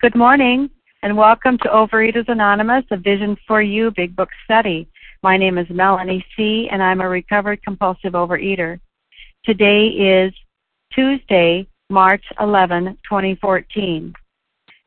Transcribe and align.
Good 0.00 0.14
morning, 0.14 0.70
and 1.02 1.14
welcome 1.14 1.58
to 1.58 1.68
Overeaters 1.68 2.26
Anonymous, 2.28 2.86
a 2.90 2.96
Vision 2.96 3.36
for 3.46 3.60
You 3.60 3.90
Big 3.90 4.16
Book 4.16 4.30
Study. 4.44 4.88
My 5.22 5.36
name 5.36 5.58
is 5.58 5.66
Melanie 5.68 6.24
C., 6.34 6.70
and 6.72 6.82
I'm 6.82 7.02
a 7.02 7.08
recovered 7.10 7.62
compulsive 7.62 8.14
overeater. 8.14 8.80
Today 9.44 9.88
is 9.88 10.32
Tuesday, 10.90 11.66
March 11.90 12.24
11, 12.40 12.96
2014. 13.06 14.14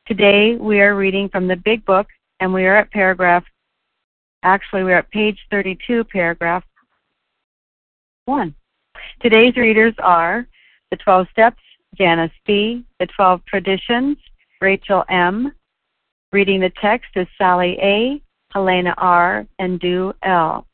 Today 0.08 0.56
we 0.56 0.80
are 0.80 0.96
reading 0.96 1.28
from 1.28 1.46
the 1.46 1.54
Big 1.64 1.84
Book, 1.84 2.08
and 2.40 2.52
we 2.52 2.64
are 2.64 2.74
at 2.74 2.90
paragraph, 2.90 3.44
actually, 4.42 4.82
we're 4.82 4.98
at 4.98 5.12
page 5.12 5.38
32, 5.48 6.02
paragraph 6.02 6.64
1. 8.24 8.52
Today's 9.22 9.56
readers 9.56 9.94
are 10.00 10.44
the 10.90 10.96
12 10.96 11.28
Steps, 11.30 11.62
Janice 11.96 12.32
B., 12.44 12.84
the 12.98 13.06
12 13.06 13.44
Traditions, 13.46 14.16
Rachel 14.64 15.04
M. 15.10 15.52
Reading 16.32 16.58
the 16.58 16.72
text 16.80 17.10
is 17.16 17.26
Sally 17.36 17.76
A., 17.82 18.18
Helena 18.50 18.94
R., 18.96 19.46
and 19.58 19.78
Du 19.78 20.14
L. 20.22 20.66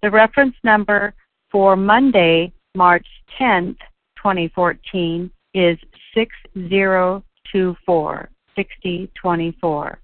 The 0.00 0.08
reference 0.08 0.54
number 0.62 1.14
for 1.50 1.74
Monday, 1.74 2.52
March 2.76 3.08
10th, 3.40 3.78
2014 4.18 5.28
is 5.54 5.76
6024, 6.14 8.28
6024. 8.54 9.98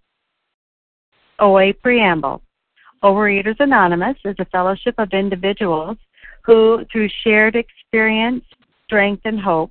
OA 1.39 1.73
Preamble. 1.73 2.43
Overeaters 3.05 3.61
Anonymous 3.61 4.17
is 4.25 4.35
a 4.41 4.45
fellowship 4.47 4.97
of 4.99 5.13
individuals 5.13 5.99
who, 6.43 6.85
through 6.91 7.09
shared 7.23 7.55
experience, 7.55 8.45
strength, 8.87 9.23
and 9.25 9.39
hope, 9.39 9.71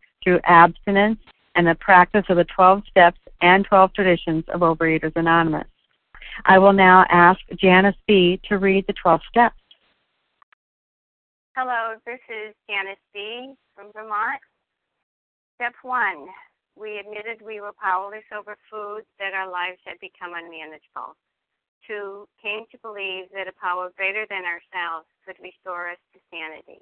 through 0.23 0.39
abstinence 0.43 1.19
and 1.55 1.67
the 1.67 1.75
practice 1.75 2.25
of 2.29 2.37
the 2.37 2.45
12 2.45 2.83
steps 2.89 3.19
and 3.41 3.65
12 3.65 3.93
traditions 3.93 4.43
of 4.49 4.61
Overeaters 4.61 5.15
Anonymous. 5.15 5.67
I 6.45 6.59
will 6.59 6.73
now 6.73 7.05
ask 7.09 7.39
Janice 7.55 7.95
B. 8.07 8.39
to 8.47 8.57
read 8.57 8.85
the 8.87 8.93
12 8.93 9.21
steps. 9.29 9.55
Hello, 11.55 11.95
this 12.05 12.21
is 12.29 12.55
Janice 12.69 13.03
B. 13.13 13.53
from 13.75 13.91
Vermont. 13.93 14.39
Step 15.55 15.73
one, 15.83 16.27
we 16.79 16.97
admitted 16.97 17.41
we 17.45 17.59
were 17.59 17.73
powerless 17.75 18.23
over 18.33 18.57
food, 18.71 19.03
that 19.19 19.33
our 19.33 19.51
lives 19.51 19.77
had 19.85 19.99
become 19.99 20.33
unmanageable. 20.33 21.13
Two, 21.85 22.27
came 22.41 22.63
to 22.71 22.77
believe 22.81 23.25
that 23.33 23.49
a 23.49 23.59
power 23.61 23.91
greater 23.97 24.25
than 24.29 24.45
ourselves 24.45 25.07
could 25.25 25.35
restore 25.43 25.89
us 25.89 25.99
to 26.13 26.19
sanity. 26.31 26.81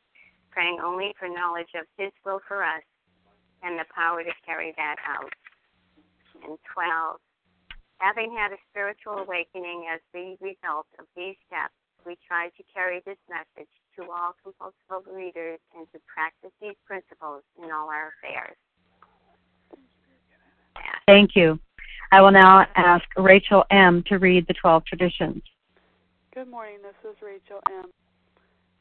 praying 0.51 0.79
only 0.83 1.13
for 1.17 1.27
knowledge 1.27 1.71
of 1.79 1.87
His 1.97 2.11
will 2.25 2.41
for 2.47 2.63
us 2.63 2.83
and 3.63 3.79
the 3.79 3.85
power 3.93 4.23
to 4.23 4.31
carry 4.45 4.73
that 4.77 4.95
out. 5.07 5.31
And 6.43 6.57
12, 6.73 7.17
having 7.99 8.35
had 8.35 8.51
a 8.51 8.59
spiritual 8.69 9.19
awakening 9.19 9.87
as 9.91 9.99
the 10.13 10.35
result 10.41 10.87
of 10.99 11.05
these 11.15 11.35
steps, 11.47 11.73
we 12.05 12.17
try 12.27 12.49
to 12.57 12.63
carry 12.73 13.01
this 13.05 13.17
message 13.29 13.69
to 13.95 14.03
all 14.09 14.33
compulsive 14.41 15.07
readers 15.13 15.59
and 15.77 15.85
to 15.93 15.99
practice 16.11 16.51
these 16.61 16.75
principles 16.85 17.43
in 17.57 17.71
all 17.71 17.89
our 17.89 18.13
affairs. 18.17 18.57
Thank 21.05 21.35
you. 21.35 21.59
I 22.11 22.21
will 22.21 22.31
now 22.31 22.65
ask 22.75 23.05
Rachel 23.17 23.63
M. 23.69 24.03
to 24.07 24.17
read 24.17 24.47
the 24.47 24.53
12 24.53 24.85
traditions. 24.85 25.43
Good 26.33 26.47
morning. 26.47 26.77
This 26.81 27.11
is 27.11 27.21
Rachel 27.21 27.61
M 27.69 27.91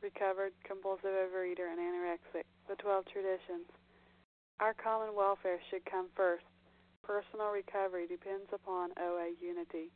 recovered, 0.03 0.53
compulsive 0.65 1.13
overeater, 1.13 1.71
and 1.71 1.79
anorexic, 1.79 2.45
the 2.69 2.77
12 2.77 3.05
traditions. 3.13 3.67
Our 4.61 4.75
common 4.75 5.15
welfare 5.15 5.59
should 5.71 5.85
come 5.85 6.09
first. 6.15 6.45
Personal 7.03 7.49
recovery 7.49 8.07
depends 8.07 8.49
upon 8.53 8.91
OA 9.01 9.33
unity. 9.41 9.91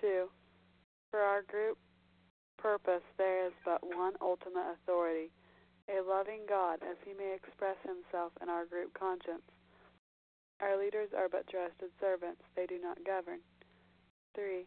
2. 0.00 0.28
For 1.10 1.20
our 1.20 1.42
group 1.42 1.78
purpose, 2.58 3.04
there 3.16 3.46
is 3.46 3.52
but 3.64 3.84
one 3.84 4.14
ultimate 4.20 4.74
authority, 4.74 5.30
a 5.88 6.02
loving 6.02 6.40
God, 6.48 6.80
as 6.82 6.96
he 7.04 7.12
may 7.12 7.34
express 7.34 7.76
himself 7.84 8.32
in 8.42 8.48
our 8.48 8.64
group 8.66 8.92
conscience. 8.98 9.44
Our 10.60 10.78
leaders 10.78 11.10
are 11.16 11.28
but 11.28 11.46
trusted 11.48 11.90
servants, 12.00 12.42
they 12.56 12.66
do 12.66 12.80
not 12.80 13.04
govern. 13.04 13.40
3. 14.34 14.66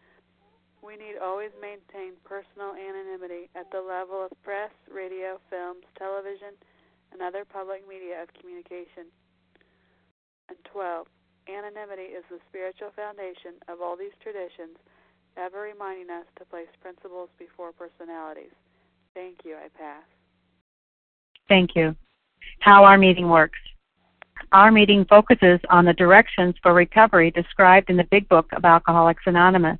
We 0.81 0.97
need 0.97 1.21
always 1.21 1.53
maintain 1.61 2.17
personal 2.25 2.73
anonymity 2.73 3.49
at 3.53 3.69
the 3.69 3.81
level 3.81 4.25
of 4.25 4.33
press, 4.41 4.73
radio, 4.89 5.37
films, 5.49 5.85
television, 5.97 6.57
and 7.13 7.21
other 7.21 7.45
public 7.45 7.87
media 7.87 8.21
of 8.23 8.33
communication. 8.33 9.13
And 10.49 10.57
12. 10.65 11.07
Anonymity 11.47 12.13
is 12.13 12.25
the 12.29 12.39
spiritual 12.49 12.89
foundation 12.95 13.61
of 13.67 13.81
all 13.81 13.95
these 13.95 14.13
traditions, 14.21 14.77
ever 15.37 15.61
reminding 15.61 16.09
us 16.09 16.25
to 16.37 16.45
place 16.45 16.69
principles 16.81 17.29
before 17.37 17.71
personalities. 17.71 18.53
Thank 19.13 19.45
you. 19.45 19.55
I 19.55 19.69
pass. 19.77 20.03
Thank 21.47 21.75
you. 21.75 21.95
How 22.59 22.83
our 22.83 22.97
meeting 22.97 23.29
works. 23.29 23.59
Our 24.51 24.71
meeting 24.71 25.05
focuses 25.05 25.59
on 25.69 25.85
the 25.85 25.93
directions 25.93 26.55
for 26.61 26.73
recovery 26.73 27.31
described 27.31 27.89
in 27.89 27.97
the 27.97 28.07
Big 28.11 28.27
Book 28.29 28.47
of 28.53 28.65
Alcoholics 28.65 29.23
Anonymous. 29.25 29.79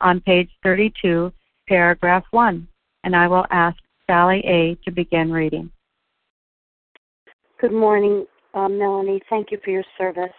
on 0.00 0.20
page 0.20 0.50
32, 0.62 1.32
paragraph 1.66 2.24
1, 2.30 2.66
and 3.04 3.16
I 3.16 3.28
will 3.28 3.46
ask 3.50 3.76
Sally 4.06 4.42
A. 4.46 4.76
to 4.84 4.90
begin 4.90 5.32
reading. 5.32 5.70
Good 7.60 7.72
morning, 7.72 8.26
um, 8.54 8.78
Melanie. 8.78 9.20
Thank 9.28 9.50
you 9.50 9.58
for 9.64 9.70
your 9.70 9.84
service. 9.96 10.30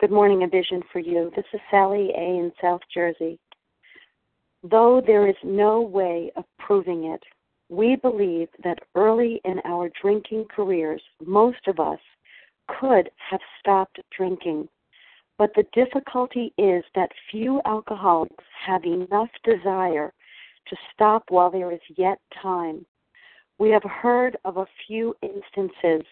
Good 0.00 0.10
morning, 0.10 0.42
A 0.42 0.48
Vision 0.48 0.82
for 0.92 0.98
You. 0.98 1.30
This 1.36 1.44
is 1.52 1.60
Sally 1.70 2.10
A. 2.16 2.20
in 2.20 2.52
South 2.60 2.80
Jersey. 2.92 3.38
Though 4.62 5.02
there 5.06 5.28
is 5.28 5.36
no 5.44 5.82
way 5.82 6.32
of 6.36 6.44
proving 6.58 7.04
it, 7.04 7.22
we 7.68 7.96
believe 7.96 8.48
that 8.62 8.78
early 8.94 9.40
in 9.44 9.60
our 9.64 9.90
drinking 10.00 10.46
careers, 10.54 11.02
most 11.24 11.66
of 11.66 11.78
us 11.78 11.98
could 12.80 13.10
have 13.30 13.40
stopped 13.60 14.00
drinking. 14.16 14.68
But 15.36 15.52
the 15.54 15.66
difficulty 15.72 16.52
is 16.58 16.84
that 16.94 17.10
few 17.30 17.60
alcoholics 17.64 18.44
have 18.66 18.84
enough 18.84 19.30
desire 19.42 20.12
to 20.68 20.76
stop 20.92 21.24
while 21.28 21.50
there 21.50 21.72
is 21.72 21.80
yet 21.96 22.18
time. 22.40 22.86
We 23.58 23.70
have 23.70 23.82
heard 23.82 24.36
of 24.44 24.56
a 24.56 24.66
few 24.86 25.14
instances 25.22 26.06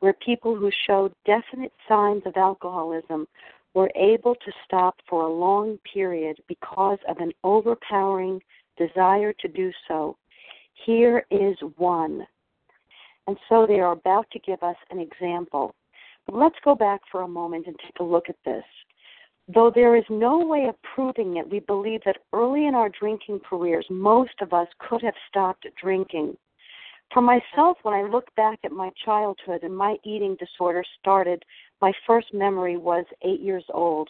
where 0.00 0.12
people 0.14 0.56
who 0.56 0.70
showed 0.86 1.14
definite 1.24 1.72
signs 1.88 2.22
of 2.26 2.36
alcoholism 2.36 3.26
were 3.74 3.90
able 3.96 4.34
to 4.34 4.52
stop 4.64 4.96
for 5.08 5.22
a 5.22 5.32
long 5.32 5.78
period 5.92 6.38
because 6.48 6.98
of 7.08 7.18
an 7.18 7.32
overpowering 7.42 8.40
desire 8.76 9.32
to 9.32 9.48
do 9.48 9.72
so. 9.88 10.16
Here 10.84 11.24
is 11.30 11.56
one. 11.76 12.26
And 13.26 13.36
so 13.48 13.66
they 13.66 13.80
are 13.80 13.92
about 13.92 14.30
to 14.32 14.38
give 14.40 14.62
us 14.62 14.76
an 14.90 14.98
example. 14.98 15.74
Let's 16.30 16.56
go 16.64 16.74
back 16.74 17.00
for 17.10 17.22
a 17.22 17.28
moment 17.28 17.66
and 17.66 17.76
take 17.78 18.00
a 18.00 18.04
look 18.04 18.28
at 18.28 18.36
this. 18.44 18.64
Though 19.52 19.70
there 19.74 19.94
is 19.94 20.04
no 20.08 20.38
way 20.38 20.66
of 20.68 20.74
proving 20.94 21.36
it, 21.36 21.50
we 21.50 21.60
believe 21.60 22.00
that 22.06 22.22
early 22.32 22.66
in 22.66 22.74
our 22.74 22.88
drinking 22.88 23.40
careers, 23.48 23.86
most 23.90 24.32
of 24.40 24.54
us 24.54 24.68
could 24.78 25.02
have 25.02 25.14
stopped 25.28 25.66
drinking. 25.80 26.36
For 27.12 27.20
myself, 27.20 27.76
when 27.82 27.94
I 27.94 28.02
look 28.02 28.34
back 28.36 28.58
at 28.64 28.72
my 28.72 28.90
childhood 29.04 29.62
and 29.62 29.76
my 29.76 29.96
eating 30.02 30.36
disorder 30.36 30.82
started, 30.98 31.44
my 31.82 31.92
first 32.06 32.32
memory 32.32 32.78
was 32.78 33.04
eight 33.22 33.40
years 33.40 33.64
old 33.72 34.08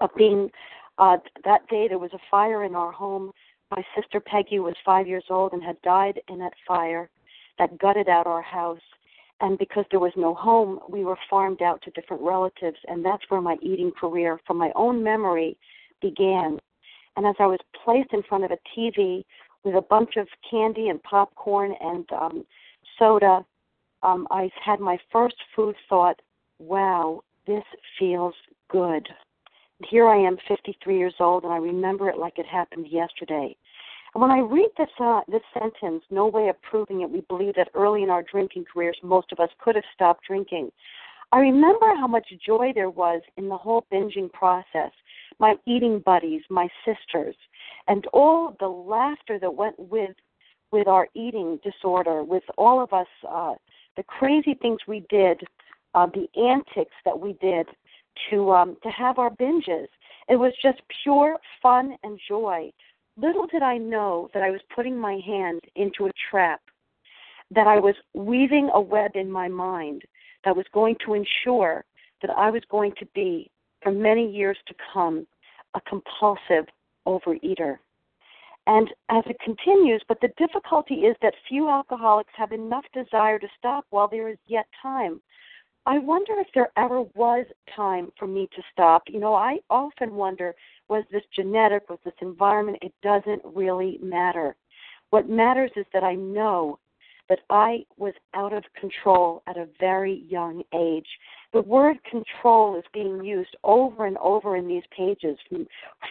of 0.00 0.10
being, 0.16 0.50
uh, 0.96 1.18
that 1.44 1.68
day 1.68 1.86
there 1.86 1.98
was 1.98 2.12
a 2.14 2.18
fire 2.30 2.64
in 2.64 2.74
our 2.74 2.90
home. 2.90 3.30
My 3.70 3.84
sister 3.94 4.18
Peggy 4.18 4.58
was 4.60 4.74
five 4.84 5.06
years 5.06 5.24
old 5.28 5.52
and 5.52 5.62
had 5.62 5.80
died 5.82 6.20
in 6.28 6.38
that 6.38 6.54
fire 6.66 7.10
that 7.58 7.78
gutted 7.78 8.08
out 8.08 8.26
our 8.26 8.42
house. 8.42 8.80
And 9.40 9.58
because 9.58 9.84
there 9.90 10.00
was 10.00 10.12
no 10.16 10.34
home, 10.34 10.80
we 10.88 11.04
were 11.04 11.18
farmed 11.30 11.62
out 11.62 11.80
to 11.82 11.90
different 11.90 12.22
relatives. 12.22 12.78
And 12.88 13.04
that's 13.04 13.22
where 13.28 13.40
my 13.40 13.56
eating 13.62 13.92
career, 13.92 14.40
from 14.46 14.56
my 14.56 14.72
own 14.74 15.02
memory, 15.02 15.56
began. 16.02 16.58
And 17.16 17.26
as 17.26 17.36
I 17.38 17.46
was 17.46 17.60
placed 17.84 18.12
in 18.12 18.22
front 18.22 18.44
of 18.44 18.50
a 18.50 18.58
TV 18.76 19.24
with 19.64 19.74
a 19.74 19.82
bunch 19.82 20.16
of 20.16 20.28
candy 20.48 20.88
and 20.88 21.02
popcorn 21.02 21.74
and 21.80 22.04
um, 22.12 22.44
soda, 22.98 23.44
um, 24.02 24.26
I 24.30 24.50
had 24.64 24.80
my 24.80 24.98
first 25.12 25.36
food 25.54 25.76
thought, 25.88 26.20
wow, 26.58 27.22
this 27.46 27.64
feels 27.98 28.34
good. 28.68 29.08
Here 29.88 30.08
I 30.08 30.16
am, 30.16 30.36
53 30.48 30.98
years 30.98 31.14
old, 31.20 31.44
and 31.44 31.52
I 31.52 31.58
remember 31.58 32.08
it 32.08 32.18
like 32.18 32.38
it 32.38 32.46
happened 32.46 32.86
yesterday. 32.88 33.56
When 34.14 34.30
I 34.30 34.38
read 34.38 34.70
this 34.76 34.88
uh, 35.00 35.20
this 35.28 35.42
sentence, 35.52 36.02
no 36.10 36.26
way 36.26 36.48
of 36.48 36.60
proving 36.62 37.02
it, 37.02 37.10
we 37.10 37.20
believe 37.22 37.54
that 37.56 37.70
early 37.74 38.02
in 38.02 38.10
our 38.10 38.22
drinking 38.22 38.64
careers, 38.72 38.96
most 39.02 39.32
of 39.32 39.40
us 39.40 39.50
could 39.58 39.74
have 39.74 39.84
stopped 39.94 40.24
drinking. 40.26 40.70
I 41.30 41.40
remember 41.40 41.94
how 41.94 42.06
much 42.06 42.26
joy 42.44 42.72
there 42.74 42.88
was 42.88 43.20
in 43.36 43.48
the 43.48 43.56
whole 43.56 43.84
binging 43.92 44.32
process. 44.32 44.92
My 45.38 45.56
eating 45.66 46.00
buddies, 46.00 46.40
my 46.48 46.68
sisters, 46.86 47.36
and 47.86 48.06
all 48.12 48.56
the 48.60 48.68
laughter 48.68 49.38
that 49.38 49.54
went 49.54 49.78
with 49.78 50.16
with 50.70 50.86
our 50.86 51.08
eating 51.14 51.58
disorder, 51.62 52.22
with 52.22 52.42
all 52.56 52.82
of 52.82 52.92
us, 52.92 53.06
uh, 53.28 53.54
the 53.96 54.02
crazy 54.02 54.54
things 54.54 54.78
we 54.86 55.04
did, 55.08 55.40
uh, 55.94 56.06
the 56.06 56.28
antics 56.38 56.94
that 57.04 57.18
we 57.18 57.34
did 57.34 57.66
to 58.30 58.50
um, 58.52 58.76
to 58.82 58.88
have 58.90 59.18
our 59.18 59.30
binges. 59.30 59.88
It 60.28 60.36
was 60.36 60.52
just 60.62 60.80
pure 61.02 61.36
fun 61.62 61.96
and 62.02 62.18
joy. 62.28 62.70
Little 63.20 63.48
did 63.48 63.62
I 63.62 63.78
know 63.78 64.28
that 64.32 64.44
I 64.44 64.50
was 64.50 64.60
putting 64.74 64.96
my 64.96 65.20
hand 65.26 65.62
into 65.74 66.06
a 66.06 66.12
trap, 66.30 66.60
that 67.50 67.66
I 67.66 67.80
was 67.80 67.96
weaving 68.14 68.70
a 68.72 68.80
web 68.80 69.12
in 69.16 69.28
my 69.30 69.48
mind 69.48 70.02
that 70.44 70.56
was 70.56 70.66
going 70.72 70.94
to 71.04 71.14
ensure 71.14 71.84
that 72.22 72.30
I 72.30 72.50
was 72.50 72.62
going 72.70 72.92
to 73.00 73.06
be, 73.14 73.50
for 73.82 73.90
many 73.90 74.30
years 74.30 74.56
to 74.68 74.74
come, 74.92 75.26
a 75.74 75.80
compulsive 75.80 76.66
overeater. 77.06 77.78
And 78.68 78.88
as 79.08 79.24
it 79.26 79.40
continues, 79.40 80.02
but 80.06 80.20
the 80.20 80.32
difficulty 80.36 81.06
is 81.06 81.16
that 81.20 81.34
few 81.48 81.68
alcoholics 81.68 82.32
have 82.36 82.52
enough 82.52 82.84
desire 82.92 83.40
to 83.40 83.48
stop 83.58 83.84
while 83.90 84.08
there 84.08 84.28
is 84.28 84.38
yet 84.46 84.66
time. 84.80 85.20
I 85.86 85.98
wonder 85.98 86.34
if 86.38 86.48
there 86.54 86.70
ever 86.76 87.02
was 87.14 87.46
time 87.74 88.12
for 88.18 88.28
me 88.28 88.48
to 88.54 88.62
stop. 88.70 89.04
You 89.08 89.20
know, 89.20 89.34
I 89.34 89.58
often 89.70 90.14
wonder 90.14 90.54
was 90.88 91.04
this 91.10 91.22
genetic, 91.34 91.88
was 91.88 91.98
this 92.04 92.14
environment? 92.20 92.78
It 92.82 92.94
doesn't 93.02 93.42
really 93.44 93.98
matter. 94.02 94.56
What 95.10 95.28
matters 95.28 95.70
is 95.76 95.86
that 95.92 96.04
I 96.04 96.14
know 96.14 96.78
that 97.28 97.40
I 97.50 97.84
was 97.98 98.14
out 98.34 98.52
of 98.54 98.64
control 98.78 99.42
at 99.46 99.58
a 99.58 99.68
very 99.78 100.24
young 100.28 100.62
age. 100.74 101.06
The 101.52 101.60
word 101.60 101.98
control 102.04 102.78
is 102.78 102.84
being 102.92 103.22
used 103.22 103.54
over 103.64 104.06
and 104.06 104.16
over 104.18 104.56
in 104.56 104.66
these 104.66 104.82
pages, 104.96 105.38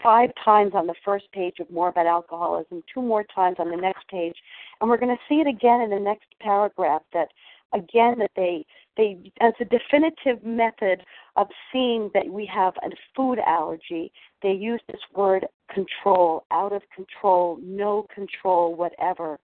five 0.03 0.29
times 0.43 0.73
on 0.75 0.87
the 0.87 0.95
first 1.03 1.25
page 1.31 1.55
of 1.59 1.69
More 1.71 1.89
About 1.89 2.05
Alcoholism, 2.05 2.83
two 2.91 3.01
more 3.01 3.23
times 3.35 3.57
on 3.59 3.71
the 3.71 3.77
next 3.77 4.07
page. 4.09 4.35
And 4.79 4.89
we're 4.89 4.97
going 4.97 5.15
to 5.15 5.23
see 5.27 5.41
it 5.41 5.47
again 5.47 5.81
in 5.81 5.89
the 5.89 5.99
next 5.99 6.27
paragraph 6.39 7.01
that, 7.13 7.29
again, 7.73 8.19
that 8.19 8.31
they, 8.35 8.65
they 8.95 9.31
as 9.41 9.53
a 9.59 9.65
definitive 9.65 10.43
method 10.43 11.03
of 11.35 11.47
seeing 11.71 12.09
that 12.13 12.27
we 12.27 12.45
have 12.45 12.73
a 12.83 12.89
food 13.15 13.39
allergy, 13.45 14.11
they 14.41 14.51
use 14.51 14.81
this 14.87 15.01
word 15.15 15.45
control, 15.73 16.45
out 16.51 16.73
of 16.73 16.81
control, 16.95 17.59
no 17.61 18.05
control, 18.13 18.75
whatever. 18.75 19.39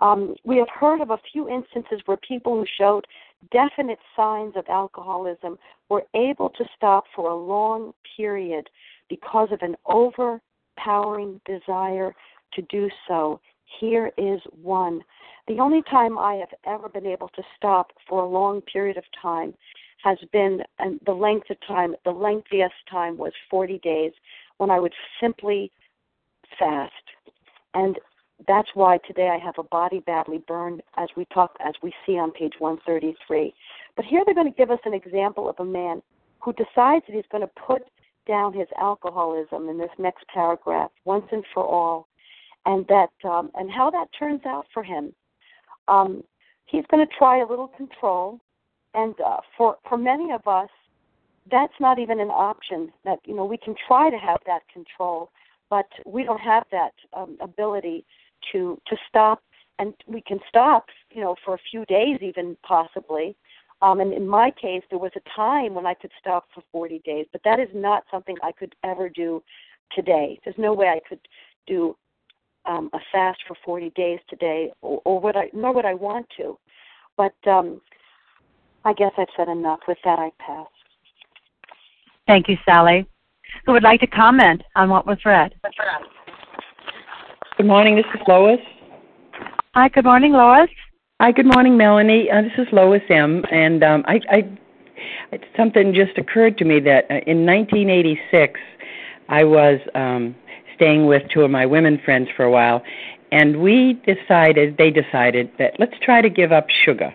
Um, 0.00 0.34
we 0.44 0.56
have 0.56 0.68
heard 0.68 1.00
of 1.00 1.10
a 1.10 1.18
few 1.32 1.48
instances 1.48 2.00
where 2.06 2.16
people 2.16 2.54
who 2.54 2.66
showed 2.76 3.06
definite 3.52 4.00
signs 4.16 4.54
of 4.56 4.64
alcoholism 4.68 5.58
were 5.88 6.02
able 6.14 6.50
to 6.50 6.64
stop 6.76 7.04
for 7.14 7.30
a 7.30 7.36
long 7.36 7.92
period 8.16 8.68
because 9.08 9.48
of 9.52 9.60
an 9.62 9.76
overpowering 9.86 11.40
desire 11.46 12.14
to 12.54 12.62
do 12.62 12.88
so. 13.06 13.40
Here 13.80 14.12
is 14.16 14.40
one. 14.62 15.02
The 15.48 15.58
only 15.58 15.82
time 15.90 16.18
I 16.18 16.34
have 16.34 16.54
ever 16.66 16.88
been 16.88 17.06
able 17.06 17.28
to 17.28 17.42
stop 17.56 17.92
for 18.08 18.22
a 18.22 18.28
long 18.28 18.60
period 18.62 18.96
of 18.96 19.04
time 19.20 19.54
has 20.04 20.18
been 20.32 20.62
and 20.78 21.00
the 21.06 21.12
length 21.12 21.50
of 21.50 21.56
time 21.66 21.94
the 22.04 22.10
lengthiest 22.10 22.74
time 22.90 23.16
was 23.16 23.32
40 23.50 23.78
days 23.78 24.12
when 24.58 24.70
I 24.70 24.80
would 24.80 24.92
simply 25.20 25.70
fast. 26.58 26.92
And 27.74 27.98
that's 28.46 28.68
why 28.74 28.98
today 29.06 29.28
I 29.28 29.44
have 29.44 29.54
a 29.58 29.62
body 29.62 30.00
badly 30.00 30.38
burned 30.46 30.82
as 30.96 31.08
we 31.16 31.24
talk 31.26 31.56
as 31.64 31.74
we 31.82 31.92
see 32.04 32.18
on 32.18 32.32
page 32.32 32.54
133 32.58 33.54
but 33.96 34.04
here 34.04 34.22
they're 34.24 34.34
going 34.34 34.50
to 34.50 34.56
give 34.56 34.70
us 34.70 34.80
an 34.84 34.94
example 34.94 35.48
of 35.48 35.56
a 35.58 35.64
man 35.64 36.02
who 36.40 36.52
decides 36.52 37.04
that 37.06 37.14
he's 37.14 37.24
going 37.30 37.42
to 37.42 37.50
put 37.66 37.82
down 38.26 38.52
his 38.52 38.68
alcoholism 38.80 39.68
in 39.68 39.78
this 39.78 39.90
next 39.98 40.24
paragraph 40.32 40.90
once 41.04 41.26
and 41.32 41.44
for 41.52 41.64
all 41.64 42.08
and 42.66 42.86
that 42.88 43.10
um, 43.24 43.50
and 43.54 43.70
how 43.70 43.90
that 43.90 44.08
turns 44.18 44.42
out 44.46 44.66
for 44.72 44.82
him. 44.82 45.12
Um, 45.88 46.22
he's 46.66 46.84
going 46.90 47.06
to 47.06 47.12
try 47.18 47.40
a 47.40 47.46
little 47.46 47.68
control 47.68 48.40
and 48.94 49.14
uh, 49.20 49.38
for 49.56 49.76
for 49.88 49.96
many 49.96 50.32
of 50.32 50.46
us 50.46 50.68
that's 51.50 51.72
not 51.80 51.98
even 51.98 52.20
an 52.20 52.30
option 52.30 52.92
that 53.04 53.18
you 53.24 53.34
know 53.34 53.44
we 53.44 53.56
can 53.56 53.74
try 53.86 54.10
to 54.10 54.16
have 54.16 54.38
that 54.46 54.62
control 54.72 55.30
but 55.70 55.86
we 56.06 56.24
don't 56.24 56.40
have 56.40 56.64
that 56.70 56.92
um, 57.14 57.36
ability 57.40 58.04
to 58.50 58.80
to 58.86 58.96
stop 59.08 59.42
and 59.78 59.94
we 60.06 60.20
can 60.20 60.38
stop 60.48 60.86
you 61.10 61.20
know 61.20 61.34
for 61.44 61.54
a 61.54 61.58
few 61.70 61.84
days 61.86 62.18
even 62.20 62.56
possibly. 62.66 63.36
Um, 63.80 63.98
and 63.98 64.12
in 64.12 64.28
my 64.28 64.52
case 64.52 64.82
there 64.90 64.98
was 64.98 65.12
a 65.16 65.30
time 65.34 65.74
when 65.74 65.86
i 65.86 65.94
could 65.94 66.12
stop 66.18 66.46
for 66.54 66.62
40 66.70 67.00
days 67.04 67.26
but 67.32 67.42
that 67.44 67.58
is 67.58 67.68
not 67.74 68.04
something 68.10 68.36
i 68.42 68.52
could 68.52 68.74
ever 68.84 69.08
do 69.08 69.42
today. 69.92 70.38
There's 70.44 70.58
no 70.58 70.72
way 70.72 70.88
i 70.88 71.00
could 71.08 71.20
do 71.66 71.96
um, 72.66 72.90
a 72.92 72.98
fast 73.10 73.40
for 73.46 73.56
40 73.64 73.90
days 73.90 74.18
today 74.28 74.72
or, 74.82 75.00
or 75.04 75.20
would 75.20 75.36
i 75.36 75.48
nor 75.52 75.74
would 75.74 75.84
i 75.84 75.94
want 75.94 76.26
to 76.36 76.58
but 77.16 77.34
um, 77.46 77.80
I 78.84 78.92
guess 78.94 79.12
I've 79.16 79.28
said 79.36 79.48
enough. 79.48 79.80
With 79.86 79.98
that, 80.04 80.18
I 80.18 80.30
pass. 80.38 80.66
Thank 82.26 82.48
you, 82.48 82.56
Sally. 82.64 83.06
Who 83.66 83.72
would 83.72 83.82
like 83.82 84.00
to 84.00 84.06
comment 84.06 84.62
on 84.76 84.88
what 84.88 85.06
was 85.06 85.18
read? 85.24 85.54
Good 87.56 87.66
morning. 87.66 87.96
This 87.96 88.06
is 88.14 88.20
Lois. 88.26 88.58
Hi. 89.74 89.88
Good 89.88 90.04
morning, 90.04 90.32
Lois. 90.32 90.70
Hi. 91.20 91.32
Good 91.32 91.46
morning, 91.46 91.76
Melanie. 91.76 92.30
Uh, 92.30 92.42
this 92.42 92.52
is 92.58 92.66
Lois 92.72 93.02
M. 93.10 93.44
And 93.52 93.84
um, 93.84 94.04
I, 94.06 94.20
I, 94.30 95.38
something 95.56 95.94
just 95.94 96.16
occurred 96.18 96.58
to 96.58 96.64
me 96.64 96.80
that 96.80 97.04
uh, 97.10 97.20
in 97.26 97.46
1986, 97.46 98.58
I 99.28 99.44
was 99.44 99.78
um, 99.94 100.34
staying 100.82 101.06
with 101.06 101.22
two 101.32 101.42
of 101.42 101.50
my 101.50 101.64
women 101.64 102.00
friends 102.04 102.28
for 102.36 102.44
a 102.44 102.50
while, 102.50 102.82
and 103.30 103.62
we 103.62 104.00
decided, 104.06 104.76
they 104.76 104.90
decided 104.90 105.50
that 105.58 105.74
let's 105.78 105.94
try 106.02 106.20
to 106.20 106.28
give 106.28 106.52
up 106.52 106.66
sugar 106.84 107.14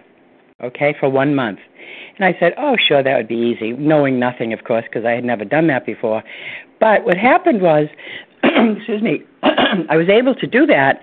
okay, 0.63 0.95
for 0.99 1.09
one 1.09 1.35
month. 1.35 1.59
And 2.17 2.25
I 2.25 2.37
said, 2.39 2.53
oh, 2.57 2.75
sure, 2.87 3.03
that 3.03 3.15
would 3.15 3.27
be 3.27 3.35
easy, 3.35 3.73
knowing 3.73 4.19
nothing, 4.19 4.53
of 4.53 4.63
course, 4.63 4.83
because 4.85 5.05
I 5.05 5.11
had 5.11 5.23
never 5.23 5.45
done 5.45 5.67
that 5.67 5.85
before. 5.85 6.23
But 6.79 7.05
what 7.05 7.17
happened 7.17 7.61
was, 7.61 7.87
excuse 8.43 9.01
me, 9.01 9.23
I 9.43 9.95
was 9.95 10.09
able 10.09 10.35
to 10.35 10.47
do 10.47 10.65
that. 10.65 10.99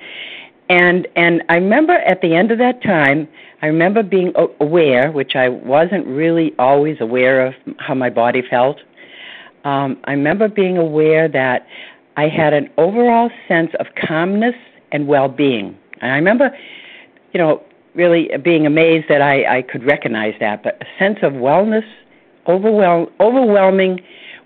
And 0.70 1.06
and 1.14 1.42
I 1.50 1.56
remember 1.56 1.92
at 1.92 2.22
the 2.22 2.34
end 2.34 2.50
of 2.50 2.58
that 2.58 2.82
time, 2.82 3.28
I 3.60 3.66
remember 3.66 4.02
being 4.02 4.32
aware, 4.60 5.12
which 5.12 5.36
I 5.36 5.50
wasn't 5.50 6.06
really 6.06 6.54
always 6.58 6.96
aware 7.00 7.46
of 7.46 7.54
how 7.78 7.94
my 7.94 8.08
body 8.08 8.42
felt. 8.48 8.78
Um, 9.64 9.98
I 10.04 10.12
remember 10.12 10.48
being 10.48 10.78
aware 10.78 11.28
that 11.28 11.66
I 12.16 12.28
had 12.28 12.52
an 12.52 12.70
overall 12.78 13.30
sense 13.48 13.70
of 13.80 13.86
calmness 14.06 14.54
and 14.92 15.06
well-being. 15.08 15.76
And 16.00 16.12
I 16.12 16.16
remember, 16.16 16.50
you 17.32 17.38
know, 17.38 17.62
really 17.94 18.30
being 18.42 18.66
amazed 18.66 19.06
that 19.08 19.22
I, 19.22 19.58
I 19.58 19.62
could 19.62 19.84
recognize 19.84 20.34
that, 20.40 20.62
but 20.62 20.80
a 20.80 20.86
sense 20.98 21.18
of 21.22 21.32
wellness, 21.32 21.84
overwhelm, 22.46 23.06
overwhelming 23.20 24.00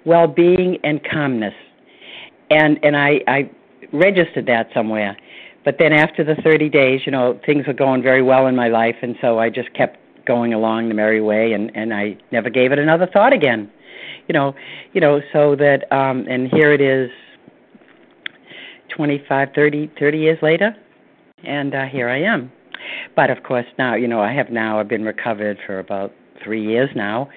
well-being 0.04 0.78
and 0.84 1.00
calmness, 1.04 1.54
and 2.50 2.78
and 2.82 2.96
I, 2.96 3.20
I 3.26 3.50
registered 3.92 4.46
that 4.46 4.68
somewhere. 4.72 5.16
But 5.64 5.76
then 5.78 5.92
after 5.92 6.24
the 6.24 6.34
30 6.36 6.70
days, 6.70 7.02
you 7.04 7.12
know, 7.12 7.38
things 7.44 7.66
were 7.66 7.74
going 7.74 8.02
very 8.02 8.22
well 8.22 8.46
in 8.46 8.56
my 8.56 8.68
life, 8.68 8.96
and 9.02 9.16
so 9.20 9.38
I 9.38 9.50
just 9.50 9.72
kept 9.74 9.98
going 10.24 10.54
along 10.54 10.88
the 10.88 10.94
merry 10.94 11.20
way, 11.20 11.52
and 11.52 11.70
and 11.74 11.92
I 11.92 12.16
never 12.32 12.50
gave 12.50 12.72
it 12.72 12.78
another 12.78 13.06
thought 13.06 13.32
again. 13.32 13.70
You 14.28 14.32
know, 14.32 14.54
you 14.92 15.00
know, 15.00 15.20
so 15.32 15.56
that 15.56 15.90
um, 15.92 16.26
and 16.28 16.48
here 16.52 16.72
it 16.72 16.80
is, 16.80 17.10
25, 18.98 19.50
30, 19.54 19.92
30 19.96 20.18
years 20.18 20.38
later, 20.42 20.74
and 21.44 21.72
uh, 21.72 21.84
here 21.84 22.08
I 22.08 22.20
am. 22.20 22.50
But 23.14 23.30
of 23.30 23.44
course, 23.44 23.66
now 23.78 23.94
you 23.94 24.08
know 24.08 24.20
I 24.20 24.32
have 24.32 24.50
now 24.50 24.80
I've 24.80 24.88
been 24.88 25.04
recovered 25.04 25.56
for 25.64 25.78
about 25.78 26.12
three 26.42 26.66
years 26.66 26.90
now. 26.96 27.28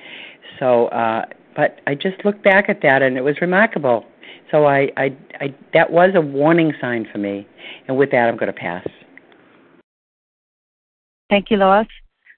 So, 0.57 0.87
uh, 0.87 1.25
but 1.55 1.79
I 1.85 1.93
just 1.93 2.25
look 2.25 2.41
back 2.43 2.67
at 2.67 2.81
that 2.81 3.03
and 3.03 3.15
it 3.15 3.21
was 3.21 3.35
remarkable. 3.41 4.05
So 4.49 4.65
I, 4.65 4.89
I, 4.97 5.15
I 5.39 5.55
that 5.75 5.91
was 5.91 6.09
a 6.15 6.21
warning 6.21 6.73
sign 6.81 7.07
for 7.11 7.19
me. 7.19 7.47
And 7.87 7.95
with 7.95 8.09
that, 8.09 8.27
I'm 8.27 8.37
going 8.37 8.51
to 8.51 8.59
pass. 8.59 8.87
Thank 11.29 11.51
you, 11.51 11.57
Lois. 11.57 11.85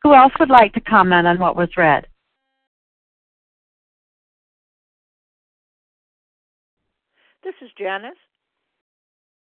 Who 0.03 0.13
else 0.13 0.33
would 0.37 0.49
like 0.49 0.73
to 0.73 0.81
comment 0.81 1.27
on 1.27 1.39
what 1.39 1.55
was 1.55 1.69
read? 1.77 2.07
This 7.41 7.55
is 7.61 7.69
Janice. 7.77 8.11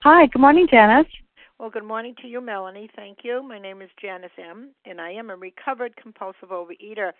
Hi, 0.04 0.26
good 0.26 0.40
morning, 0.40 0.68
Janice. 0.70 1.08
Well, 1.58 1.70
good 1.70 1.84
morning 1.84 2.14
to 2.22 2.28
you, 2.28 2.40
Melanie. 2.40 2.88
Thank 2.94 3.18
you. 3.24 3.42
My 3.42 3.58
name 3.58 3.82
is 3.82 3.90
Janice 4.00 4.30
M., 4.38 4.70
and 4.84 5.00
I 5.00 5.10
am 5.10 5.28
a 5.28 5.34
recovered 5.34 5.96
compulsive 5.96 6.50
overeater. 6.50 7.10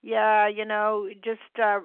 Yeah, 0.00 0.48
you 0.48 0.64
know, 0.64 1.08
just 1.22 1.40
uh 1.62 1.80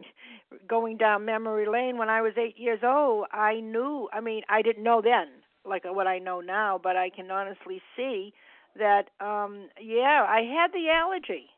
going 0.68 0.96
down 0.96 1.26
memory 1.26 1.66
lane 1.68 1.98
when 1.98 2.08
I 2.08 2.22
was 2.22 2.32
8 2.38 2.58
years 2.58 2.80
old, 2.82 3.26
I 3.30 3.60
knew, 3.60 4.08
I 4.10 4.20
mean, 4.20 4.42
I 4.48 4.62
didn't 4.62 4.82
know 4.82 5.02
then 5.02 5.28
like 5.66 5.84
what 5.84 6.06
I 6.06 6.18
know 6.18 6.40
now, 6.40 6.80
but 6.82 6.96
I 6.96 7.10
can 7.10 7.30
honestly 7.30 7.82
see 7.94 8.32
that 8.78 9.10
um 9.20 9.68
yeah, 9.78 10.24
I 10.26 10.40
had 10.40 10.72
the 10.72 10.88
allergy. 10.88 11.50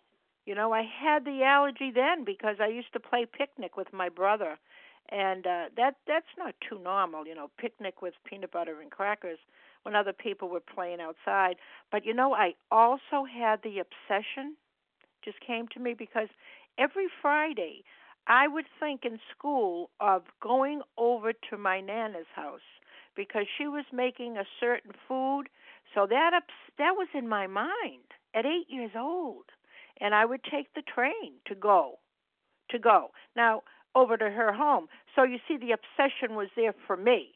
You 0.46 0.56
know, 0.56 0.72
I 0.72 0.82
had 0.82 1.24
the 1.24 1.44
allergy 1.44 1.92
then 1.94 2.24
because 2.24 2.56
I 2.60 2.66
used 2.66 2.92
to 2.92 3.00
play 3.00 3.24
picnic 3.24 3.76
with 3.76 3.92
my 3.92 4.08
brother. 4.08 4.58
And 5.10 5.46
uh 5.46 5.64
that 5.76 5.96
that's 6.06 6.34
not 6.38 6.54
too 6.68 6.78
normal, 6.78 7.26
you 7.26 7.34
know, 7.34 7.50
picnic 7.58 8.02
with 8.02 8.14
peanut 8.24 8.52
butter 8.52 8.80
and 8.80 8.90
crackers 8.90 9.38
when 9.82 9.94
other 9.94 10.12
people 10.12 10.48
were 10.48 10.60
playing 10.60 11.00
outside. 11.00 11.56
But 11.92 12.04
you 12.04 12.14
know, 12.14 12.34
I 12.34 12.54
also 12.70 13.24
had 13.24 13.62
the 13.62 13.78
obsession 13.78 14.56
just 15.24 15.40
came 15.40 15.68
to 15.68 15.80
me 15.80 15.94
because 15.94 16.28
every 16.78 17.06
Friday 17.22 17.84
I 18.26 18.48
would 18.48 18.66
think 18.80 19.04
in 19.04 19.20
school 19.36 19.90
of 20.00 20.22
going 20.42 20.82
over 20.98 21.32
to 21.50 21.56
my 21.56 21.80
nana's 21.80 22.26
house 22.34 22.66
because 23.14 23.46
she 23.56 23.66
was 23.68 23.84
making 23.92 24.36
a 24.36 24.44
certain 24.60 24.92
food. 25.08 25.44
So 25.94 26.06
that 26.08 26.32
that 26.78 26.92
was 26.96 27.08
in 27.14 27.28
my 27.28 27.46
mind 27.46 28.12
at 28.34 28.44
8 28.44 28.66
years 28.68 28.92
old. 28.96 29.46
And 30.00 30.14
I 30.14 30.24
would 30.26 30.42
take 30.44 30.74
the 30.74 30.82
train 30.82 31.34
to 31.46 31.54
go 31.54 31.98
to 32.70 32.78
go. 32.78 33.10
Now, 33.34 33.62
over 33.96 34.16
to 34.18 34.30
her 34.30 34.52
home. 34.52 34.88
So 35.16 35.24
you 35.24 35.38
see 35.48 35.56
the 35.58 35.72
obsession 35.72 36.36
was 36.36 36.48
there 36.56 36.74
for 36.86 36.96
me. 36.96 37.30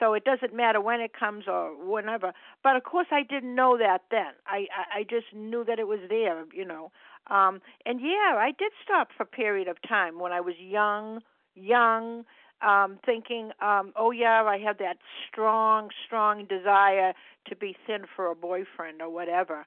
So 0.00 0.14
it 0.14 0.24
doesn't 0.24 0.54
matter 0.54 0.80
when 0.80 1.00
it 1.00 1.12
comes 1.18 1.44
or 1.48 1.74
whenever. 1.76 2.32
But 2.64 2.76
of 2.76 2.84
course, 2.84 3.08
I 3.12 3.22
didn't 3.22 3.54
know 3.54 3.78
that 3.78 4.02
then. 4.10 4.32
I 4.46 4.66
I, 4.98 5.04
just 5.04 5.28
knew 5.34 5.64
that 5.64 5.78
it 5.78 5.88
was 5.88 6.00
there, 6.08 6.44
you 6.52 6.64
know. 6.64 6.90
Um, 7.28 7.60
and 7.86 8.00
yeah, 8.00 8.34
I 8.36 8.52
did 8.58 8.72
stop 8.84 9.08
for 9.16 9.24
a 9.24 9.26
period 9.26 9.68
of 9.68 9.76
time 9.88 10.18
when 10.18 10.32
I 10.32 10.40
was 10.40 10.54
young, 10.58 11.20
young. 11.54 12.24
um 12.62 12.98
thinking 13.04 13.50
um 13.60 13.92
oh 13.96 14.12
yeah 14.12 14.44
i 14.44 14.58
have 14.66 14.78
that 14.78 14.98
strong 15.28 15.90
strong 16.06 16.44
desire 16.46 17.12
to 17.48 17.56
be 17.56 17.76
thin 17.86 18.02
for 18.14 18.24
a 18.30 18.36
boyfriend 18.36 19.02
or 19.02 19.10
whatever 19.10 19.58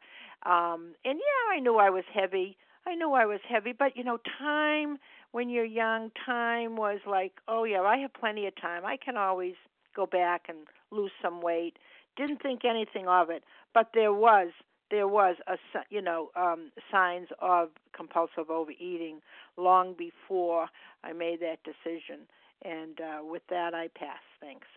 um 0.45 0.81
and 1.03 1.19
yeah 1.27 1.43
i 1.55 1.59
knew 1.59 1.75
i 1.77 1.89
was 1.89 2.05
heavy 2.13 2.57
i 2.87 2.95
knew 2.95 3.11
i 3.13 3.25
was 3.25 3.41
heavy 3.53 3.73
but 3.77 3.97
you 3.97 4.03
know 4.03 4.17
time 4.39 4.97
when 5.35 5.49
you're 5.49 5.65
young 5.65 6.11
time 6.25 6.77
was 6.77 6.99
like 7.05 7.33
oh 7.49 7.65
yeah 7.65 7.81
i 7.81 7.97
have 7.97 8.13
plenty 8.13 8.47
of 8.47 8.55
time. 8.55 8.85
I 8.85 8.95
can 8.95 9.17
always 9.17 9.55
go 9.93 10.05
back 10.05 10.45
and 10.47 10.59
lose 10.91 11.11
some 11.21 11.41
weight. 11.41 11.73
Didn't 12.15 12.41
think 12.41 12.61
anything 12.63 13.09
of 13.09 13.29
it. 13.29 13.43
But 13.73 13.89
there 13.93 14.13
was 14.13 14.47
there 14.89 15.09
was 15.09 15.35
a 15.47 15.57
you 15.89 16.01
know 16.01 16.29
um 16.37 16.71
signs 16.89 17.27
of 17.41 17.71
compulsive 17.93 18.49
overeating 18.49 19.19
long 19.57 19.93
before 19.97 20.67
I 21.03 21.11
made 21.11 21.41
that 21.41 21.59
decision. 21.65 22.21
And 22.63 23.01
uh 23.01 23.19
with 23.25 23.43
that 23.49 23.73
I 23.73 23.89
pass. 23.89 24.23
Thanks. 24.39 24.67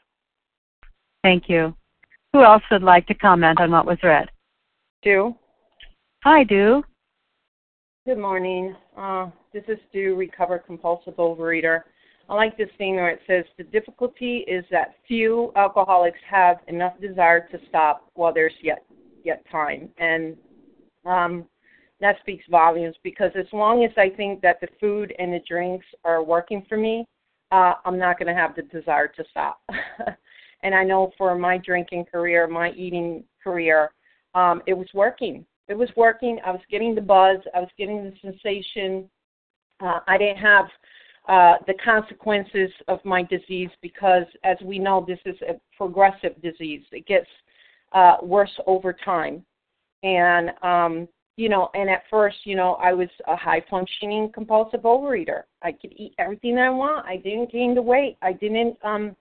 Thank 1.22 1.48
you. 1.48 1.72
Who 2.32 2.42
else 2.42 2.64
would 2.72 2.82
like 2.82 3.06
to 3.06 3.14
comment 3.14 3.60
on 3.60 3.70
what 3.70 3.86
was 3.86 3.98
read? 4.02 4.28
Do. 5.04 5.36
hi 6.24 6.42
do 6.42 6.82
Good 8.08 8.16
morning. 8.16 8.74
Uh, 8.96 9.26
this 9.52 9.64
is 9.68 9.76
Do, 9.92 10.16
recovered 10.16 10.60
compulsive 10.64 11.16
overeater. 11.16 11.82
I 12.30 12.34
like 12.36 12.56
this 12.56 12.70
thing 12.78 12.94
where 12.94 13.10
it 13.10 13.20
says 13.26 13.44
the 13.58 13.64
difficulty 13.64 14.46
is 14.48 14.64
that 14.70 14.94
few 15.06 15.52
alcoholics 15.56 16.16
have 16.26 16.56
enough 16.68 16.98
desire 17.02 17.46
to 17.48 17.58
stop 17.68 18.10
while 18.14 18.32
there's 18.32 18.54
yet 18.62 18.82
yet 19.24 19.44
time, 19.52 19.90
and 19.98 20.38
um, 21.04 21.44
that 22.00 22.16
speaks 22.20 22.46
volumes. 22.50 22.96
Because 23.04 23.30
as 23.38 23.44
long 23.52 23.84
as 23.84 23.90
I 23.98 24.08
think 24.08 24.40
that 24.40 24.58
the 24.62 24.68
food 24.80 25.12
and 25.18 25.30
the 25.30 25.40
drinks 25.46 25.84
are 26.02 26.24
working 26.24 26.64
for 26.66 26.78
me, 26.78 27.04
uh, 27.52 27.74
I'm 27.84 27.98
not 27.98 28.18
going 28.18 28.34
to 28.34 28.40
have 28.40 28.56
the 28.56 28.62
desire 28.62 29.08
to 29.08 29.24
stop. 29.30 29.60
and 30.62 30.74
I 30.74 30.82
know 30.82 31.12
for 31.18 31.36
my 31.36 31.58
drinking 31.58 32.06
career, 32.10 32.46
my 32.46 32.70
eating 32.70 33.24
career, 33.44 33.90
um, 34.34 34.62
it 34.66 34.72
was 34.72 34.88
working. 34.94 35.44
It 35.68 35.76
was 35.76 35.90
working. 35.96 36.38
I 36.44 36.50
was 36.50 36.60
getting 36.70 36.94
the 36.94 37.00
buzz. 37.00 37.38
I 37.54 37.60
was 37.60 37.68
getting 37.76 38.04
the 38.04 38.12
sensation. 38.22 39.08
Uh, 39.80 40.00
I 40.06 40.16
didn't 40.18 40.38
have 40.38 40.66
uh, 41.28 41.54
the 41.66 41.74
consequences 41.84 42.70
of 42.88 43.04
my 43.04 43.22
disease 43.22 43.70
because, 43.82 44.24
as 44.44 44.56
we 44.64 44.78
know, 44.78 45.04
this 45.06 45.18
is 45.26 45.36
a 45.42 45.60
progressive 45.76 46.40
disease. 46.42 46.82
It 46.90 47.06
gets 47.06 47.26
uh, 47.92 48.16
worse 48.22 48.58
over 48.66 48.92
time. 48.92 49.44
And, 50.02 50.50
um, 50.62 51.08
you 51.36 51.48
know, 51.48 51.68
and 51.74 51.90
at 51.90 52.02
first, 52.10 52.38
you 52.44 52.56
know, 52.56 52.74
I 52.74 52.92
was 52.92 53.08
a 53.26 53.36
high 53.36 53.62
functioning 53.68 54.30
compulsive 54.32 54.80
overeater. 54.80 55.42
I 55.62 55.72
could 55.72 55.92
eat 55.96 56.14
everything 56.18 56.58
I 56.58 56.70
want. 56.70 57.06
I 57.06 57.16
didn't 57.16 57.52
gain 57.52 57.74
the 57.74 57.82
weight. 57.82 58.16
I 58.22 58.32
didn't 58.32 58.76
um, 58.82 59.14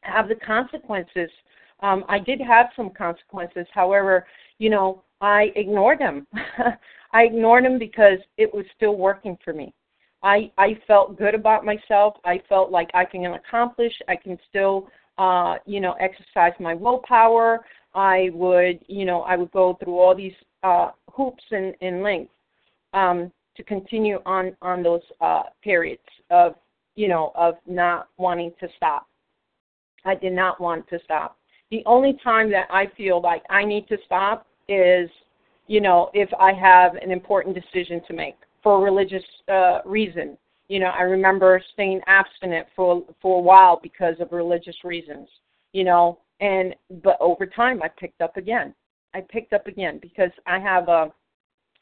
have 0.00 0.28
the 0.28 0.34
consequences. 0.34 1.30
Um, 1.80 2.04
I 2.08 2.18
did 2.18 2.40
have 2.40 2.66
some 2.74 2.90
consequences. 2.90 3.66
However, 3.72 4.26
you 4.58 4.68
know, 4.68 5.04
I 5.20 5.52
ignored 5.56 5.98
them. 5.98 6.26
I 7.12 7.22
ignored 7.22 7.64
them 7.64 7.78
because 7.78 8.18
it 8.36 8.52
was 8.52 8.64
still 8.76 8.96
working 8.96 9.38
for 9.44 9.52
me. 9.52 9.72
I 10.22 10.50
I 10.58 10.78
felt 10.86 11.16
good 11.16 11.34
about 11.34 11.64
myself. 11.64 12.14
I 12.24 12.40
felt 12.48 12.70
like 12.70 12.90
I 12.94 13.04
can 13.04 13.24
accomplish. 13.26 13.92
I 14.08 14.16
can 14.16 14.38
still, 14.48 14.88
uh, 15.18 15.56
you 15.66 15.80
know, 15.80 15.92
exercise 16.00 16.52
my 16.60 16.74
willpower. 16.74 17.64
I 17.94 18.30
would, 18.34 18.80
you 18.88 19.04
know, 19.04 19.22
I 19.22 19.36
would 19.36 19.50
go 19.52 19.78
through 19.82 19.98
all 19.98 20.14
these 20.14 20.34
uh, 20.62 20.90
hoops 21.10 21.44
and, 21.50 21.74
and 21.80 22.02
links 22.02 22.32
um, 22.92 23.32
to 23.56 23.62
continue 23.62 24.18
on 24.26 24.56
on 24.60 24.82
those 24.82 25.02
uh, 25.20 25.44
periods 25.62 26.02
of, 26.30 26.56
you 26.94 27.08
know, 27.08 27.32
of 27.34 27.54
not 27.66 28.08
wanting 28.18 28.52
to 28.60 28.68
stop. 28.76 29.06
I 30.04 30.14
did 30.14 30.32
not 30.32 30.60
want 30.60 30.88
to 30.88 30.98
stop. 31.04 31.38
The 31.70 31.82
only 31.86 32.18
time 32.22 32.50
that 32.50 32.68
I 32.70 32.86
feel 32.96 33.20
like 33.20 33.42
I 33.50 33.64
need 33.64 33.88
to 33.88 33.96
stop 34.04 34.46
is, 34.68 35.10
you 35.66 35.80
know, 35.80 36.10
if 36.14 36.28
I 36.38 36.52
have 36.52 36.94
an 36.96 37.10
important 37.10 37.54
decision 37.54 38.00
to 38.06 38.14
make 38.14 38.36
for 38.66 38.78
a 38.78 38.80
religious 38.80 39.22
uh, 39.46 39.78
reason. 39.84 40.36
You 40.66 40.80
know, 40.80 40.86
I 40.86 41.02
remember 41.02 41.62
staying 41.74 42.00
abstinent 42.08 42.66
for 42.74 43.04
for 43.22 43.38
a 43.38 43.40
while 43.40 43.78
because 43.80 44.16
of 44.18 44.32
religious 44.32 44.74
reasons. 44.82 45.28
You 45.72 45.84
know, 45.84 46.18
and 46.40 46.74
but 47.04 47.16
over 47.20 47.46
time 47.46 47.80
I 47.80 47.88
picked 47.88 48.20
up 48.20 48.36
again. 48.36 48.74
I 49.14 49.20
picked 49.20 49.52
up 49.52 49.68
again 49.68 50.00
because 50.02 50.32
I 50.48 50.58
have 50.58 50.88
a 50.88 51.12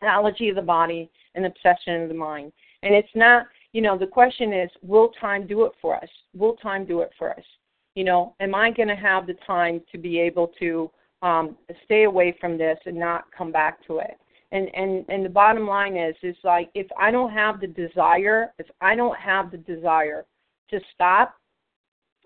an 0.03 0.09
allergy 0.09 0.51
of 0.51 0.57
the 0.57 0.63
body, 0.63 1.11
an 1.35 1.47
obsession 1.47 2.03
of 2.03 2.09
the 2.09 2.15
mind, 2.15 2.53
and 2.83 2.95
it's 2.95 3.09
not. 3.15 3.47
You 3.73 3.81
know, 3.81 3.97
the 3.97 4.07
question 4.07 4.53
is, 4.53 4.71
will 4.83 5.09
time 5.19 5.47
do 5.47 5.65
it 5.65 5.73
for 5.81 5.97
us? 5.97 6.09
Will 6.37 6.55
time 6.57 6.85
do 6.85 7.01
it 7.01 7.11
for 7.19 7.31
us? 7.31 7.45
You 7.95 8.05
know, 8.05 8.35
am 8.41 8.55
I 8.55 8.71
going 8.71 8.89
to 8.89 8.95
have 8.95 9.27
the 9.27 9.39
time 9.47 9.81
to 9.91 9.97
be 9.97 10.21
able 10.21 10.53
to 10.61 10.91
um, 11.23 11.57
stay 11.85 12.05
away 12.05 12.37
from 12.41 12.59
this 12.59 12.79
and 12.87 12.97
not 12.97 13.25
come 13.37 13.53
back 13.53 13.85
to 13.87 13.99
it? 13.99 14.19
and 14.55 14.71
and 14.75 15.05
and 15.09 15.25
the 15.25 15.29
bottom 15.29 15.67
line 15.67 15.97
is 15.97 16.15
is 16.23 16.37
like 16.45 16.71
if 16.75 16.87
i 16.99 17.11
don't 17.11 17.33
have 17.33 17.61
the 17.61 17.67
desire 17.67 18.53
if 18.59 18.67
i 18.81 18.95
don't 18.95 19.19
have 19.19 19.51
the 19.51 19.59
desire 19.59 20.25
to 20.71 20.81
stop 20.95 21.35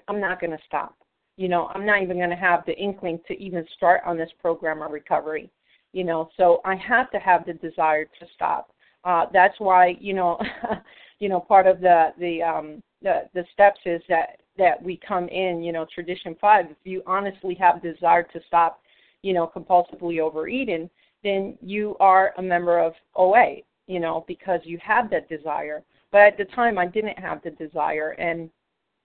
i'm 0.06 0.20
not 0.20 0.40
going 0.40 0.50
to 0.50 0.58
stop. 0.66 0.94
You 1.36 1.48
know 1.48 1.68
i'm 1.74 1.86
not 1.86 2.02
even 2.02 2.18
going 2.18 2.30
to 2.30 2.36
have 2.36 2.64
the 2.66 2.76
inkling 2.76 3.18
to 3.26 3.34
even 3.42 3.66
start 3.76 4.02
on 4.06 4.16
this 4.16 4.30
program 4.40 4.82
of 4.82 4.92
recovery. 4.92 5.50
You 5.92 6.04
know 6.04 6.28
so 6.36 6.60
i 6.64 6.76
have 6.76 7.10
to 7.10 7.18
have 7.18 7.46
the 7.46 7.54
desire 7.54 8.04
to 8.04 8.26
stop. 8.34 8.70
Uh 9.04 9.26
that's 9.32 9.58
why 9.58 9.96
you 9.98 10.14
know 10.14 10.38
you 11.18 11.28
know 11.28 11.40
part 11.40 11.66
of 11.66 11.80
the 11.80 12.08
the 12.18 12.42
um 12.42 12.82
the 13.02 13.22
the 13.34 13.44
steps 13.52 13.80
is 13.86 14.02
that 14.08 14.40
that 14.58 14.82
we 14.82 14.98
come 15.06 15.28
in 15.28 15.62
you 15.62 15.72
know 15.72 15.86
tradition 15.94 16.36
5 16.40 16.66
if 16.70 16.76
you 16.84 17.02
honestly 17.06 17.54
have 17.54 17.82
desire 17.82 18.24
to 18.24 18.40
stop 18.46 18.80
you 19.22 19.32
know 19.32 19.50
compulsively 19.54 20.20
overeating 20.20 20.90
then 21.24 21.58
you 21.60 21.96
are 22.00 22.32
a 22.38 22.42
member 22.42 22.78
of 22.78 22.92
OA, 23.16 23.56
you 23.86 24.00
know, 24.00 24.24
because 24.28 24.60
you 24.64 24.78
have 24.82 25.10
that 25.10 25.28
desire. 25.28 25.82
But 26.10 26.20
at 26.22 26.38
the 26.38 26.44
time, 26.46 26.78
I 26.78 26.86
didn't 26.86 27.18
have 27.18 27.42
the 27.42 27.50
desire, 27.50 28.10
and 28.12 28.50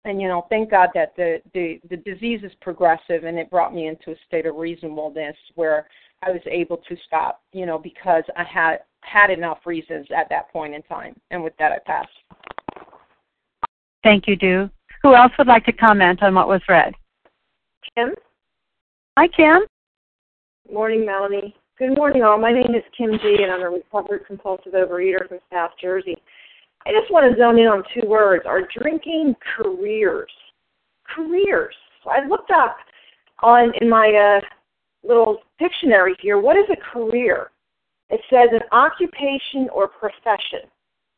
and 0.06 0.21
you 0.21 0.27
know, 0.27 0.45
thank 0.49 0.69
God 0.69 0.89
that 0.93 1.15
the 1.15 1.41
the 1.53 1.79
the 1.89 1.97
disease 1.97 2.41
is 2.43 2.51
progressive, 2.62 3.23
and 3.23 3.39
it 3.39 3.49
brought 3.49 3.73
me 3.73 3.88
into 3.88 4.12
a 4.12 4.15
state 4.27 4.45
of 4.45 4.56
reasonableness 4.56 5.36
where 5.56 5.88
I 6.21 6.32
was 6.32 6.41
able 6.45 6.77
to 6.77 6.95
stop, 7.08 7.41
you 7.51 7.65
know, 7.65 7.77
because 7.77 8.23
I 8.38 8.43
had 8.43 8.79
had 9.01 9.29
enough 9.29 9.60
reasons 9.65 10.08
at 10.15 10.29
that 10.29 10.51
point 10.51 10.73
in 10.73 10.84
time. 10.84 11.19
And 11.32 11.43
with 11.43 11.53
that, 11.58 11.71
I 11.71 11.79
pass. 11.86 12.08
Thank 14.03 14.27
you, 14.27 14.36
Do. 14.36 14.69
Who 15.03 15.15
else 15.15 15.33
would 15.37 15.47
like 15.47 15.65
to 15.65 15.73
comment 15.73 16.23
on 16.23 16.33
what 16.33 16.47
was 16.47 16.61
read? 16.69 16.93
Kim. 17.93 18.13
Hi, 19.17 19.27
Kim. 19.27 19.63
Morning, 20.71 21.05
Melanie. 21.05 21.53
Good 21.77 21.97
morning, 21.97 22.23
all. 22.23 22.37
My 22.37 22.53
name 22.53 22.73
is 22.73 22.83
Kim 22.97 23.11
G, 23.21 23.37
and 23.43 23.51
I'm 23.51 23.61
a 23.63 23.69
recovered 23.69 24.25
compulsive 24.25 24.71
overeater 24.71 25.27
from 25.27 25.39
South 25.51 25.71
Jersey. 25.81 26.15
I 26.85 26.91
just 26.91 27.11
want 27.11 27.29
to 27.29 27.37
zone 27.37 27.59
in 27.59 27.67
on 27.67 27.83
two 27.93 28.07
words: 28.07 28.45
our 28.45 28.61
drinking 28.79 29.35
careers. 29.57 30.31
Careers. 31.13 31.75
I 32.09 32.25
looked 32.25 32.51
up 32.51 32.77
on 33.41 33.73
in 33.81 33.89
my 33.89 34.07
uh, 34.07 34.41
little 35.05 35.39
dictionary 35.59 36.15
here. 36.21 36.39
What 36.39 36.55
is 36.55 36.65
a 36.71 36.77
career? 36.93 37.51
It 38.09 38.21
says 38.29 38.49
an 38.53 38.61
occupation 38.71 39.67
or 39.73 39.89
profession, 39.89 40.69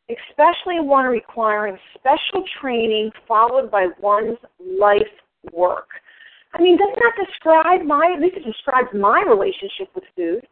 especially 0.10 0.80
one 0.80 1.06
requiring 1.06 1.78
special 1.96 2.46
training 2.62 3.12
followed 3.28 3.72
by 3.72 3.88
one's 4.00 4.38
life 4.80 5.02
work. 5.52 5.88
I 6.54 6.62
mean, 6.62 6.78
doesn't 6.78 6.96
that 6.96 7.26
describe 7.26 7.86
my, 7.86 8.14
at 8.16 8.22
least 8.22 8.38
it 8.38 8.46
describes 8.46 8.90
my 8.94 9.24
relationship 9.28 9.90
with 9.94 10.04
food. 10.16 10.48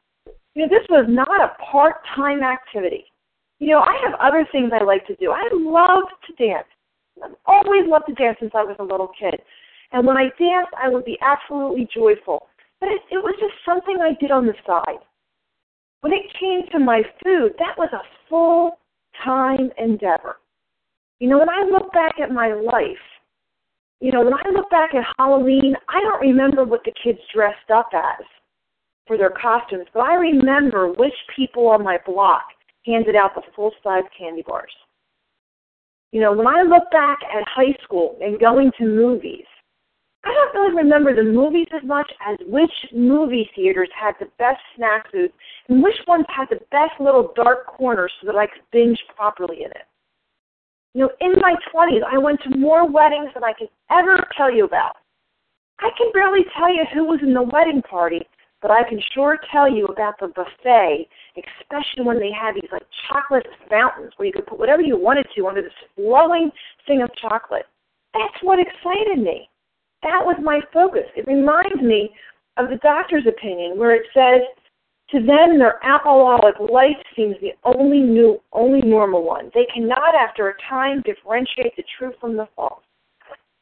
You 0.55 0.63
know, 0.63 0.69
this 0.69 0.85
was 0.89 1.05
not 1.07 1.41
a 1.41 1.55
part 1.71 1.95
time 2.15 2.43
activity. 2.43 3.05
You 3.59 3.71
know, 3.71 3.79
I 3.79 3.97
have 4.03 4.19
other 4.19 4.45
things 4.51 4.71
I 4.73 4.83
like 4.83 5.07
to 5.07 5.15
do. 5.15 5.31
I 5.31 5.47
love 5.53 6.03
to 6.27 6.45
dance. 6.45 6.67
I've 7.23 7.35
always 7.45 7.87
loved 7.87 8.05
to 8.07 8.13
dance 8.13 8.37
since 8.39 8.51
I 8.53 8.63
was 8.63 8.75
a 8.79 8.83
little 8.83 9.11
kid. 9.17 9.39
And 9.91 10.05
when 10.05 10.17
I 10.17 10.33
danced, 10.37 10.73
I 10.81 10.89
would 10.89 11.05
be 11.05 11.17
absolutely 11.21 11.87
joyful. 11.93 12.47
But 12.79 12.89
it, 12.89 13.01
it 13.11 13.23
was 13.23 13.35
just 13.39 13.53
something 13.63 13.97
I 14.01 14.19
did 14.19 14.31
on 14.31 14.45
the 14.45 14.53
side. 14.65 14.99
When 16.01 16.11
it 16.11 16.25
came 16.37 16.67
to 16.73 16.79
my 16.79 17.03
food, 17.23 17.53
that 17.59 17.77
was 17.77 17.89
a 17.93 18.03
full 18.27 18.77
time 19.23 19.71
endeavor. 19.77 20.37
You 21.19 21.29
know, 21.29 21.39
when 21.39 21.49
I 21.49 21.63
look 21.71 21.91
back 21.93 22.15
at 22.21 22.31
my 22.31 22.53
life, 22.53 22.97
you 23.99 24.11
know, 24.11 24.21
when 24.21 24.33
I 24.33 24.49
look 24.53 24.69
back 24.69 24.93
at 24.93 25.05
Halloween, 25.17 25.75
I 25.87 26.01
don't 26.01 26.21
remember 26.21 26.65
what 26.65 26.83
the 26.83 26.91
kids 27.03 27.19
dressed 27.33 27.71
up 27.73 27.89
as 27.93 28.25
for 29.07 29.17
their 29.17 29.29
costumes, 29.29 29.87
but 29.93 30.01
I 30.01 30.15
remember 30.15 30.89
which 30.89 31.13
people 31.35 31.67
on 31.67 31.83
my 31.83 31.97
block 32.05 32.43
handed 32.85 33.15
out 33.15 33.35
the 33.35 33.41
full 33.55 33.71
size 33.83 34.03
candy 34.17 34.43
bars. 34.45 34.71
You 36.11 36.21
know, 36.21 36.33
when 36.33 36.47
I 36.47 36.61
look 36.61 36.83
back 36.91 37.19
at 37.23 37.43
high 37.47 37.75
school 37.83 38.17
and 38.21 38.39
going 38.39 38.71
to 38.77 38.85
movies, 38.85 39.45
I 40.25 40.31
don't 40.31 40.55
really 40.55 40.83
remember 40.83 41.13
the 41.15 41.23
movies 41.23 41.67
as 41.75 41.83
much 41.85 42.09
as 42.25 42.37
which 42.47 42.71
movie 42.93 43.49
theaters 43.55 43.89
had 43.99 44.13
the 44.19 44.27
best 44.37 44.61
snack 44.75 45.11
food 45.11 45.31
and 45.67 45.83
which 45.83 45.97
ones 46.07 46.25
had 46.29 46.47
the 46.49 46.63
best 46.71 46.99
little 46.99 47.33
dark 47.35 47.67
corners 47.67 48.11
so 48.21 48.27
that 48.27 48.37
I 48.37 48.47
could 48.47 48.63
binge 48.71 48.99
properly 49.15 49.63
in 49.63 49.71
it. 49.71 49.85
You 50.93 51.01
know, 51.01 51.09
in 51.19 51.33
my 51.41 51.55
20s, 51.73 52.01
I 52.09 52.17
went 52.19 52.39
to 52.43 52.57
more 52.57 52.89
weddings 52.89 53.31
than 53.33 53.43
I 53.43 53.53
can 53.57 53.67
ever 53.91 54.25
tell 54.37 54.53
you 54.53 54.63
about. 54.63 54.95
I 55.79 55.89
can 55.97 56.11
barely 56.13 56.45
tell 56.57 56.73
you 56.73 56.85
who 56.93 57.05
was 57.05 57.19
in 57.21 57.33
the 57.33 57.41
wedding 57.41 57.81
party, 57.81 58.21
but 58.61 58.71
I 58.71 58.87
can 58.87 59.01
sure 59.13 59.37
tell 59.51 59.69
you 59.69 59.87
about 59.87 60.19
the 60.19 60.27
buffet, 60.27 61.09
especially 61.35 62.05
when 62.05 62.19
they 62.19 62.31
had 62.31 62.55
these 62.55 62.69
like 62.71 62.85
chocolate 63.09 63.47
fountains 63.69 64.13
where 64.15 64.27
you 64.27 64.33
could 64.33 64.47
put 64.47 64.59
whatever 64.59 64.81
you 64.81 64.97
wanted 64.97 65.25
to 65.35 65.47
under 65.47 65.61
this 65.61 65.73
flowing 65.95 66.49
thing 66.87 67.01
of 67.01 67.09
chocolate. 67.19 67.65
That's 68.13 68.41
what 68.41 68.59
excited 68.59 69.17
me. 69.21 69.49
That 70.03 70.25
was 70.25 70.35
my 70.43 70.59
focus. 70.73 71.07
It 71.15 71.27
reminds 71.27 71.81
me 71.81 72.11
of 72.57 72.69
the 72.69 72.77
doctor's 72.77 73.25
opinion 73.25 73.77
where 73.77 73.95
it 73.95 74.05
says 74.13 74.41
to 75.11 75.19
them 75.19 75.59
their 75.59 75.83
alcoholic 75.83 76.59
life 76.59 76.97
seems 77.15 77.35
the 77.41 77.53
only 77.63 77.99
new 77.99 78.41
only 78.51 78.81
normal 78.81 79.23
one. 79.23 79.49
They 79.53 79.67
cannot 79.73 80.15
after 80.15 80.49
a 80.49 80.55
time 80.69 81.01
differentiate 81.05 81.75
the 81.77 81.83
true 81.97 82.13
from 82.19 82.35
the 82.35 82.47
false. 82.55 82.83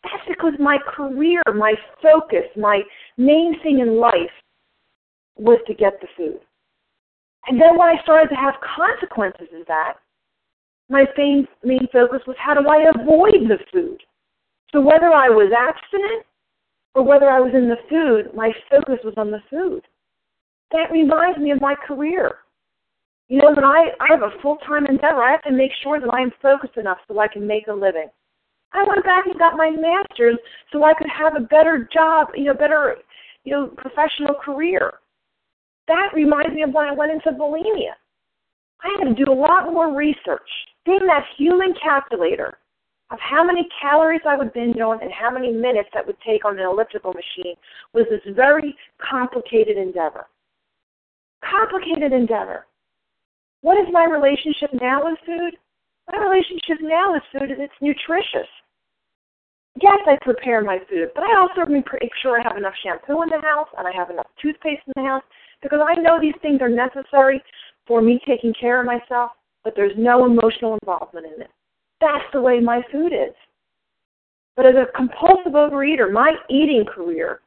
That's 0.04 0.28
because 0.28 0.54
my 0.60 0.78
career, 0.88 1.42
my 1.56 1.76
focus, 2.02 2.46
my 2.58 2.82
main 3.18 3.62
thing 3.62 3.80
in 3.80 4.00
life 4.00 4.32
was 5.38 5.60
to 5.68 5.74
get 5.74 6.02
the 6.02 6.08
food. 6.18 6.40
And 7.48 7.60
then 7.60 7.78
when 7.78 7.88
I 7.88 8.02
started 8.04 8.30
to 8.30 8.36
have 8.36 8.56
consequences 8.76 9.48
of 9.60 9.66
that, 9.68 9.94
my 10.90 11.06
main, 11.18 11.48
main 11.64 11.88
focus 11.92 12.22
was 12.28 12.36
how 12.40 12.54
do 12.54 12.68
I 12.68 12.90
avoid 12.96 13.48
the 13.48 13.58
food? 13.72 14.02
So 14.72 14.82
whether 14.82 15.08
I 15.08 15.30
was 15.30 15.52
abstinent 15.52 16.26
or 16.94 17.04
whether 17.04 17.30
I 17.30 17.40
was 17.40 17.54
in 17.54 17.70
the 17.70 17.78
food, 17.90 18.36
my 18.36 18.52
focus 18.70 19.00
was 19.04 19.14
on 19.18 19.32
the 19.32 19.42
food. 19.50 19.82
That 20.72 20.92
reminds 20.92 21.40
me 21.40 21.52
of 21.52 21.62
my 21.62 21.76
career. 21.88 22.36
You 23.28 23.40
know, 23.40 23.52
when 23.56 23.64
I, 23.64 23.92
I 24.00 24.08
have 24.10 24.24
a 24.24 24.42
full 24.42 24.58
time 24.68 24.86
endeavor, 24.86 25.24
I 25.24 25.32
have 25.32 25.44
to 25.44 25.52
make 25.52 25.72
sure 25.84 26.00
that 26.00 26.14
I'm 26.14 26.32
focused 26.42 26.78
enough 26.78 26.98
so 27.08 27.20
I 27.20 27.28
can 27.28 27.48
make 27.48 27.68
a 27.68 27.74
living. 27.74 28.10
I 28.74 28.84
went 28.88 29.04
back 29.04 29.26
and 29.26 29.40
got 29.40 29.58
my 29.58 29.70
master's 29.70 30.38
so 30.72 30.84
I 30.84 30.94
could 30.94 31.08
have 31.10 31.36
a 31.36 31.46
better 31.46 31.90
job, 31.94 32.30
you 32.36 32.46
know, 32.46 32.54
better, 32.54 32.96
you 33.44 33.54
know, 33.54 33.68
professional 33.68 34.36
career. 34.36 34.94
That 35.88 36.12
reminds 36.14 36.54
me 36.54 36.64
of 36.64 36.74
when 36.74 36.88
I 36.88 36.94
went 36.94 37.12
into 37.12 37.32
bulimia. 37.32 37.96
I 38.84 38.98
had 38.98 39.16
to 39.16 39.26
do 39.26 39.32
a 39.32 39.34
lot 39.34 39.72
more 39.72 39.96
research. 39.96 40.50
Being 40.86 41.06
that 41.08 41.26
human 41.38 41.74
calculator 41.82 42.58
of 43.12 43.20
how 43.20 43.44
many 43.44 43.68
calories 43.82 44.22
I 44.26 44.38
would 44.38 44.54
binge 44.54 44.80
on 44.80 45.02
and 45.02 45.12
how 45.12 45.30
many 45.30 45.52
minutes 45.52 45.90
that 45.94 46.08
would 46.08 46.18
take 46.26 46.46
on 46.46 46.58
an 46.58 46.66
elliptical 46.66 47.14
machine 47.14 47.56
was 47.94 48.06
this 48.10 48.22
very 48.36 48.76
complicated 48.98 49.78
endeavor. 49.78 50.26
Complicated 51.44 52.14
endeavor. 52.14 52.66
What 53.62 53.78
is 53.78 53.88
my 53.92 54.06
relationship 54.06 54.72
now 54.82 55.04
with 55.04 55.20
food? 55.26 55.58
My 56.12 56.20
relationship 56.20 56.80
now 56.82 57.14
with 57.14 57.24
food 57.32 57.52
is 57.52 57.58
it's 57.60 57.74
nutritious. 57.82 58.48
Yes, 59.82 60.00
I 60.08 60.18
prepare 60.22 60.62
my 60.62 60.80
food, 60.90 61.10
but 61.16 61.24
I 61.24 61.40
also 61.40 61.70
make 61.70 61.86
sure 62.22 62.40
I 62.40 62.44
have 62.44 62.58
enough 62.58 62.74
shampoo 62.84 63.22
in 63.22 63.30
the 63.30 63.42
house 63.42 63.70
and 63.78 63.88
I 63.88 63.92
have 63.96 64.10
enough 64.10 64.28
toothpaste 64.42 64.82
in 64.88 64.94
the 64.96 65.08
house 65.08 65.24
because 65.62 65.80
I 65.86 65.96
know 65.96 66.20
these 66.20 66.36
things 66.42 66.62
are 66.62 66.70
necessary 66.70 67.42
for 67.88 68.02
me 68.02 68.20
taking 68.28 68.54
care 68.60 68.80
of 68.80 68.86
myself, 68.86 69.32
but 69.64 69.74
there's 69.76 69.94
no 69.98 70.26
emotional 70.26 70.78
involvement 70.82 71.26
in 71.26 71.42
it. 71.42 71.52
That's 72.02 72.26
the 72.34 72.42
way 72.42 72.60
my 72.60 72.82
food 72.92 73.14
is. 73.14 73.34
But 74.58 74.66
as 74.66 74.76
a 74.76 74.92
compulsive 74.98 75.54
overeater, 75.54 76.12
my 76.12 76.34
eating 76.50 76.84
career, 76.86 77.40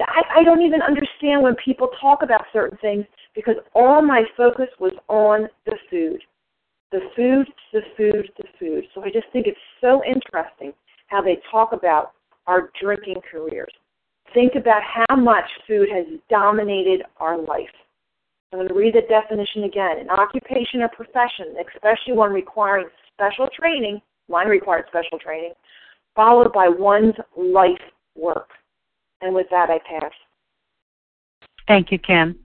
I, 0.00 0.40
I 0.40 0.44
don't 0.44 0.62
even 0.62 0.80
understand 0.80 1.42
when 1.42 1.54
people 1.62 1.88
talk 2.00 2.22
about 2.22 2.42
certain 2.52 2.78
things 2.78 3.04
because 3.34 3.56
all 3.74 4.00
my 4.00 4.24
focus 4.36 4.68
was 4.80 4.92
on 5.08 5.48
the 5.66 5.76
food. 5.90 6.22
The 6.90 7.00
food, 7.16 7.46
the 7.72 7.80
food, 7.96 8.30
the 8.38 8.44
food. 8.58 8.84
So 8.94 9.02
I 9.02 9.10
just 9.10 9.26
think 9.32 9.46
it's 9.46 9.58
so 9.80 10.02
interesting 10.04 10.72
how 11.08 11.22
they 11.22 11.38
talk 11.50 11.72
about 11.72 12.12
our 12.46 12.70
drinking 12.80 13.16
careers. 13.30 13.72
Think 14.34 14.52
about 14.56 14.82
how 14.82 15.16
much 15.16 15.44
food 15.66 15.88
has 15.92 16.06
dominated 16.30 17.02
our 17.18 17.38
life. 17.38 17.68
I'm 18.52 18.58
going 18.58 18.68
to 18.68 18.74
read 18.74 18.94
the 18.94 19.02
definition 19.08 19.64
again. 19.64 19.98
An 20.00 20.10
occupation 20.10 20.82
or 20.82 20.88
profession, 20.88 21.54
especially 21.74 22.14
one 22.14 22.32
requiring 22.32 22.88
special 23.14 23.48
training, 23.58 24.00
mine 24.28 24.48
required 24.48 24.84
special 24.88 25.18
training, 25.18 25.52
followed 26.14 26.52
by 26.52 26.68
one's 26.68 27.14
life 27.36 27.80
work. 28.16 28.48
And 29.20 29.34
with 29.34 29.46
that, 29.50 29.70
I 29.70 29.78
pass. 29.88 30.12
Thank 31.68 31.92
you, 31.92 31.98
Kim. 31.98 32.38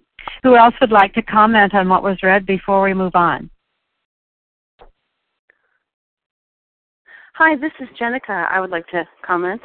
Who 0.44 0.56
else 0.56 0.76
would 0.80 0.92
like 0.92 1.14
to 1.14 1.22
comment 1.22 1.74
on 1.74 1.90
what 1.90 2.04
was 2.04 2.18
read 2.22 2.46
before 2.46 2.84
we 2.84 2.94
move 2.94 3.16
on? 3.16 3.50
Hi, 7.34 7.56
this 7.56 7.72
is 7.80 7.88
Jenica. 8.00 8.50
I 8.52 8.60
would 8.60 8.72
like 8.72 8.88
to 8.88 9.08
comment. 9.26 9.62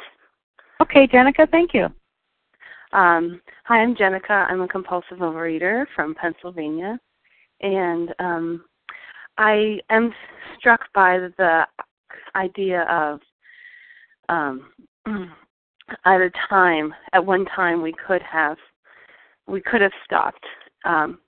Okay, 0.81 1.07
Jenica, 1.07 1.49
thank 1.49 1.73
you. 1.73 1.85
Um, 2.91 3.41
hi, 3.63 3.79
I'm 3.79 3.95
Jenica. 3.95 4.47
I'm 4.49 4.61
a 4.61 4.67
compulsive 4.67 5.17
overeater 5.19 5.85
from 5.95 6.13
Pennsylvania. 6.13 6.99
And 7.61 8.13
um, 8.19 8.65
I 9.37 9.79
am 9.89 10.13
struck 10.57 10.81
by 10.93 11.17
the 11.37 11.63
idea 12.35 12.83
of 12.83 13.19
um, 14.29 14.71
at 16.05 16.21
a 16.21 16.31
time, 16.49 16.93
at 17.13 17.25
one 17.25 17.45
time, 17.45 17.81
we 17.81 17.93
could 18.07 18.21
have 18.21 18.57
we 19.45 19.59
could 19.59 19.81
have 19.81 19.91
stopped, 20.05 20.45
um, 20.85 21.19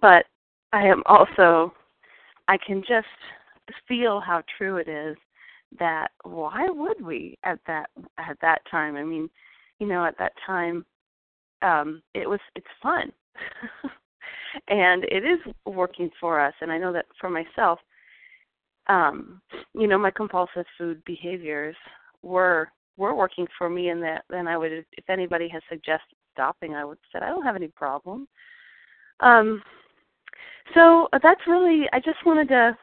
but 0.00 0.26
I 0.72 0.82
am 0.86 1.02
also 1.06 1.72
I 2.48 2.58
can 2.58 2.82
just 2.82 3.06
feel 3.86 4.20
how 4.20 4.42
true 4.58 4.76
it 4.78 4.88
is 4.88 5.16
that 5.78 6.10
why 6.24 6.66
would 6.68 7.00
we 7.00 7.38
at 7.44 7.58
that 7.66 7.90
at 8.18 8.36
that 8.40 8.62
time? 8.70 8.96
I 8.96 9.04
mean, 9.04 9.30
you 9.78 9.86
know, 9.86 10.04
at 10.04 10.18
that 10.18 10.32
time, 10.44 10.84
um, 11.62 12.02
it 12.14 12.28
was 12.28 12.40
it's 12.56 12.66
fun. 12.82 13.12
and 14.68 15.04
it 15.04 15.24
is 15.24 15.38
working 15.66 16.10
for 16.20 16.40
us. 16.40 16.54
And 16.60 16.70
i 16.72 16.78
know 16.78 16.92
that 16.92 17.06
for 17.20 17.30
myself 17.30 17.78
um 18.88 19.40
you 19.74 19.86
know 19.86 19.98
my 19.98 20.10
compulsive 20.10 20.66
food 20.76 21.02
behaviors 21.04 21.76
were 22.22 22.68
were 22.96 23.14
working 23.14 23.46
for 23.56 23.70
me 23.70 23.88
and 23.90 24.02
that 24.02 24.24
then 24.28 24.48
i 24.48 24.56
would 24.56 24.72
if 24.72 25.08
anybody 25.08 25.48
has 25.48 25.62
suggested 25.68 26.16
stopping 26.32 26.74
i 26.74 26.84
would 26.84 26.98
said 27.10 27.22
i 27.22 27.28
don't 27.28 27.44
have 27.44 27.56
any 27.56 27.68
problem. 27.68 28.26
Um 29.20 29.62
so 30.74 31.08
that's 31.22 31.40
really 31.46 31.86
i 31.92 32.00
just 32.00 32.24
wanted 32.26 32.48
to 32.48 32.76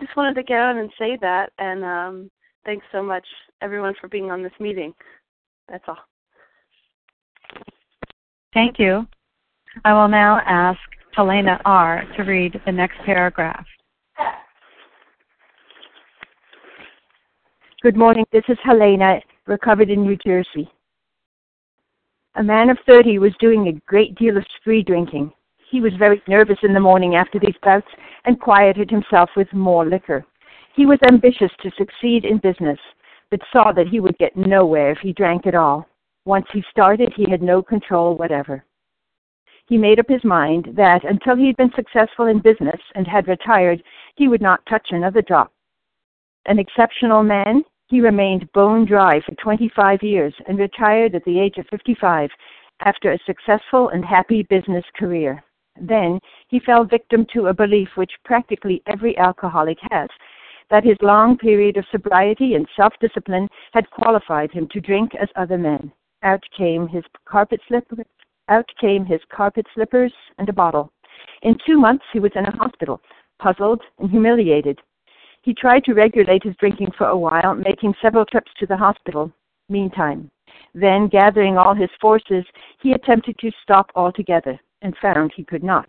just 0.00 0.16
wanted 0.16 0.34
to 0.34 0.42
get 0.42 0.58
on 0.58 0.78
and 0.78 0.90
say 0.98 1.18
that. 1.20 1.52
And 1.58 1.84
um 1.84 2.30
thanks 2.64 2.86
so 2.92 3.02
much 3.02 3.26
everyone 3.60 3.94
for 4.00 4.08
being 4.08 4.30
on 4.30 4.42
this 4.42 4.52
meeting. 4.60 4.92
That's 5.68 5.84
all. 5.86 5.98
Thank 8.52 8.78
you 8.78 9.06
I 9.84 9.94
will 9.94 10.08
now 10.08 10.40
ask 10.46 10.78
Helena 11.14 11.58
R. 11.64 12.04
to 12.16 12.22
read 12.24 12.60
the 12.66 12.72
next 12.72 12.98
paragraph. 13.06 13.64
Good 17.82 17.96
morning. 17.96 18.26
This 18.32 18.44
is 18.48 18.58
Helena, 18.62 19.20
recovered 19.46 19.88
in 19.88 20.02
New 20.02 20.16
Jersey. 20.24 20.70
A 22.36 22.42
man 22.42 22.68
of 22.68 22.78
30 22.86 23.18
was 23.18 23.32
doing 23.40 23.68
a 23.68 23.90
great 23.90 24.14
deal 24.16 24.36
of 24.36 24.44
spree 24.58 24.82
drinking. 24.82 25.32
He 25.70 25.80
was 25.80 25.92
very 25.98 26.22
nervous 26.28 26.58
in 26.62 26.74
the 26.74 26.80
morning 26.80 27.16
after 27.16 27.38
these 27.40 27.56
bouts 27.62 27.88
and 28.26 28.38
quieted 28.38 28.90
himself 28.90 29.30
with 29.36 29.50
more 29.54 29.86
liquor. 29.86 30.24
He 30.76 30.84
was 30.84 30.98
ambitious 31.08 31.50
to 31.62 31.70
succeed 31.78 32.26
in 32.26 32.38
business, 32.38 32.78
but 33.30 33.40
saw 33.50 33.72
that 33.72 33.88
he 33.88 34.00
would 34.00 34.18
get 34.18 34.36
nowhere 34.36 34.92
if 34.92 34.98
he 34.98 35.14
drank 35.14 35.46
at 35.46 35.54
all. 35.54 35.88
Once 36.26 36.46
he 36.52 36.62
started, 36.70 37.12
he 37.16 37.28
had 37.30 37.42
no 37.42 37.62
control 37.62 38.16
whatever 38.16 38.64
he 39.72 39.78
made 39.78 39.98
up 39.98 40.06
his 40.06 40.22
mind 40.22 40.68
that 40.76 41.02
until 41.02 41.34
he 41.34 41.46
had 41.46 41.56
been 41.56 41.72
successful 41.74 42.26
in 42.26 42.38
business 42.40 42.78
and 42.94 43.06
had 43.06 43.26
retired, 43.26 43.82
he 44.16 44.28
would 44.28 44.42
not 44.42 44.60
touch 44.66 44.88
another 44.90 45.22
drop. 45.22 45.50
An 46.44 46.58
exceptional 46.58 47.22
man, 47.22 47.62
he 47.86 48.02
remained 48.02 48.52
bone 48.52 48.84
dry 48.84 49.22
for 49.24 49.34
25 49.36 50.02
years 50.02 50.34
and 50.46 50.58
retired 50.58 51.14
at 51.14 51.24
the 51.24 51.40
age 51.40 51.56
of 51.56 51.64
55 51.70 52.28
after 52.84 53.12
a 53.12 53.18
successful 53.24 53.88
and 53.88 54.04
happy 54.04 54.42
business 54.42 54.84
career. 54.94 55.42
Then 55.80 56.20
he 56.48 56.60
fell 56.60 56.84
victim 56.84 57.24
to 57.32 57.46
a 57.46 57.54
belief 57.54 57.88
which 57.94 58.12
practically 58.26 58.82
every 58.86 59.16
alcoholic 59.16 59.78
has 59.90 60.10
that 60.68 60.84
his 60.84 60.98
long 61.00 61.38
period 61.38 61.78
of 61.78 61.86
sobriety 61.90 62.56
and 62.56 62.68
self 62.76 62.92
discipline 63.00 63.48
had 63.72 63.88
qualified 63.88 64.50
him 64.52 64.68
to 64.72 64.82
drink 64.82 65.12
as 65.14 65.30
other 65.34 65.56
men. 65.56 65.90
Out 66.24 66.44
came 66.54 66.86
his 66.86 67.04
carpet 67.24 67.60
slipper, 67.66 68.04
out 68.48 68.68
came 68.80 69.04
his 69.04 69.20
carpet 69.34 69.66
slippers 69.74 70.12
and 70.38 70.48
a 70.48 70.52
bottle. 70.52 70.92
In 71.42 71.56
two 71.66 71.78
months 71.78 72.04
he 72.12 72.18
was 72.18 72.32
in 72.34 72.46
a 72.46 72.56
hospital, 72.56 73.00
puzzled 73.38 73.82
and 73.98 74.10
humiliated. 74.10 74.80
He 75.42 75.54
tried 75.54 75.84
to 75.84 75.94
regulate 75.94 76.44
his 76.44 76.56
drinking 76.56 76.92
for 76.96 77.08
a 77.08 77.16
while, 77.16 77.54
making 77.54 77.94
several 78.00 78.24
trips 78.24 78.50
to 78.58 78.66
the 78.66 78.76
hospital. 78.76 79.32
Meantime, 79.68 80.30
then 80.74 81.08
gathering 81.08 81.56
all 81.56 81.74
his 81.74 81.90
forces, 82.00 82.44
he 82.80 82.92
attempted 82.92 83.38
to 83.38 83.50
stop 83.62 83.90
altogether 83.94 84.58
and 84.82 84.96
found 84.98 85.32
he 85.34 85.44
could 85.44 85.62
not. 85.62 85.88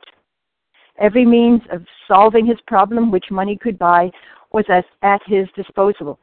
Every 1.00 1.26
means 1.26 1.62
of 1.72 1.86
solving 2.08 2.46
his 2.46 2.60
problem 2.68 3.12
which 3.12 3.32
money 3.32 3.58
could 3.58 3.80
buy 3.80 4.12
was 4.52 4.66
at, 5.02 5.22
his 5.26 5.48
disposal. 5.56 6.20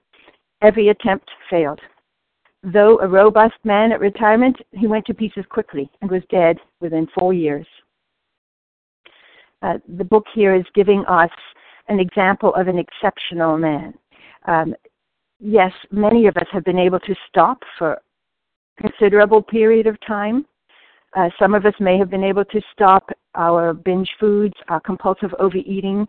Every 0.63 0.89
attempt 0.89 1.29
failed. 1.49 1.81
Though 2.63 2.99
a 3.01 3.09
robust 3.09 3.55
man 3.65 3.93
at 3.93 4.01
retirement, 4.01 4.57
he 4.73 4.87
went 4.87 5.07
to 5.07 5.15
pieces 5.15 5.45
quickly 5.49 5.91
and 6.03 6.11
was 6.11 6.23
dead 6.31 6.59
within 6.81 7.09
four 7.19 7.33
years. 7.33 7.67
Uh, 9.63 9.79
the 9.97 10.05
book 10.05 10.25
here 10.35 10.55
is 10.55 10.65
giving 10.75 11.05
us 11.07 11.31
an 11.89 12.01
example 12.01 12.55
of 12.55 12.69
an 12.69 12.79
exceptional 12.79 13.57
man. 13.57 13.95
Um, 14.47 14.75
yes, 15.39 15.73
many 15.91 16.27
of 16.27 16.37
us 16.37 16.47
have 16.53 16.65
been 16.65 16.79
able 16.79 17.01
to 17.01 17.15
stop 17.29 17.63
for 17.79 17.93
a 17.93 18.83
considerable 18.83 19.43
period 19.43 19.87
of 19.87 19.97
time. 20.07 20.47
Uh, 21.17 21.29
some 21.39 21.55
of 21.55 21.67
us 21.67 21.75
may 21.81 21.99
have 21.99 22.11
been 22.11 22.25
able 22.25 22.45
to 22.45 22.61
stop 22.73 23.11
our 23.35 23.73
binge 23.75 24.11
foods, 24.19 24.55
our 24.69 24.81
compulsive 24.81 25.35
overeating 25.39 26.07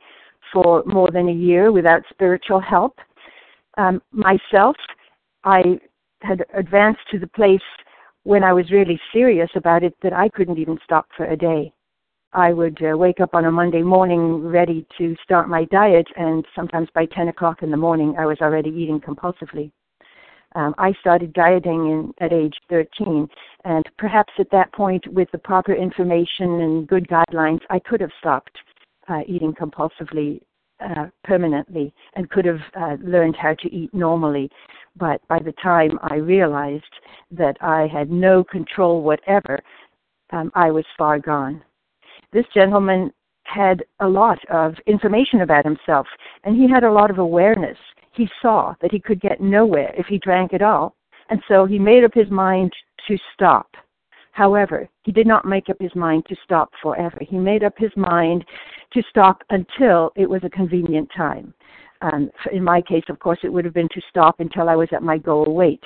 for 0.53 0.83
more 0.85 1.09
than 1.11 1.29
a 1.29 1.33
year 1.33 1.71
without 1.71 2.03
spiritual 2.09 2.59
help. 2.59 2.99
Um, 3.77 4.01
myself, 4.11 4.75
I 5.43 5.79
had 6.21 6.45
advanced 6.53 7.01
to 7.11 7.19
the 7.19 7.27
place 7.27 7.61
when 8.23 8.43
I 8.43 8.53
was 8.53 8.71
really 8.71 8.99
serious 9.13 9.49
about 9.55 9.83
it 9.83 9.95
that 10.03 10.13
I 10.13 10.29
couldn't 10.29 10.57
even 10.57 10.77
stop 10.83 11.07
for 11.15 11.25
a 11.25 11.37
day. 11.37 11.73
I 12.33 12.53
would 12.53 12.81
uh, 12.81 12.97
wake 12.97 13.19
up 13.19 13.35
on 13.35 13.45
a 13.45 13.51
Monday 13.51 13.81
morning 13.81 14.45
ready 14.45 14.85
to 14.97 15.15
start 15.23 15.49
my 15.49 15.65
diet, 15.65 16.07
and 16.15 16.45
sometimes 16.55 16.87
by 16.93 17.05
10 17.07 17.27
o'clock 17.27 17.61
in 17.61 17.71
the 17.71 17.77
morning, 17.77 18.15
I 18.17 18.25
was 18.25 18.37
already 18.41 18.69
eating 18.69 19.01
compulsively. 19.01 19.71
Um, 20.55 20.73
I 20.77 20.93
started 20.99 21.33
dieting 21.33 21.87
in, 21.87 22.13
at 22.19 22.31
age 22.31 22.55
13, 22.69 23.27
and 23.65 23.85
perhaps 23.97 24.33
at 24.39 24.49
that 24.51 24.71
point, 24.73 25.05
with 25.07 25.29
the 25.31 25.37
proper 25.37 25.73
information 25.73 26.61
and 26.61 26.87
good 26.87 27.07
guidelines, 27.07 27.61
I 27.69 27.79
could 27.79 28.01
have 28.01 28.11
stopped 28.19 28.57
uh, 29.09 29.21
eating 29.27 29.53
compulsively 29.53 30.41
uh, 30.81 31.07
permanently 31.23 31.93
and 32.15 32.29
could 32.29 32.45
have 32.45 32.61
uh, 32.79 32.97
learned 33.01 33.35
how 33.35 33.53
to 33.55 33.73
eat 33.73 33.93
normally. 33.93 34.49
But 34.97 35.25
by 35.27 35.39
the 35.39 35.53
time 35.63 35.97
I 36.03 36.15
realized 36.15 36.83
that 37.31 37.55
I 37.61 37.87
had 37.87 38.11
no 38.11 38.43
control 38.43 39.01
whatever, 39.01 39.59
um, 40.31 40.51
I 40.55 40.71
was 40.71 40.85
far 40.97 41.19
gone 41.19 41.63
this 42.33 42.45
gentleman 42.53 43.11
had 43.43 43.83
a 43.99 44.07
lot 44.07 44.39
of 44.49 44.75
information 44.87 45.41
about 45.41 45.65
himself, 45.65 46.07
and 46.43 46.55
he 46.55 46.69
had 46.69 46.83
a 46.83 46.91
lot 46.91 47.09
of 47.09 47.19
awareness. 47.19 47.77
He 48.13 48.29
saw 48.41 48.75
that 48.81 48.91
he 48.91 48.99
could 48.99 49.19
get 49.19 49.41
nowhere 49.41 49.93
if 49.97 50.05
he 50.05 50.17
drank 50.17 50.53
at 50.53 50.61
all, 50.61 50.95
and 51.29 51.41
so 51.47 51.65
he 51.65 51.79
made 51.79 52.03
up 52.03 52.13
his 52.13 52.29
mind 52.29 52.71
to 53.07 53.17
stop. 53.33 53.67
However, 54.31 54.87
he 55.03 55.11
did 55.11 55.27
not 55.27 55.45
make 55.45 55.69
up 55.69 55.77
his 55.79 55.93
mind 55.95 56.25
to 56.27 56.35
stop 56.43 56.71
forever. 56.81 57.17
He 57.21 57.37
made 57.37 57.63
up 57.63 57.73
his 57.77 57.91
mind 57.95 58.45
to 58.93 59.03
stop 59.09 59.43
until 59.49 60.11
it 60.15 60.29
was 60.29 60.41
a 60.43 60.49
convenient 60.49 61.09
time. 61.15 61.53
Um, 62.01 62.31
in 62.51 62.63
my 62.63 62.81
case, 62.81 63.03
of 63.09 63.19
course, 63.19 63.39
it 63.43 63.51
would 63.51 63.65
have 63.65 63.73
been 63.73 63.89
to 63.89 64.01
stop 64.09 64.39
until 64.39 64.69
I 64.69 64.75
was 64.75 64.89
at 64.91 65.03
my 65.03 65.17
goal 65.17 65.53
weight. 65.53 65.83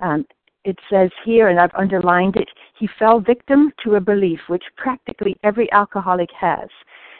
Um, 0.00 0.24
it 0.64 0.78
says 0.90 1.10
here, 1.24 1.48
and 1.48 1.58
I've 1.58 1.74
underlined 1.74 2.36
it, 2.36 2.48
he 2.78 2.88
fell 2.98 3.20
victim 3.20 3.72
to 3.84 3.96
a 3.96 4.00
belief 4.00 4.40
which 4.48 4.64
practically 4.76 5.36
every 5.42 5.70
alcoholic 5.72 6.30
has 6.38 6.68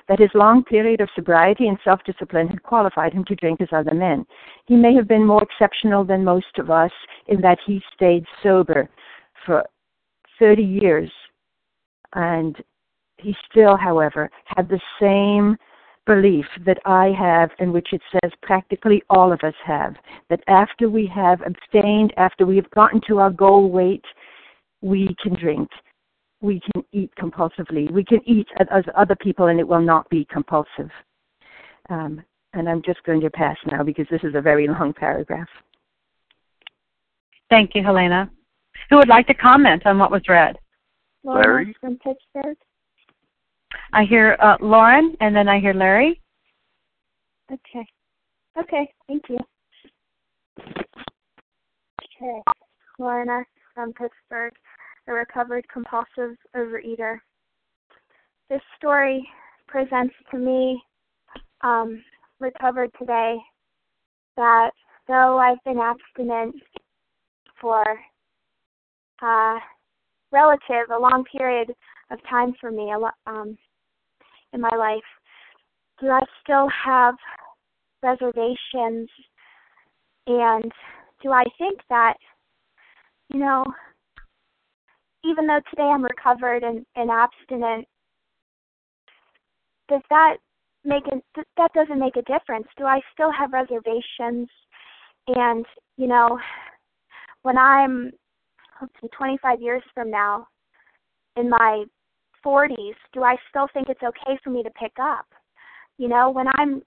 that 0.08 0.18
his 0.18 0.30
long 0.34 0.64
period 0.64 1.00
of 1.00 1.08
sobriety 1.14 1.68
and 1.68 1.78
self 1.84 2.00
discipline 2.04 2.48
had 2.48 2.62
qualified 2.62 3.12
him 3.12 3.24
to 3.26 3.34
drink 3.36 3.60
as 3.60 3.68
other 3.72 3.94
men. 3.94 4.26
He 4.66 4.74
may 4.74 4.94
have 4.94 5.06
been 5.06 5.26
more 5.26 5.42
exceptional 5.42 6.04
than 6.04 6.24
most 6.24 6.58
of 6.58 6.70
us 6.70 6.90
in 7.26 7.40
that 7.42 7.58
he 7.66 7.82
stayed 7.94 8.24
sober 8.42 8.88
for 9.48 9.64
30 10.38 10.62
years, 10.62 11.10
and 12.14 12.54
he 13.16 13.34
still, 13.50 13.76
however, 13.76 14.30
had 14.44 14.68
the 14.68 14.80
same 15.00 15.56
belief 16.06 16.44
that 16.64 16.78
I 16.84 17.12
have, 17.18 17.50
and 17.58 17.72
which 17.72 17.88
it 17.92 18.02
says 18.12 18.30
practically 18.42 19.02
all 19.10 19.32
of 19.32 19.40
us 19.42 19.54
have, 19.64 19.94
that 20.28 20.44
after 20.48 20.88
we 20.88 21.10
have 21.14 21.40
abstained, 21.42 22.12
after 22.16 22.46
we 22.46 22.56
have 22.56 22.70
gotten 22.70 23.00
to 23.08 23.18
our 23.18 23.30
goal 23.30 23.70
weight, 23.70 24.04
we 24.82 25.16
can 25.22 25.34
drink. 25.34 25.68
We 26.40 26.60
can 26.60 26.84
eat 26.92 27.10
compulsively. 27.18 27.90
We 27.90 28.04
can 28.04 28.20
eat 28.26 28.46
as 28.70 28.84
other 28.96 29.16
people, 29.16 29.46
and 29.46 29.58
it 29.58 29.66
will 29.66 29.82
not 29.82 30.08
be 30.08 30.26
compulsive. 30.30 30.90
Um, 31.90 32.22
and 32.52 32.68
I'm 32.68 32.82
just 32.82 33.02
going 33.04 33.20
to 33.22 33.30
pass 33.30 33.56
now 33.70 33.82
because 33.82 34.06
this 34.10 34.22
is 34.22 34.34
a 34.34 34.40
very 34.40 34.68
long 34.68 34.92
paragraph. 34.92 35.48
Thank 37.50 37.74
you, 37.74 37.82
Helena. 37.82 38.30
Who 38.90 38.96
would 38.96 39.08
like 39.08 39.26
to 39.26 39.34
comment 39.34 39.86
on 39.86 39.98
what 39.98 40.10
was 40.10 40.22
read? 40.28 40.56
Larry 41.24 41.74
from 41.80 41.98
Pittsburgh. 41.98 42.56
I 43.92 44.04
hear 44.04 44.36
uh, 44.40 44.56
Lauren, 44.60 45.16
and 45.20 45.34
then 45.34 45.48
I 45.48 45.60
hear 45.60 45.74
Larry. 45.74 46.20
Okay. 47.52 47.86
Okay, 48.58 48.92
thank 49.06 49.22
you. 49.28 49.38
Okay. 50.58 52.42
Lauren 52.98 53.44
from 53.74 53.92
Pittsburgh, 53.92 54.52
a 55.06 55.12
recovered 55.12 55.66
compulsive 55.72 56.36
overeater. 56.56 57.18
This 58.50 58.60
story 58.76 59.26
presents 59.66 60.14
to 60.30 60.38
me, 60.38 60.82
um, 61.60 62.02
recovered 62.40 62.90
today, 62.98 63.36
that 64.36 64.70
though 65.06 65.38
I've 65.38 65.62
been 65.64 65.78
abstinent 65.78 66.56
for 67.60 67.84
uh, 69.22 69.58
relative, 70.32 70.90
a 70.94 70.98
long 70.98 71.24
period 71.30 71.72
of 72.10 72.18
time 72.28 72.52
for 72.60 72.70
me 72.70 72.92
um, 73.26 73.56
in 74.52 74.60
my 74.60 74.74
life, 74.76 75.02
do 76.00 76.08
I 76.08 76.20
still 76.42 76.68
have 76.84 77.14
reservations? 78.02 79.08
And 80.26 80.72
do 81.22 81.32
I 81.32 81.44
think 81.58 81.80
that, 81.88 82.14
you 83.32 83.40
know, 83.40 83.64
even 85.24 85.46
though 85.46 85.60
today 85.70 85.82
I'm 85.82 86.04
recovered 86.04 86.62
and, 86.62 86.84
and 86.96 87.10
abstinent, 87.10 87.86
does 89.88 90.02
that 90.10 90.36
make 90.84 91.04
a, 91.06 91.42
that 91.56 91.72
doesn't 91.74 91.98
make 91.98 92.16
a 92.16 92.22
difference? 92.22 92.66
Do 92.76 92.84
I 92.84 93.00
still 93.12 93.32
have 93.32 93.52
reservations? 93.52 94.48
And 95.28 95.66
you 95.96 96.06
know, 96.06 96.38
when 97.42 97.58
I'm 97.58 98.12
let's 98.80 98.92
see, 99.00 99.08
25 99.16 99.60
years 99.60 99.82
from 99.94 100.10
now, 100.10 100.46
in 101.36 101.48
my 101.48 101.84
40s, 102.44 102.94
do 103.12 103.22
I 103.22 103.36
still 103.50 103.68
think 103.72 103.88
it's 103.88 104.02
okay 104.02 104.38
for 104.42 104.50
me 104.50 104.62
to 104.62 104.70
pick 104.70 104.92
up? 105.00 105.26
You 105.98 106.08
know, 106.08 106.30
when 106.30 106.46
I'm, 106.56 106.82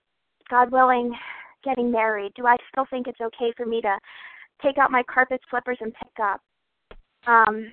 God 0.49 0.71
willing, 0.71 1.13
getting 1.63 1.91
married, 1.91 2.33
do 2.35 2.45
I 2.45 2.57
still 2.71 2.85
think 2.89 3.07
it's 3.07 3.21
okay 3.21 3.53
for 3.55 3.65
me 3.65 3.81
to 3.81 3.97
take 4.61 4.77
out 4.77 4.91
my 4.91 5.03
carpet 5.03 5.41
slippers 5.49 5.77
and 5.81 5.93
pick 5.93 6.23
up? 6.23 6.41
Um, 7.27 7.71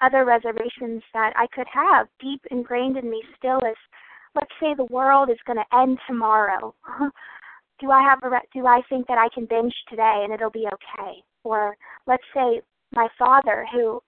other 0.00 0.24
reservations 0.24 1.02
that 1.12 1.32
I 1.36 1.46
could 1.52 1.66
have 1.72 2.06
deep 2.20 2.40
ingrained 2.50 2.96
in 2.96 3.10
me 3.10 3.22
still 3.36 3.58
is 3.58 3.76
let's 4.34 4.52
say 4.60 4.74
the 4.74 4.84
world 4.84 5.30
is 5.30 5.38
going 5.46 5.58
to 5.58 5.76
end 5.76 5.98
tomorrow. 6.06 6.74
do 7.80 7.90
I 7.90 8.02
have 8.02 8.20
a 8.22 8.30
re- 8.30 8.48
do 8.52 8.66
I 8.66 8.80
think 8.88 9.06
that 9.08 9.18
I 9.18 9.28
can 9.34 9.46
binge 9.46 9.74
today 9.88 10.22
and 10.24 10.32
it'll 10.32 10.50
be 10.50 10.66
okay? 10.66 11.22
Or 11.44 11.76
let's 12.06 12.24
say 12.34 12.60
my 12.98 13.08
father 13.16 13.64
who 13.72 14.00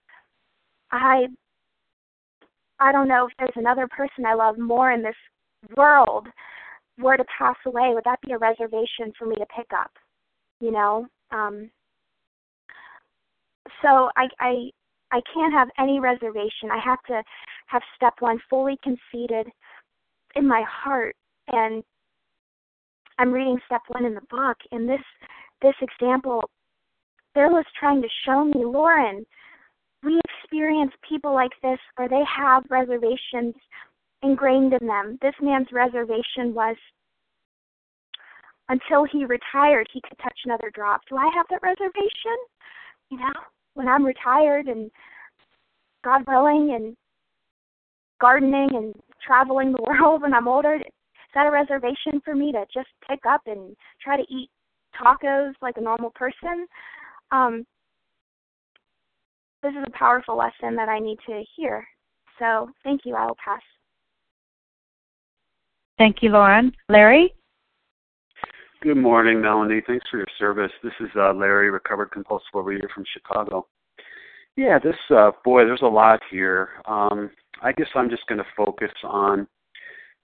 I 0.91 1.27
I 2.79 2.91
don't 2.91 3.07
know 3.07 3.27
if 3.27 3.33
there's 3.39 3.51
another 3.55 3.87
person 3.87 4.25
I 4.25 4.33
love 4.33 4.57
more 4.57 4.91
in 4.91 5.01
this 5.01 5.15
world 5.77 6.27
were 6.99 7.15
to 7.15 7.23
pass 7.37 7.55
away, 7.65 7.91
would 7.93 8.03
that 8.03 8.19
be 8.25 8.33
a 8.33 8.37
reservation 8.37 9.13
for 9.17 9.25
me 9.27 9.35
to 9.35 9.45
pick 9.55 9.67
up? 9.73 9.91
You 10.59 10.71
know? 10.71 11.07
Um 11.31 11.71
so 13.81 14.09
I 14.17 14.27
I 14.41 14.53
I 15.13 15.21
can't 15.33 15.53
have 15.53 15.69
any 15.79 15.99
reservation. 16.01 16.69
I 16.69 16.79
have 16.83 17.01
to 17.07 17.23
have 17.67 17.81
step 17.95 18.15
one 18.19 18.39
fully 18.49 18.77
conceded 18.83 19.47
in 20.35 20.45
my 20.45 20.63
heart 20.67 21.15
and 21.47 21.81
I'm 23.19 23.31
reading 23.31 23.59
step 23.65 23.83
one 23.87 24.03
in 24.03 24.15
the 24.15 24.27
book 24.29 24.57
and 24.73 24.89
this 24.89 25.05
this 25.61 25.75
example 25.81 26.49
there 27.35 27.49
was 27.49 27.65
trying 27.79 28.01
to 28.01 28.07
show 28.25 28.43
me, 28.43 28.65
Lauren, 28.65 29.25
we 30.03 30.19
experience 30.41 30.91
people 31.07 31.33
like 31.33 31.51
this 31.61 31.79
where 31.95 32.09
they 32.09 32.23
have 32.25 32.63
reservations 32.69 33.55
ingrained 34.23 34.73
in 34.73 34.87
them. 34.87 35.17
This 35.21 35.35
man's 35.41 35.67
reservation 35.71 36.53
was 36.53 36.75
until 38.69 39.03
he 39.03 39.25
retired, 39.25 39.87
he 39.91 40.01
could 40.01 40.17
touch 40.23 40.39
another 40.45 40.71
drop. 40.73 41.01
Do 41.09 41.17
I 41.17 41.29
have 41.35 41.45
that 41.49 41.61
reservation? 41.61 42.37
You 43.09 43.17
know, 43.17 43.33
when 43.73 43.87
I'm 43.87 44.05
retired 44.05 44.67
and 44.67 44.89
God 46.03 46.21
willing 46.25 46.73
and 46.73 46.95
gardening 48.19 48.69
and 48.73 48.95
traveling 49.25 49.73
the 49.73 49.81
world 49.87 50.21
when 50.21 50.33
I'm 50.33 50.47
older, 50.47 50.75
is 50.75 50.83
that 51.35 51.47
a 51.47 51.51
reservation 51.51 52.21
for 52.23 52.33
me 52.33 52.51
to 52.53 52.65
just 52.73 52.89
pick 53.07 53.19
up 53.27 53.41
and 53.45 53.75
try 54.01 54.15
to 54.15 54.33
eat 54.33 54.49
tacos 54.95 55.53
like 55.61 55.75
a 55.77 55.81
normal 55.81 56.11
person? 56.11 56.65
Um, 57.31 57.65
this 59.63 59.71
is 59.71 59.83
a 59.85 59.97
powerful 59.97 60.37
lesson 60.37 60.75
that 60.75 60.89
I 60.89 60.99
need 60.99 61.17
to 61.27 61.43
hear. 61.55 61.85
So 62.39 62.69
thank 62.83 63.01
you. 63.05 63.15
I 63.15 63.25
will 63.25 63.37
pass. 63.43 63.61
Thank 65.97 66.23
you, 66.23 66.29
Lauren. 66.29 66.71
Larry? 66.89 67.33
Good 68.81 68.97
morning, 68.97 69.39
Melanie. 69.39 69.83
Thanks 69.85 70.05
for 70.09 70.17
your 70.17 70.27
service. 70.39 70.71
This 70.83 70.93
is 70.99 71.09
uh, 71.15 71.33
Larry, 71.33 71.69
recovered 71.69 72.09
compulsive 72.11 72.47
overeater 72.55 72.89
from 72.93 73.03
Chicago. 73.13 73.67
Yeah, 74.55 74.79
this 74.79 74.95
uh, 75.11 75.31
boy, 75.45 75.65
there's 75.65 75.83
a 75.83 75.85
lot 75.85 76.19
here. 76.31 76.69
Um, 76.87 77.29
I 77.61 77.71
guess 77.73 77.87
I'm 77.93 78.09
just 78.09 78.25
going 78.25 78.39
to 78.39 78.45
focus 78.57 78.91
on 79.03 79.47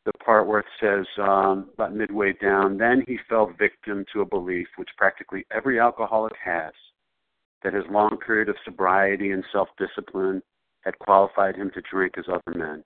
the 0.06 0.14
part 0.14 0.48
where 0.48 0.60
it 0.60 0.66
says 0.82 1.06
um, 1.22 1.70
about 1.76 1.94
midway 1.94 2.34
down. 2.34 2.78
Then 2.78 3.04
he 3.08 3.20
fell 3.30 3.54
victim 3.60 4.06
to 4.14 4.22
a 4.22 4.26
belief 4.26 4.68
which 4.78 4.90
practically 4.98 5.46
every 5.56 5.80
alcoholic 5.80 6.34
has, 6.44 6.74
that 7.68 7.74
his 7.74 7.84
long 7.92 8.18
period 8.26 8.48
of 8.48 8.56
sobriety 8.64 9.32
and 9.32 9.44
self-discipline 9.52 10.42
had 10.86 10.98
qualified 11.00 11.54
him 11.54 11.70
to 11.74 11.82
drink 11.92 12.14
as 12.18 12.24
other 12.30 12.58
men. 12.58 12.82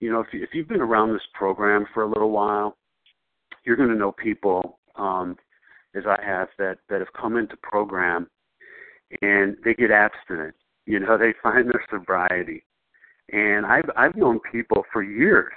You 0.00 0.10
know, 0.10 0.20
if, 0.20 0.28
you, 0.32 0.42
if 0.42 0.50
you've 0.54 0.68
been 0.68 0.80
around 0.80 1.12
this 1.12 1.26
program 1.34 1.84
for 1.92 2.02
a 2.02 2.08
little 2.08 2.30
while, 2.30 2.78
you're 3.64 3.76
going 3.76 3.90
to 3.90 3.94
know 3.94 4.12
people, 4.12 4.78
um, 4.94 5.36
as 5.94 6.04
I 6.06 6.18
have, 6.24 6.48
that 6.58 6.78
that 6.88 7.00
have 7.00 7.12
come 7.12 7.36
into 7.36 7.54
program 7.58 8.30
and 9.20 9.58
they 9.62 9.74
get 9.74 9.90
abstinent. 9.90 10.54
You 10.86 11.00
know, 11.00 11.18
they 11.18 11.34
find 11.42 11.66
their 11.66 11.84
sobriety, 11.90 12.64
and 13.30 13.66
I've 13.66 13.90
I've 13.94 14.16
known 14.16 14.40
people 14.50 14.84
for 14.90 15.02
years, 15.02 15.52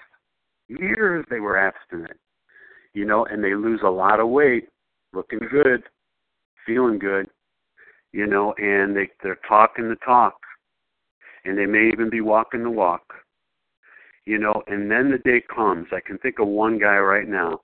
years 0.67 1.25
they 1.29 1.39
were 1.39 1.57
abstinent. 1.57 2.19
You 2.93 3.05
know, 3.05 3.25
and 3.25 3.41
they 3.41 3.55
lose 3.55 3.79
a 3.81 3.89
lot 3.89 4.19
of 4.19 4.27
weight, 4.27 4.67
looking 5.13 5.39
good, 5.39 5.83
feeling 6.65 6.99
good. 6.99 7.29
You 8.11 8.25
know, 8.25 8.53
and 8.57 8.95
they 8.95 9.09
they're 9.21 9.39
talking 9.47 9.89
the 9.89 9.95
talk, 9.97 10.35
and 11.45 11.57
they 11.57 11.65
may 11.65 11.89
even 11.93 12.09
be 12.09 12.21
walking 12.21 12.63
the 12.63 12.69
walk. 12.69 13.13
You 14.25 14.37
know, 14.37 14.63
and 14.67 14.91
then 14.91 15.11
the 15.11 15.17
day 15.17 15.41
comes. 15.53 15.87
I 15.91 15.99
can 15.99 16.17
think 16.19 16.39
of 16.39 16.47
one 16.47 16.79
guy 16.79 16.97
right 16.97 17.27
now 17.27 17.61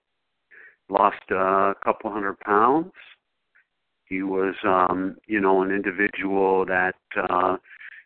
lost 0.90 1.30
a 1.32 1.74
couple 1.84 2.12
hundred 2.12 2.40
pounds. 2.40 2.92
He 4.06 4.22
was, 4.22 4.54
um, 4.64 5.16
you 5.28 5.42
know, 5.42 5.64
an 5.64 5.72
individual 5.72 6.66
that 6.66 6.96
uh, 7.30 7.58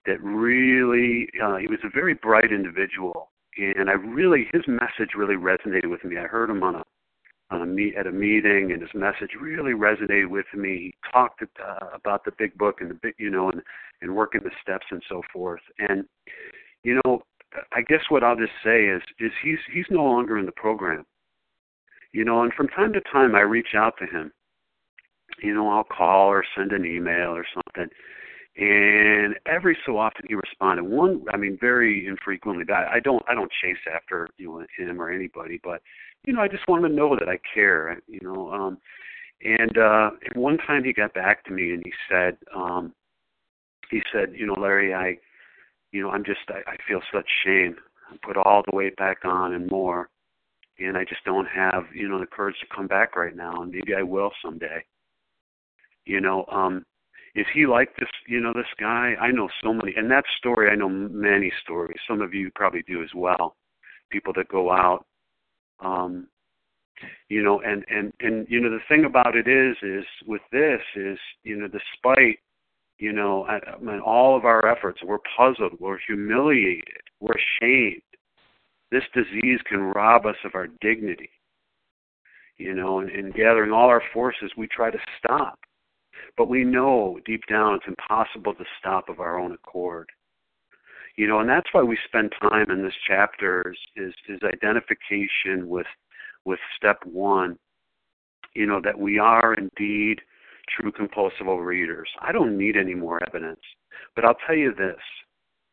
that 0.06 0.21
really 0.23 1.28
uh, 1.43 1.58
he 1.58 1.67
was 1.67 1.80
a 1.84 1.89
very 1.93 2.13
bright 2.13 2.52
individual, 2.52 3.32
and 3.58 3.89
I 3.89 3.93
really 3.93 4.47
his 4.54 4.63
message 4.67 5.12
really 5.17 5.36
resonated 5.36 5.89
with 5.89 6.04
me. 6.06 6.17
I 6.17 6.23
heard 6.23 6.49
him 6.49 6.63
on 6.63 6.75
a 6.75 6.84
on 7.52 7.62
a 7.62 7.66
meet 7.66 7.96
at 7.96 8.08
a 8.08 8.12
meeting, 8.12 8.72
and 8.72 8.82
his 8.82 8.94
message 8.94 9.32
really 9.40 9.74
resonated 9.74 10.30
with 10.30 10.46
me. 10.56 10.70
He 10.70 10.94
talked 11.12 11.42
uh, 11.42 11.88
about 11.94 12.26
the 12.26 12.32
big 12.38 12.58
book 12.58 12.82
and 12.82 12.92
the 12.92 12.96
big, 12.96 13.16
you 13.18 13.30
know, 13.30 13.50
and 13.50 13.62
and 14.02 14.16
working 14.16 14.42
the 14.44 14.52
steps 14.62 14.86
and 14.92 15.02
so 15.10 15.22
forth. 15.34 15.62
And 15.80 16.06
you 16.84 17.02
know, 17.04 17.22
I 17.74 17.82
guess 17.82 18.02
what 18.10 18.24
I'll 18.24 18.36
just 18.36 18.52
say 18.64 18.86
is 18.86 19.02
is 19.20 19.32
he's 19.44 19.60
he's 19.74 19.88
no 19.90 20.04
longer 20.04 20.38
in 20.38 20.46
the 20.46 20.52
program 20.52 21.06
you 22.12 22.26
know, 22.26 22.42
and 22.42 22.54
from 22.54 22.68
time 22.68 22.94
to 22.94 23.02
time 23.02 23.36
I 23.36 23.42
reach 23.42 23.76
out 23.76 23.96
to 24.00 24.06
him. 24.06 24.32
You 25.42 25.54
know, 25.54 25.70
I'll 25.70 25.84
call 25.84 26.28
or 26.28 26.44
send 26.58 26.72
an 26.72 26.86
email 26.86 27.30
or 27.30 27.46
something. 27.54 27.94
And 28.58 29.36
every 29.46 29.78
so 29.86 29.98
often 29.98 30.26
he 30.28 30.36
responded. 30.36 30.84
One, 30.84 31.24
I 31.32 31.38
mean, 31.38 31.58
very 31.62 32.08
infrequently. 32.08 32.66
But 32.66 32.76
I 32.76 33.00
don't, 33.02 33.24
I 33.28 33.36
don't 33.36 33.52
chase 33.62 33.78
after 33.94 34.28
you 34.38 34.48
know 34.48 34.66
him 34.78 35.02
or 35.02 35.12
anybody. 35.12 35.62
But 35.64 35.82
you 36.30 36.36
know, 36.36 36.42
I 36.42 36.48
just 36.48 36.68
want 36.68 36.84
to 36.84 36.89
know 36.89 37.15
that 37.18 37.28
I 37.28 37.39
care. 37.54 38.00
You 38.08 38.20
know, 38.22 38.52
um, 38.52 38.78
and 39.44 39.78
uh, 39.78 40.12
and 40.26 40.42
one 40.42 40.58
time 40.60 40.84
he 40.84 40.94
got 40.94 41.13
back 41.13 41.44
to 41.46 41.52
me 41.52 41.74
and 41.74 41.84
he 41.84 41.92
said, 42.10 42.38
um, 42.56 42.94
he 43.89 44.02
said, 44.13 44.34
you 44.36 44.46
know, 44.46 44.54
Larry, 44.54 44.94
I, 44.94 45.18
you 45.92 46.04
know, 46.04 46.12
I'm 46.12 46.24
just, 46.24 46.42
I, 46.50 46.72
I 46.72 46.76
feel 46.88 47.02
such 47.12 47.26
shame. 47.44 47.76
I 48.12 48.15
put 48.26 48.38
all 48.38 48.63
the 48.63 48.76
weight 48.76 48.96
back 48.98 49.26
on 49.26 49.54
and 49.54 49.70
more 49.70 50.10
and 50.80 50.98
I 50.98 51.04
just 51.04 51.24
don't 51.26 51.48
have 51.48 51.84
you 51.94 52.08
know 52.08 52.20
the 52.20 52.26
courage 52.26 52.56
to 52.62 52.76
come 52.76 52.88
back 52.88 53.15
right 53.15 53.36
now, 53.36 53.62
and 53.62 53.72
maybe 53.72 53.94
I 53.96 54.04
will 54.04 54.32
someday. 54.44 54.84
You 56.06 56.22
know, 56.22 56.46
um, 56.52 56.86
is 57.36 57.46
he 57.54 57.65
like 57.65 57.96
this? 57.98 58.10
You 58.28 58.39
know, 58.39 58.54
this 58.54 58.65
guy. 58.80 59.15
I 59.20 59.32
know 59.32 59.50
so 59.63 59.74
many, 59.74 59.94
and 59.96 60.10
that 60.12 60.26
story 60.38 60.70
I 60.70 60.76
know 60.76 60.89
many 60.89 61.52
stories. 61.63 61.98
Some 62.08 62.22
of 62.22 62.34
you 62.34 62.50
probably 62.56 62.84
do 62.88 63.04
as 63.04 63.10
well. 63.15 63.56
People 64.12 64.34
that 64.38 64.48
go 64.48 64.72
out, 64.72 65.06
um, 65.82 66.28
you 67.30 67.44
know, 67.44 67.62
and 67.62 67.86
and 67.89 68.13
and 68.20 68.48
you 68.50 68.60
know 68.60 68.70
the 68.70 68.80
thing 68.88 69.06
about 69.06 69.36
it 69.36 69.48
is, 69.48 69.78
is 69.82 70.06
with 70.28 70.42
this 70.52 70.82
is 70.96 71.18
you 71.44 71.56
know 71.56 71.68
despite 71.68 72.39
you 72.98 73.13
know 73.13 73.44
I, 73.44 73.60
I 73.72 73.80
mean, 73.80 74.00
all 74.00 74.36
of 74.38 74.46
our 74.46 74.68
efforts, 74.68 75.00
we're 75.04 75.20
puzzled, 75.38 75.80
we're 75.80 76.00
humiliated, 76.06 77.02
we're 77.20 77.36
ashamed 77.62 78.02
this 78.92 79.04
disease 79.13 79.60
can 79.68 79.82
rob 79.82 80.26
us 80.26 80.36
of 80.44 80.56
our 80.56 80.68
dignity. 80.82 81.30
You 82.58 82.74
know, 82.74 83.00
and, 83.00 83.10
and 83.10 83.34
gathering 83.34 83.72
all 83.72 83.88
our 83.88 84.04
forces, 84.13 84.52
we 84.58 84.68
try 84.68 84.92
to 84.92 84.98
stop. 85.18 85.60
But 86.38 86.50
we 86.50 86.63
know 86.65 87.20
deep 87.26 87.44
down 87.50 87.76
it's 87.76 87.86
impossible 87.88 88.54
to 88.56 88.65
stop 88.80 89.08
of 89.08 89.20
our 89.20 89.39
own 89.39 89.54
accord. 89.54 90.10
You 91.20 91.28
know, 91.28 91.42
and 91.42 91.50
that's 91.50 91.68
why 91.74 91.84
we 91.84 91.98
spend 92.08 92.32
time 92.42 92.72
in 92.72 92.82
this 92.82 92.94
chapter 93.06 93.74
is, 93.74 93.78
is, 93.98 94.14
is 94.30 94.40
identification 94.42 95.68
with 95.68 95.86
with 96.46 96.60
step 96.78 97.00
one. 97.04 97.60
You 98.56 98.66
know, 98.66 98.80
that 98.86 98.98
we 98.98 99.20
are 99.20 99.54
indeed 99.54 100.22
true 100.70 100.94
compulsive 100.94 101.48
overeaters. 101.48 102.08
I 102.22 102.32
don't 102.32 102.58
need 102.58 102.78
any 102.78 102.96
more 102.96 103.20
evidence. 103.28 103.60
But 104.16 104.24
I'll 104.24 104.38
tell 104.48 104.56
you 104.56 104.74
this. 104.74 105.02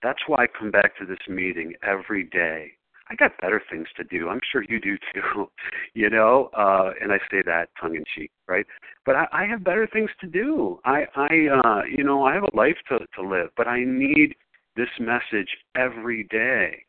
That's 0.02 0.18
why 0.26 0.42
I 0.42 0.46
come 0.48 0.72
back 0.72 0.98
to 0.98 1.06
this 1.06 1.28
meeting 1.28 1.74
every 1.84 2.24
day 2.24 2.72
I 3.08 3.14
got 3.14 3.40
better 3.40 3.62
things 3.70 3.86
to 3.96 4.04
do. 4.04 4.28
I'm 4.28 4.40
sure 4.50 4.64
you 4.68 4.80
do 4.80 4.96
too, 5.14 5.48
you 5.94 6.10
know. 6.10 6.50
Uh, 6.56 6.90
and 7.00 7.12
I 7.12 7.18
say 7.30 7.42
that 7.46 7.68
tongue 7.80 7.94
in 7.94 8.04
cheek, 8.14 8.30
right? 8.48 8.66
But 9.04 9.16
I, 9.16 9.26
I 9.32 9.46
have 9.46 9.62
better 9.62 9.88
things 9.90 10.10
to 10.20 10.26
do. 10.26 10.80
I, 10.84 11.04
I, 11.14 11.60
uh, 11.64 11.82
you 11.84 12.02
know, 12.02 12.24
I 12.24 12.34
have 12.34 12.42
a 12.42 12.56
life 12.56 12.78
to 12.88 12.98
to 12.98 13.28
live. 13.28 13.50
But 13.56 13.68
I 13.68 13.84
need 13.84 14.34
this 14.76 14.88
message 15.00 15.48
every 15.76 16.24
day. 16.24 16.84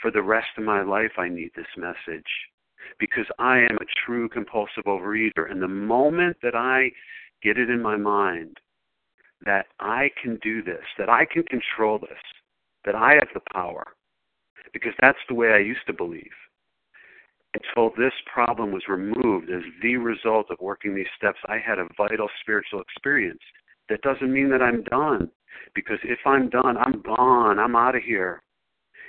For 0.00 0.10
the 0.10 0.22
rest 0.22 0.48
of 0.58 0.64
my 0.64 0.82
life, 0.82 1.12
I 1.16 1.28
need 1.28 1.50
this 1.56 1.66
message 1.76 2.28
because 2.98 3.26
I 3.38 3.58
am 3.58 3.76
a 3.76 4.06
true 4.06 4.28
compulsive 4.28 4.84
overeater. 4.86 5.50
And 5.50 5.62
the 5.62 5.68
moment 5.68 6.36
that 6.42 6.54
I 6.54 6.90
get 7.42 7.58
it 7.58 7.70
in 7.70 7.80
my 7.80 7.96
mind 7.96 8.58
that 9.44 9.66
I 9.80 10.10
can 10.22 10.38
do 10.42 10.62
this, 10.62 10.84
that 10.98 11.08
I 11.08 11.26
can 11.26 11.42
control 11.44 11.98
this, 11.98 12.18
that 12.84 12.94
I 12.94 13.14
have 13.14 13.28
the 13.34 13.40
power 13.52 13.84
because 14.72 14.92
that's 15.00 15.18
the 15.28 15.34
way 15.34 15.52
I 15.52 15.58
used 15.58 15.86
to 15.86 15.92
believe. 15.92 16.32
Until 17.54 17.90
this 17.96 18.12
problem 18.32 18.72
was 18.72 18.82
removed 18.88 19.48
as 19.48 19.62
the 19.80 19.96
result 19.96 20.46
of 20.50 20.58
working 20.60 20.94
these 20.94 21.06
steps, 21.16 21.38
I 21.46 21.58
had 21.64 21.78
a 21.78 21.86
vital 21.96 22.28
spiritual 22.40 22.80
experience. 22.80 23.40
That 23.88 24.02
doesn't 24.02 24.32
mean 24.32 24.50
that 24.50 24.62
I'm 24.62 24.82
done, 24.84 25.30
because 25.74 25.98
if 26.04 26.18
I'm 26.24 26.48
done, 26.48 26.76
I'm 26.76 27.02
gone. 27.02 27.58
I'm 27.58 27.76
out 27.76 27.96
of 27.96 28.02
here. 28.02 28.42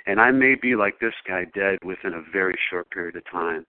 And 0.06 0.20
I 0.20 0.30
may 0.30 0.54
be 0.54 0.76
like 0.76 0.98
this 1.00 1.14
guy, 1.26 1.44
dead 1.54 1.78
within 1.84 2.14
a 2.14 2.22
very 2.32 2.56
short 2.70 2.90
period 2.90 3.16
of 3.16 3.22
time. 3.30 3.66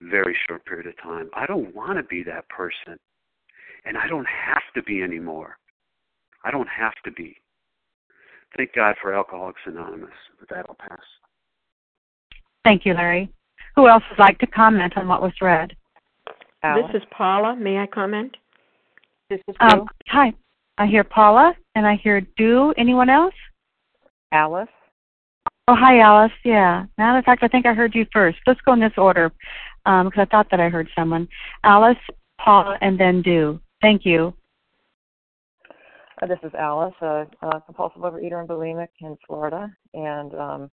Very 0.00 0.36
short 0.48 0.64
period 0.64 0.86
of 0.86 0.96
time. 1.02 1.30
I 1.34 1.46
don't 1.46 1.74
want 1.74 1.98
to 1.98 2.02
be 2.04 2.22
that 2.24 2.48
person. 2.48 2.98
And 3.84 3.98
I 3.98 4.08
don't 4.08 4.26
have 4.26 4.62
to 4.74 4.82
be 4.82 5.02
anymore. 5.02 5.56
I 6.44 6.50
don't 6.50 6.68
have 6.68 6.94
to 7.04 7.12
be. 7.12 7.36
Thank 8.56 8.74
God 8.74 8.94
for 9.02 9.14
Alcoholics 9.14 9.60
Anonymous. 9.66 10.10
With 10.40 10.48
that, 10.50 10.66
I'll 10.68 10.76
pass. 10.76 11.00
Thank 12.64 12.86
you, 12.86 12.94
Larry. 12.94 13.30
Who 13.76 13.88
else 13.88 14.02
would 14.10 14.18
like 14.18 14.38
to 14.38 14.46
comment 14.46 14.94
on 14.96 15.08
what 15.08 15.20
was 15.20 15.32
read? 15.40 15.74
Alice. 16.62 16.84
This 16.92 17.02
is 17.02 17.08
Paula. 17.10 17.56
May 17.56 17.78
I 17.78 17.86
comment? 17.86 18.36
This 19.28 19.40
is 19.48 19.56
um, 19.60 19.86
Hi. 20.08 20.32
I 20.78 20.86
hear 20.86 21.04
Paula 21.04 21.54
and 21.74 21.86
I 21.86 21.96
hear 21.96 22.20
Do. 22.36 22.72
Anyone 22.76 23.10
else? 23.10 23.34
Alice. 24.32 24.68
Oh, 25.66 25.74
hi, 25.74 26.00
Alice. 26.00 26.32
Yeah. 26.44 26.84
Matter 26.98 27.18
of 27.18 27.24
fact, 27.24 27.42
I 27.42 27.48
think 27.48 27.66
I 27.66 27.74
heard 27.74 27.94
you 27.94 28.06
first. 28.12 28.38
Let's 28.46 28.60
go 28.62 28.72
in 28.72 28.80
this 28.80 28.92
order 28.96 29.30
because 29.84 30.12
um, 30.16 30.20
I 30.20 30.24
thought 30.26 30.48
that 30.50 30.60
I 30.60 30.68
heard 30.68 30.88
someone. 30.96 31.28
Alice, 31.62 31.96
Paula, 32.38 32.76
and 32.80 32.98
then 32.98 33.22
Do. 33.22 33.60
Thank 33.80 34.04
you. 34.04 34.34
Uh, 36.22 36.26
this 36.26 36.38
is 36.42 36.52
Alice, 36.58 36.94
a, 37.00 37.26
a 37.42 37.60
compulsive 37.62 38.02
overeater 38.02 38.40
and 38.40 38.48
bulimic 38.48 38.88
in 39.00 39.16
Florida, 39.26 39.70
and 39.94 40.34
um, 40.34 40.70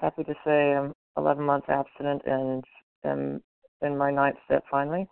happy 0.00 0.22
to 0.24 0.34
say 0.44 0.74
I'm 0.74 0.94
11 1.16 1.44
months 1.44 1.66
abstinent 1.68 2.22
and 2.24 2.64
am 3.04 3.42
in 3.82 3.96
my 3.96 4.10
ninth 4.10 4.36
step 4.44 4.64
finally. 4.70 5.08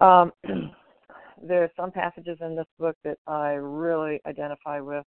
Um, 0.00 0.32
there 1.42 1.62
are 1.62 1.70
some 1.76 1.90
passages 1.90 2.38
in 2.40 2.56
this 2.56 2.66
book 2.78 2.96
that 3.04 3.18
I 3.26 3.52
really 3.52 4.20
identify 4.26 4.80
with, 4.80 5.04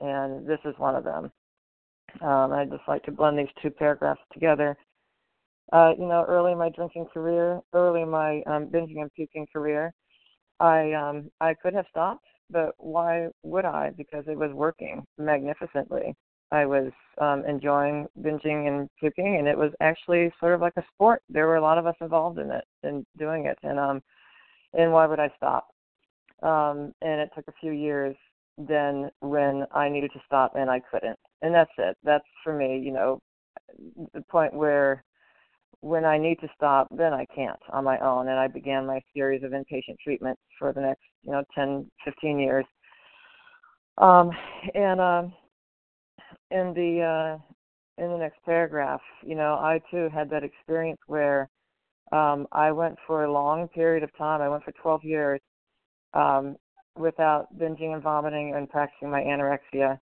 and 0.00 0.46
this 0.46 0.60
is 0.64 0.74
one 0.78 0.94
of 0.94 1.04
them. 1.04 1.30
Um, 2.20 2.52
I'd 2.52 2.70
just 2.70 2.86
like 2.88 3.02
to 3.04 3.12
blend 3.12 3.38
these 3.38 3.48
two 3.62 3.70
paragraphs 3.70 4.20
together. 4.32 4.76
Uh, 5.72 5.92
you 5.98 6.06
know, 6.06 6.24
early 6.28 6.52
in 6.52 6.58
my 6.58 6.70
drinking 6.70 7.06
career, 7.12 7.60
early 7.72 8.02
in 8.02 8.10
my 8.10 8.42
um, 8.46 8.66
binging 8.66 9.00
and 9.00 9.12
puking 9.14 9.46
career, 9.52 9.92
I 10.60 10.92
um, 10.92 11.30
I 11.40 11.54
could 11.54 11.74
have 11.74 11.86
stopped 11.90 12.24
but 12.50 12.74
why 12.78 13.28
would 13.42 13.64
I? 13.64 13.90
Because 13.96 14.24
it 14.28 14.38
was 14.38 14.52
working 14.52 15.04
magnificently. 15.18 16.14
I 16.52 16.64
was 16.64 16.92
um, 17.20 17.44
enjoying 17.44 18.06
binging 18.20 18.68
and 18.68 18.88
puking, 19.00 19.36
and 19.38 19.48
it 19.48 19.58
was 19.58 19.72
actually 19.80 20.32
sort 20.38 20.54
of 20.54 20.60
like 20.60 20.74
a 20.76 20.84
sport. 20.94 21.22
There 21.28 21.46
were 21.46 21.56
a 21.56 21.62
lot 21.62 21.78
of 21.78 21.86
us 21.86 21.96
involved 22.00 22.38
in 22.38 22.50
it 22.50 22.64
and 22.84 23.04
doing 23.18 23.46
it, 23.46 23.58
and 23.62 23.78
um, 23.80 24.00
and 24.74 24.92
why 24.92 25.06
would 25.06 25.20
I 25.20 25.30
stop? 25.36 25.68
Um, 26.42 26.92
and 27.02 27.20
it 27.20 27.30
took 27.34 27.48
a 27.48 27.54
few 27.60 27.72
years 27.72 28.16
then 28.58 29.10
when 29.20 29.64
I 29.74 29.88
needed 29.88 30.12
to 30.14 30.20
stop 30.26 30.52
and 30.54 30.70
I 30.70 30.80
couldn't, 30.90 31.18
and 31.42 31.54
that's 31.54 31.70
it. 31.78 31.96
That's 32.02 32.24
for 32.42 32.56
me, 32.56 32.78
you 32.78 32.92
know, 32.92 33.20
the 34.14 34.22
point 34.30 34.54
where 34.54 35.04
when 35.80 36.04
I 36.04 36.18
need 36.18 36.40
to 36.40 36.48
stop, 36.56 36.88
then 36.90 37.12
I 37.12 37.26
can't 37.34 37.58
on 37.72 37.84
my 37.84 37.98
own. 37.98 38.28
And 38.28 38.38
I 38.38 38.48
began 38.48 38.86
my 38.86 39.00
series 39.14 39.42
of 39.42 39.52
inpatient 39.52 39.98
treatments 40.02 40.40
for 40.58 40.72
the 40.72 40.80
next, 40.80 41.02
you 41.22 41.32
know, 41.32 41.44
10, 41.54 41.90
15 42.04 42.38
years. 42.38 42.64
Um, 43.98 44.30
and 44.74 45.00
um, 45.00 45.34
in 46.50 46.72
the 46.74 47.02
uh, 47.02 48.02
in 48.02 48.10
the 48.10 48.18
next 48.18 48.42
paragraph, 48.44 49.00
you 49.22 49.34
know, 49.34 49.54
I 49.54 49.80
too 49.90 50.08
had 50.12 50.28
that 50.30 50.44
experience 50.44 51.00
where 51.06 51.48
um, 52.12 52.46
I 52.52 52.72
went 52.72 52.96
for 53.06 53.24
a 53.24 53.32
long 53.32 53.68
period 53.68 54.02
of 54.02 54.16
time. 54.16 54.40
I 54.40 54.48
went 54.48 54.64
for 54.64 54.72
12 54.72 55.04
years 55.04 55.40
um, 56.14 56.56
without 56.96 57.46
binging 57.58 57.92
and 57.94 58.02
vomiting 58.02 58.54
and 58.54 58.68
practicing 58.68 59.10
my 59.10 59.20
anorexia. 59.20 59.98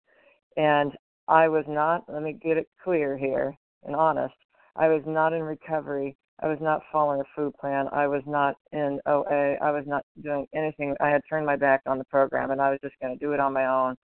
And 0.57 0.91
I 1.27 1.47
was 1.47 1.65
not. 1.67 2.03
Let 2.07 2.21
me 2.21 2.33
get 2.33 2.57
it 2.57 2.67
clear 2.83 3.17
here 3.17 3.55
and 3.83 3.95
honest. 3.95 4.35
I 4.75 4.87
was 4.89 5.03
not 5.05 5.33
in 5.33 5.43
recovery. 5.43 6.17
I 6.41 6.47
was 6.47 6.57
not 6.59 6.81
following 6.91 7.21
a 7.21 7.35
food 7.35 7.53
plan. 7.59 7.87
I 7.91 8.07
was 8.07 8.23
not 8.25 8.55
in 8.71 8.99
OA. 9.05 9.55
I 9.61 9.71
was 9.71 9.85
not 9.87 10.03
doing 10.21 10.45
anything. 10.53 10.95
I 10.99 11.09
had 11.09 11.21
turned 11.29 11.45
my 11.45 11.55
back 11.55 11.81
on 11.85 11.97
the 11.99 12.05
program, 12.05 12.51
and 12.51 12.61
I 12.61 12.71
was 12.71 12.79
just 12.83 12.95
going 13.01 13.17
to 13.17 13.25
do 13.25 13.33
it 13.33 13.39
on 13.39 13.53
my 13.53 13.67
own 13.67 13.95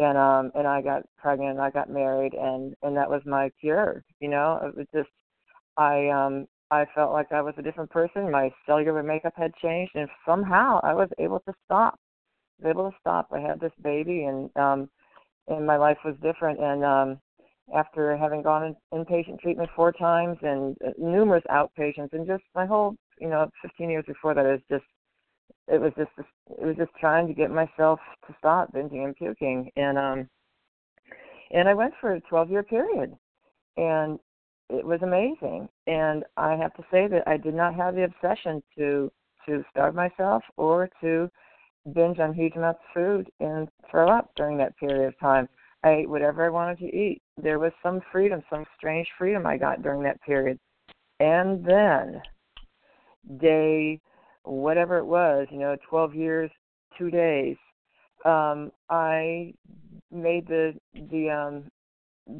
and 0.00 0.16
um 0.16 0.50
and 0.54 0.66
I 0.66 0.82
got 0.82 1.02
pregnant 1.18 1.52
and 1.52 1.60
I 1.60 1.70
got 1.70 1.90
married 1.90 2.34
and 2.34 2.74
and 2.82 2.96
that 2.96 3.10
was 3.10 3.22
my 3.26 3.50
cure 3.60 4.02
you 4.20 4.28
know 4.28 4.60
it 4.62 4.76
was 4.76 4.86
just 4.94 5.10
I 5.76 6.08
um 6.08 6.46
I 6.70 6.86
felt 6.94 7.12
like 7.12 7.32
I 7.32 7.42
was 7.42 7.54
a 7.58 7.62
different 7.62 7.90
person. 7.90 8.30
My 8.30 8.50
cellular 8.66 9.02
makeup 9.02 9.34
had 9.36 9.54
changed 9.56 9.92
and 9.94 10.08
somehow 10.26 10.80
I 10.82 10.94
was 10.94 11.08
able 11.18 11.40
to 11.40 11.54
stop 11.64 11.98
I 12.62 12.66
was 12.66 12.70
able 12.70 12.90
to 12.90 12.96
stop. 13.00 13.28
I 13.32 13.40
had 13.40 13.60
this 13.60 13.72
baby 13.82 14.24
and 14.24 14.50
um 14.56 14.88
and 15.48 15.66
my 15.66 15.76
life 15.76 15.98
was 16.04 16.14
different. 16.22 16.60
And 16.60 16.84
um 16.84 17.20
after 17.74 18.16
having 18.16 18.42
gone 18.42 18.74
in 18.92 19.04
inpatient 19.04 19.40
treatment 19.40 19.70
four 19.76 19.92
times 19.92 20.36
and 20.42 20.76
uh, 20.84 20.90
numerous 20.98 21.44
outpatients 21.50 22.12
and 22.12 22.26
just 22.26 22.42
my 22.54 22.66
whole 22.66 22.96
you 23.20 23.28
know 23.28 23.48
15 23.62 23.90
years 23.90 24.04
before 24.06 24.34
that 24.34 24.46
is 24.46 24.60
just 24.70 24.84
it 25.68 25.80
was 25.80 25.92
just 25.96 26.10
it 26.18 26.64
was 26.64 26.76
just 26.76 26.90
trying 26.98 27.26
to 27.26 27.34
get 27.34 27.50
myself 27.50 28.00
to 28.26 28.34
stop 28.38 28.72
binging 28.72 29.04
and 29.04 29.16
puking. 29.16 29.70
And 29.76 29.98
um 29.98 30.28
and 31.52 31.68
I 31.68 31.74
went 31.74 31.94
for 32.00 32.14
a 32.14 32.20
12 32.20 32.50
year 32.50 32.62
period. 32.62 33.16
And 33.76 34.18
it 34.70 34.84
was 34.84 35.00
amazing 35.02 35.68
and 35.86 36.24
I 36.36 36.56
have 36.56 36.74
to 36.74 36.82
say 36.90 37.08
that 37.08 37.26
I 37.26 37.36
did 37.36 37.54
not 37.54 37.74
have 37.74 37.94
the 37.94 38.04
obsession 38.04 38.62
to 38.78 39.10
to 39.46 39.64
starve 39.70 39.94
myself 39.94 40.42
or 40.56 40.88
to 41.00 41.30
binge 41.94 42.18
on 42.18 42.34
huge 42.34 42.56
amounts 42.56 42.80
of 42.88 42.94
food 42.94 43.30
and 43.40 43.68
throw 43.90 44.10
up 44.10 44.30
during 44.36 44.58
that 44.58 44.76
period 44.76 45.06
of 45.06 45.18
time. 45.18 45.48
I 45.82 45.90
ate 45.92 46.10
whatever 46.10 46.44
I 46.44 46.50
wanted 46.50 46.78
to 46.78 46.96
eat. 46.96 47.22
There 47.42 47.58
was 47.58 47.72
some 47.82 48.00
freedom, 48.12 48.42
some 48.50 48.64
strange 48.76 49.08
freedom 49.16 49.46
I 49.46 49.56
got 49.56 49.82
during 49.82 50.02
that 50.02 50.20
period. 50.22 50.58
And 51.20 51.64
then 51.64 52.20
day 53.38 54.00
whatever 54.44 54.98
it 54.98 55.06
was, 55.06 55.46
you 55.50 55.58
know, 55.58 55.76
12 55.88 56.14
years, 56.14 56.50
two 56.98 57.10
days, 57.10 57.56
um, 58.24 58.70
I 58.90 59.54
made 60.10 60.46
the 60.46 60.74
the 60.94 61.30
um, 61.30 61.70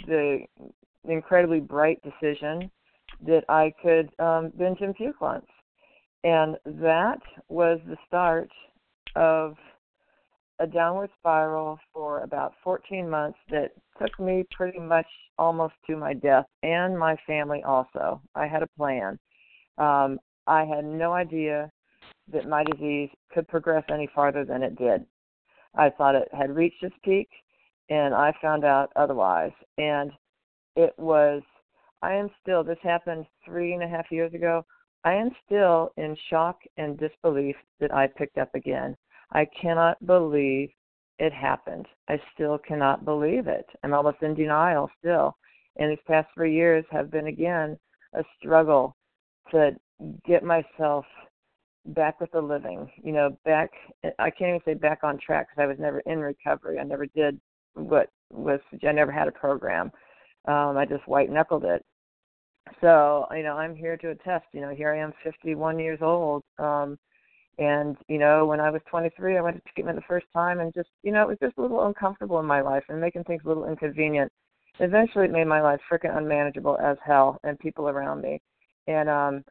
the 0.06 0.40
incredibly 1.08 1.60
bright 1.60 2.00
decision 2.02 2.70
that 3.26 3.44
I 3.48 3.72
could 3.82 4.10
um, 4.18 4.52
binge 4.56 4.80
and 4.80 4.94
once, 5.20 5.46
and 6.24 6.56
that 6.64 7.20
was 7.48 7.80
the 7.86 7.96
start 8.06 8.50
of 9.16 9.56
a 10.60 10.66
downward 10.66 11.10
spiral 11.18 11.78
for 11.92 12.20
about 12.20 12.52
14 12.62 13.08
months 13.08 13.38
that 13.50 13.72
took 14.00 14.18
me 14.20 14.44
pretty 14.50 14.78
much 14.78 15.06
almost 15.38 15.74
to 15.88 15.96
my 15.96 16.12
death 16.12 16.44
and 16.62 16.98
my 16.98 17.16
family 17.26 17.62
also. 17.62 18.20
I 18.34 18.46
had 18.46 18.62
a 18.62 18.68
plan. 18.76 19.18
Um, 19.78 20.18
I 20.46 20.64
had 20.64 20.84
no 20.84 21.12
idea 21.12 21.70
that 22.32 22.48
my 22.48 22.62
disease 22.64 23.08
could 23.32 23.48
progress 23.48 23.84
any 23.90 24.08
farther 24.14 24.44
than 24.44 24.62
it 24.62 24.76
did. 24.76 25.04
I 25.74 25.90
thought 25.90 26.14
it 26.14 26.28
had 26.32 26.54
reached 26.54 26.82
its 26.82 26.94
peak, 27.04 27.28
and 27.88 28.14
I 28.14 28.32
found 28.42 28.64
out 28.64 28.92
otherwise. 28.96 29.52
And 29.78 30.12
it 30.76 30.94
was, 30.98 31.42
I 32.02 32.14
am 32.14 32.30
still, 32.42 32.64
this 32.64 32.78
happened 32.82 33.26
three 33.44 33.74
and 33.74 33.82
a 33.82 33.88
half 33.88 34.10
years 34.10 34.32
ago. 34.34 34.64
I 35.04 35.14
am 35.14 35.30
still 35.46 35.92
in 35.96 36.16
shock 36.28 36.58
and 36.76 36.98
disbelief 36.98 37.56
that 37.80 37.94
I 37.94 38.06
picked 38.06 38.38
up 38.38 38.54
again. 38.54 38.96
I 39.32 39.46
cannot 39.60 40.04
believe 40.06 40.70
it 41.18 41.32
happened. 41.32 41.86
I 42.08 42.20
still 42.34 42.58
cannot 42.58 43.04
believe 43.04 43.46
it. 43.46 43.66
I'm 43.82 43.94
almost 43.94 44.22
in 44.22 44.34
denial 44.34 44.90
still. 44.98 45.36
And 45.76 45.90
these 45.90 46.04
past 46.06 46.28
three 46.34 46.54
years 46.54 46.84
have 46.90 47.10
been 47.10 47.28
again 47.28 47.78
a 48.14 48.24
struggle 48.38 48.96
to 49.50 49.72
get 50.26 50.42
myself 50.42 51.04
back 51.86 52.20
with 52.20 52.30
the 52.32 52.40
living 52.40 52.90
you 53.02 53.12
know 53.12 53.36
back 53.44 53.70
i 54.18 54.28
can't 54.30 54.50
even 54.50 54.60
say 54.64 54.74
back 54.74 55.00
on 55.02 55.18
track 55.18 55.48
because 55.48 55.62
i 55.62 55.66
was 55.66 55.78
never 55.78 56.00
in 56.00 56.18
recovery 56.18 56.78
i 56.78 56.82
never 56.82 57.06
did 57.06 57.40
what 57.74 58.10
was 58.30 58.60
i 58.86 58.92
never 58.92 59.10
had 59.10 59.28
a 59.28 59.32
program 59.32 59.90
um 60.46 60.76
i 60.76 60.84
just 60.84 61.06
white 61.08 61.30
knuckled 61.30 61.64
it. 61.64 61.84
So 62.80 63.26
you 63.32 63.42
know 63.42 63.56
i'm 63.56 63.74
here 63.74 63.96
to 63.96 64.10
attest 64.10 64.46
you 64.52 64.60
know 64.60 64.74
here 64.74 64.92
i 64.92 64.98
am 64.98 65.12
fifty 65.22 65.54
one 65.54 65.78
years 65.78 65.98
old 66.02 66.42
um 66.58 66.98
and 67.58 67.96
you 68.08 68.18
know 68.18 68.46
when 68.46 68.60
i 68.60 68.70
was 68.70 68.80
twenty 68.88 69.10
three 69.16 69.36
i 69.36 69.40
went 69.40 69.56
to 69.56 69.72
treatment 69.72 69.96
the 69.96 70.04
first 70.08 70.26
time 70.32 70.60
and 70.60 70.72
just 70.72 70.88
you 71.02 71.12
know 71.12 71.22
it 71.22 71.28
was 71.28 71.38
just 71.42 71.58
a 71.58 71.62
little 71.62 71.86
uncomfortable 71.86 72.38
in 72.40 72.46
my 72.46 72.60
life 72.60 72.84
and 72.88 73.00
making 73.00 73.24
things 73.24 73.42
a 73.44 73.48
little 73.48 73.68
inconvenient. 73.68 74.30
Eventually 74.78 75.26
it 75.26 75.32
made 75.32 75.46
my 75.46 75.60
life 75.60 75.80
freaking 75.90 76.16
unmanageable 76.16 76.78
as 76.78 76.96
hell 77.04 77.38
and 77.44 77.58
people 77.58 77.88
around 77.88 78.22
me. 78.22 78.40
And 78.86 79.08
um 79.08 79.44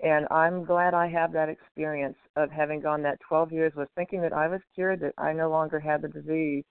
and 0.00 0.26
I'm 0.30 0.64
glad 0.64 0.92
I 0.92 1.06
have 1.08 1.32
that 1.32 1.48
experience 1.48 2.16
of 2.36 2.50
having 2.50 2.80
gone 2.80 3.02
that 3.02 3.18
12 3.28 3.52
years 3.52 3.72
was 3.74 3.88
thinking 3.94 4.20
that 4.22 4.32
I 4.32 4.48
was 4.48 4.60
cured, 4.74 5.00
that 5.00 5.14
I 5.16 5.32
no 5.32 5.48
longer 5.48 5.78
had 5.78 6.02
the 6.02 6.08
disease. 6.08 6.64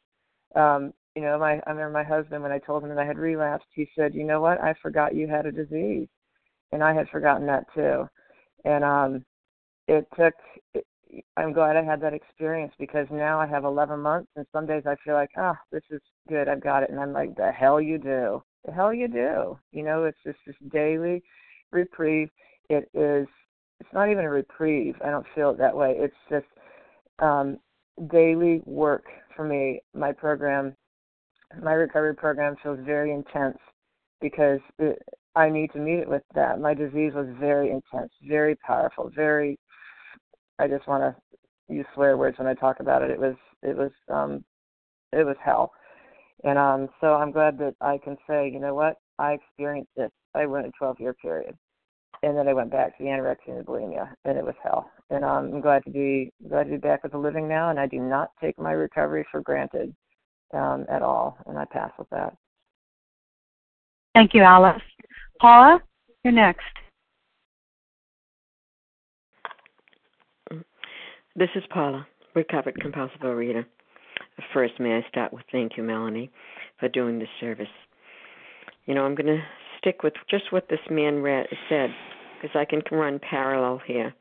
Um, 0.55 0.93
you 1.15 1.21
know, 1.21 1.37
my 1.39 1.61
I 1.65 1.71
remember 1.71 1.91
my 1.91 2.03
husband 2.03 2.43
when 2.43 2.51
I 2.51 2.59
told 2.59 2.83
him 2.83 2.89
that 2.89 2.97
I 2.97 3.05
had 3.05 3.17
relapsed, 3.17 3.67
he 3.73 3.89
said, 3.95 4.13
"You 4.15 4.23
know 4.23 4.41
what? 4.41 4.61
I 4.61 4.73
forgot 4.81 5.15
you 5.15 5.27
had 5.27 5.45
a 5.45 5.51
disease," 5.51 6.07
and 6.71 6.83
I 6.83 6.93
had 6.93 7.09
forgotten 7.09 7.45
that 7.47 7.65
too. 7.73 8.07
And 8.65 8.83
um, 8.83 9.25
it 9.87 10.07
took. 10.17 10.33
It, 10.73 10.85
I'm 11.37 11.53
glad 11.53 11.77
I 11.77 11.83
had 11.83 12.01
that 12.01 12.13
experience 12.13 12.73
because 12.79 13.05
now 13.11 13.39
I 13.39 13.45
have 13.45 13.65
11 13.65 13.99
months, 13.99 14.31
and 14.35 14.47
some 14.51 14.65
days 14.65 14.81
I 14.87 14.95
feel 15.05 15.13
like, 15.13 15.29
oh, 15.37 15.53
this 15.71 15.83
is 15.91 16.01
good, 16.27 16.47
I've 16.47 16.63
got 16.63 16.81
it, 16.81 16.89
and 16.89 16.99
I'm 16.99 17.13
like, 17.13 17.35
the 17.35 17.51
hell 17.51 17.79
you 17.79 17.99
do, 17.99 18.41
the 18.65 18.71
hell 18.71 18.91
you 18.91 19.07
do. 19.07 19.59
You 19.71 19.83
know, 19.83 20.05
it's 20.05 20.17
just 20.25 20.39
this 20.47 20.55
daily 20.71 21.21
reprieve 21.71 22.29
it 22.69 22.89
is 22.93 23.27
it's 23.79 23.93
not 23.93 24.09
even 24.09 24.25
a 24.25 24.29
reprieve. 24.29 24.95
I 25.03 25.09
don't 25.09 25.25
feel 25.35 25.51
it 25.51 25.57
that 25.57 25.75
way. 25.75 25.95
It's 25.97 26.15
just 26.29 26.45
um, 27.19 27.57
daily 28.09 28.61
work 28.65 29.05
for 29.35 29.43
me. 29.43 29.81
My 29.93 30.11
program, 30.11 30.75
my 31.61 31.73
recovery 31.73 32.15
program, 32.15 32.55
feels 32.61 32.79
very 32.85 33.13
intense 33.13 33.57
because 34.21 34.59
it, 34.79 34.99
I 35.35 35.49
need 35.49 35.71
to 35.73 35.79
meet 35.79 35.99
it 35.99 36.09
with 36.09 36.23
that. 36.35 36.59
My 36.59 36.73
disease 36.73 37.13
was 37.13 37.27
very 37.39 37.71
intense, 37.71 38.11
very 38.27 38.55
powerful, 38.55 39.11
very. 39.15 39.59
I 40.59 40.67
just 40.67 40.87
want 40.87 41.01
to 41.03 41.73
use 41.73 41.85
swear 41.93 42.17
words 42.17 42.37
when 42.37 42.47
I 42.47 42.53
talk 42.53 42.79
about 42.79 43.01
it. 43.01 43.11
It 43.11 43.19
was 43.19 43.35
it 43.61 43.75
was 43.75 43.91
um, 44.09 44.43
it 45.11 45.25
was 45.25 45.35
hell, 45.43 45.71
and 46.43 46.57
um, 46.57 46.89
so 47.01 47.15
I'm 47.15 47.31
glad 47.31 47.57
that 47.59 47.75
I 47.81 47.97
can 47.97 48.17
say, 48.27 48.49
you 48.49 48.59
know 48.59 48.75
what, 48.75 48.95
I 49.19 49.33
experienced 49.33 49.91
this. 49.95 50.11
I 50.35 50.45
went 50.45 50.67
a 50.67 50.71
12 50.79 50.99
year 50.99 51.13
period 51.13 51.55
and 52.23 52.37
then 52.37 52.47
I 52.47 52.53
went 52.53 52.71
back 52.71 52.97
to 52.97 53.03
the 53.03 53.09
anorexia 53.09 53.57
and 53.57 53.65
bulimia, 53.65 54.07
and 54.23 54.37
it 54.37 54.45
was 54.45 54.55
hell. 54.63 54.89
And 55.09 55.25
um, 55.25 55.51
I'm 55.53 55.61
glad 55.61 55.83
to 55.83 55.91
be 55.91 56.31
glad 56.47 56.63
to 56.63 56.71
be 56.71 56.77
back 56.77 57.03
with 57.03 57.11
the 57.11 57.17
living 57.17 57.47
now, 57.47 57.69
and 57.69 57.79
I 57.79 57.85
do 57.85 57.99
not 57.99 58.31
take 58.41 58.57
my 58.57 58.71
recovery 58.71 59.25
for 59.29 59.41
granted 59.41 59.93
um, 60.53 60.85
at 60.89 61.01
all, 61.01 61.37
and 61.45 61.57
I 61.57 61.65
pass 61.65 61.91
with 61.97 62.09
that. 62.09 62.35
Thank 64.13 64.33
you, 64.33 64.43
Alice. 64.43 64.81
Paula, 65.39 65.81
you're 66.23 66.33
next. 66.33 66.61
This 71.35 71.49
is 71.55 71.63
Paula, 71.71 72.05
recovered 72.35 72.79
compulsive 72.79 73.21
overeater. 73.21 73.65
First, 74.53 74.79
may 74.79 74.97
I 74.97 75.05
start 75.09 75.33
with 75.33 75.43
thank 75.51 75.77
you, 75.77 75.83
Melanie, 75.83 76.31
for 76.79 76.87
doing 76.89 77.17
this 77.17 77.29
service. 77.39 77.67
You 78.85 78.93
know, 78.93 79.03
I'm 79.03 79.15
going 79.15 79.27
to 79.27 79.41
stick 79.79 80.03
with 80.03 80.13
just 80.29 80.51
what 80.51 80.69
this 80.69 80.79
man 80.89 81.21
read, 81.21 81.47
said 81.69 81.89
because 82.41 82.55
I 82.55 82.65
can 82.65 82.81
run 82.91 83.19
parallel 83.19 83.81
here. 83.85 84.13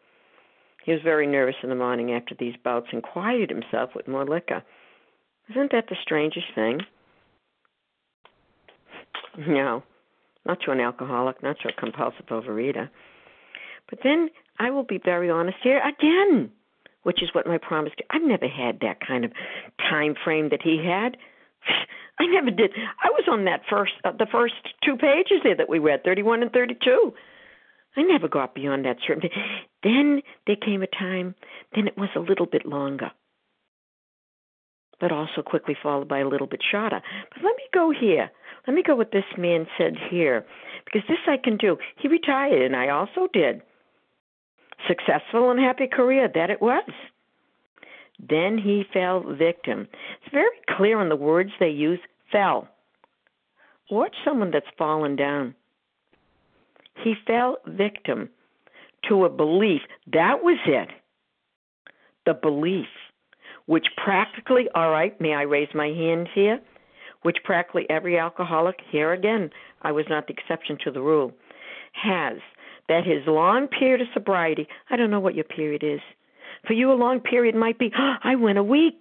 He 0.85 0.93
was 0.93 1.01
very 1.03 1.27
nervous 1.27 1.57
in 1.63 1.69
the 1.69 1.75
morning 1.75 2.13
after 2.13 2.35
these 2.39 2.55
bouts 2.65 2.87
and 2.93 3.03
quieted 3.03 3.51
himself 3.51 3.91
with 3.95 4.09
more 4.09 4.25
liquor. 4.25 4.63
Isn't 5.51 5.73
that 5.73 5.87
the 5.89 5.97
strangest 6.03 6.47
thing? 6.55 6.81
No, 9.39 9.83
not 10.45 10.61
to 10.65 10.71
an 10.71 10.81
alcoholic, 10.81 11.43
not 11.43 11.57
to 11.61 11.69
a 11.69 11.73
compulsive 11.73 12.27
overeater. 12.27 12.89
But 13.89 14.01
then 14.05 14.31
I 14.59 14.71
will 14.71 14.85
be 14.85 15.01
very 15.03 15.31
honest 15.31 15.59
here 15.63 15.81
again, 15.81 16.51
which 17.03 17.23
is 17.23 17.31
what 17.35 17.47
my 17.47 17.59
promise. 17.59 17.93
I've 18.11 18.23
never 18.23 18.49
had 18.49 18.81
that 18.81 19.07
kind 19.07 19.25
of 19.25 19.33
time 19.79 20.15
frame 20.23 20.51
that 20.51 20.63
he 20.63 20.79
had. 20.85 21.17
I 22.19 22.27
never 22.27 22.51
did. 22.51 22.71
I 22.77 23.09
was 23.11 23.25
on 23.31 23.47
that 23.47 23.63
first, 23.69 23.93
uh, 24.05 24.13
the 24.13 24.27
first 24.31 24.55
two 24.85 24.97
pages 24.97 25.41
there 25.43 25.57
that 25.57 25.69
we 25.69 25.79
read, 25.79 26.05
31 26.05 26.43
and 26.43 26.53
32. 26.53 27.13
I 27.97 28.03
never 28.03 28.29
got 28.29 28.55
beyond 28.55 28.85
that 28.85 28.99
certain. 29.07 29.29
Then 29.83 30.23
there 30.47 30.57
came 30.57 30.83
a 30.83 30.87
time. 30.87 31.35
Then 31.75 31.89
it 31.89 31.99
was 31.99 32.11
a 32.15 32.21
little 32.21 32.47
bit 32.47 32.65
longer, 32.65 33.11
but 35.03 35.11
also 35.11 35.43
quickly 35.45 35.77
followed 35.83 36.07
by 36.07 36.21
a 36.21 36.29
little 36.29 36.47
bit 36.47 36.63
shorter. 36.71 37.03
But 37.35 37.43
let 37.43 37.57
me 37.57 37.65
go 37.75 37.91
here. 37.91 38.31
Let 38.69 38.75
me 38.75 38.85
go 38.87 38.95
what 38.95 39.11
this 39.11 39.25
man 39.37 39.67
said 39.77 39.95
here, 40.09 40.47
because 40.85 41.03
this 41.09 41.19
I 41.27 41.37
can 41.43 41.57
do. 41.57 41.77
He 42.01 42.07
retired, 42.07 42.63
and 42.63 42.77
I 42.77 42.89
also 42.89 43.27
did. 43.33 43.63
Successful 44.87 45.51
and 45.51 45.59
happy 45.59 45.89
career, 45.93 46.31
that 46.33 46.51
it 46.51 46.63
was. 46.63 46.89
Then 48.21 48.57
he 48.57 48.85
fell 48.93 49.25
victim. 49.29 49.89
It's 50.23 50.33
very 50.33 50.57
clear 50.77 51.03
in 51.03 51.09
the 51.09 51.17
words 51.17 51.51
they 51.59 51.71
use 51.71 51.99
fell. 52.31 52.69
Watch 53.91 54.15
someone 54.25 54.53
that's 54.53 54.65
fallen 54.79 55.17
down. 55.17 55.57
He 57.03 57.15
fell 57.27 57.57
victim 57.67 58.29
to 59.09 59.25
a 59.25 59.29
belief. 59.29 59.81
That 60.13 60.45
was 60.45 60.59
it. 60.65 60.91
The 62.25 62.35
belief, 62.35 62.87
which 63.67 63.87
practically, 63.97 64.69
all 64.75 64.91
right, 64.91 65.19
may 65.21 65.35
I 65.35 65.43
raise 65.43 65.69
my 65.75 65.89
hand 65.89 66.29
here? 66.35 66.61
Which 67.23 67.39
practically 67.45 67.87
every 67.89 68.19
alcoholic, 68.19 68.77
here 68.91 69.13
again, 69.13 69.51
I 69.83 69.93
was 69.93 70.07
not 70.09 70.27
the 70.27 70.35
exception 70.35 70.79
to 70.85 70.91
the 70.91 71.01
rule, 71.01 71.33
has 71.93 72.39
that 72.89 73.05
his 73.05 73.27
long 73.27 73.69
period 73.69 74.01
of 74.01 74.09
sobriety, 74.13 74.67
I 74.91 74.97
don't 74.97 75.11
know 75.11 75.21
what 75.21 75.35
your 75.35 75.45
period 75.45 75.83
is. 75.85 76.01
For 76.67 76.75
you, 76.75 76.93
a 76.93 76.95
long 76.95 77.21
period 77.21 77.55
might 77.55 77.79
be, 77.79 77.93
oh, 77.97 78.15
I 78.25 78.35
went 78.37 78.59
a 78.59 78.63
week. 78.63 79.01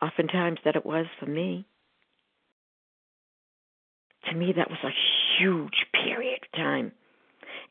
Oftentimes, 0.00 0.58
that 0.64 0.76
it 0.76 0.86
was 0.86 1.06
for 1.18 1.26
me. 1.26 1.66
To 4.30 4.34
me, 4.36 4.52
that 4.56 4.70
was 4.70 4.78
a 4.84 4.94
huge 5.38 5.86
period 5.92 6.40
of 6.42 6.58
time. 6.58 6.92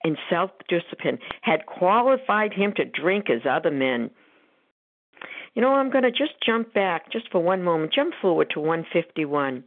And 0.03 0.17
self 0.29 0.51
discipline 0.67 1.19
had 1.41 1.65
qualified 1.65 2.53
him 2.53 2.73
to 2.75 2.85
drink 2.85 3.29
as 3.29 3.41
other 3.49 3.71
men. 3.71 4.09
You 5.57 5.63
know, 5.63 5.73
I'm 5.73 5.89
going 5.89 6.03
to 6.03 6.11
just 6.11 6.33
jump 6.45 6.71
back 6.71 7.11
just 7.11 7.31
for 7.31 7.41
one 7.41 7.63
moment, 7.63 7.91
jump 7.91 8.13
forward 8.21 8.51
to 8.53 8.59
151. 8.59 9.63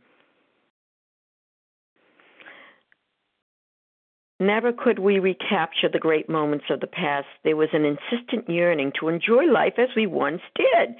Never 4.39 4.73
could 4.73 5.01
we 5.01 5.19
recapture 5.19 5.89
the 5.93 5.99
great 5.99 6.29
moments 6.29 6.67
of 6.71 6.79
the 6.79 6.87
past. 6.87 7.27
There 7.43 7.57
was 7.57 7.71
an 7.73 7.85
insistent 7.85 8.49
yearning 8.49 8.93
to 9.01 9.09
enjoy 9.09 9.47
life 9.53 9.73
as 9.79 9.89
we 9.97 10.07
once 10.07 10.43
did. 10.55 10.95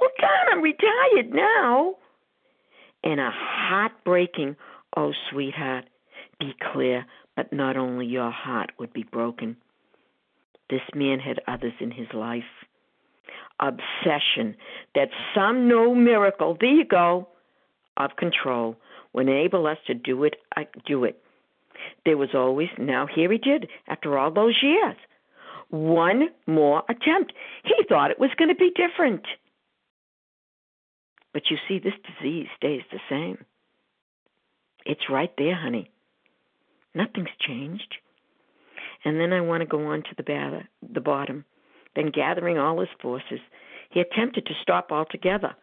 Well, 0.00 0.10
God, 0.20 0.50
I'm 0.50 0.60
retired 0.60 1.32
now. 1.32 1.94
And 3.04 3.20
a 3.20 3.30
heartbreaking, 3.32 4.56
oh, 4.96 5.12
sweetheart, 5.30 5.84
be 6.40 6.52
clear, 6.72 7.06
but 7.36 7.52
not 7.52 7.76
only 7.76 8.06
your 8.06 8.32
heart 8.32 8.72
would 8.80 8.92
be 8.92 9.04
broken. 9.04 9.56
This 10.68 10.82
man 10.96 11.20
had 11.20 11.38
others 11.46 11.74
in 11.78 11.92
his 11.92 12.08
life. 12.12 12.42
Obsession 13.60 14.56
that 14.94 15.08
some 15.34 15.68
no 15.68 15.94
miracle, 15.94 16.56
there 16.60 16.70
you 16.70 16.84
go, 16.84 17.28
of 17.96 18.16
control 18.16 18.76
would 19.12 19.28
enable 19.28 19.66
us 19.66 19.78
to 19.86 19.94
do 19.94 20.24
it, 20.24 20.36
uh, 20.56 20.62
do 20.86 21.04
it 21.04 21.22
there 22.04 22.16
was 22.16 22.30
always, 22.34 22.68
now 22.78 23.06
here 23.06 23.30
he 23.30 23.38
did, 23.38 23.68
after 23.88 24.18
all 24.18 24.30
those 24.30 24.58
years, 24.62 24.96
one 25.70 26.28
more 26.46 26.82
attempt. 26.88 27.32
He 27.64 27.84
thought 27.88 28.10
it 28.10 28.18
was 28.18 28.30
going 28.36 28.48
to 28.48 28.54
be 28.54 28.70
different. 28.70 29.24
But 31.32 31.44
you 31.50 31.56
see, 31.66 31.78
this 31.78 31.94
disease 32.04 32.48
stays 32.56 32.82
the 32.90 33.00
same. 33.08 33.44
It's 34.84 35.08
right 35.08 35.32
there, 35.38 35.54
honey. 35.54 35.90
Nothing's 36.94 37.30
changed. 37.40 37.96
And 39.04 39.18
then 39.18 39.32
I 39.32 39.40
want 39.40 39.62
to 39.62 39.66
go 39.66 39.86
on 39.86 40.02
to 40.02 40.14
the, 40.16 40.22
bather, 40.22 40.68
the 40.82 41.00
bottom. 41.00 41.44
Then, 41.94 42.10
gathering 42.10 42.58
all 42.58 42.80
his 42.80 42.88
forces, 43.00 43.40
he 43.90 44.00
attempted 44.00 44.46
to 44.46 44.54
stop 44.62 44.90
altogether 44.90 45.54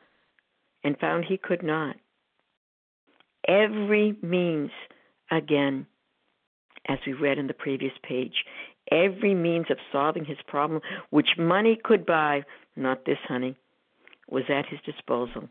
and 0.84 0.98
found 1.00 1.26
he 1.26 1.38
could 1.38 1.64
not. 1.64 1.96
Every 3.48 4.16
means, 4.22 4.72
again, 5.32 5.88
as 6.88 7.00
we 7.06 7.14
read 7.14 7.38
in 7.38 7.48
the 7.48 7.54
previous 7.54 7.94
page. 8.04 8.46
Every 8.92 9.36
means 9.36 9.68
of 9.70 9.78
solving 9.92 10.26
his 10.26 10.38
problem, 10.48 10.82
which 11.12 11.38
money 11.38 11.78
could 11.82 12.06
buy, 12.06 12.44
not 12.76 13.06
this, 13.06 13.20
honey, 13.28 13.56
was 14.30 14.44
at 14.50 14.66
his 14.68 14.80
disposal. 14.86 15.48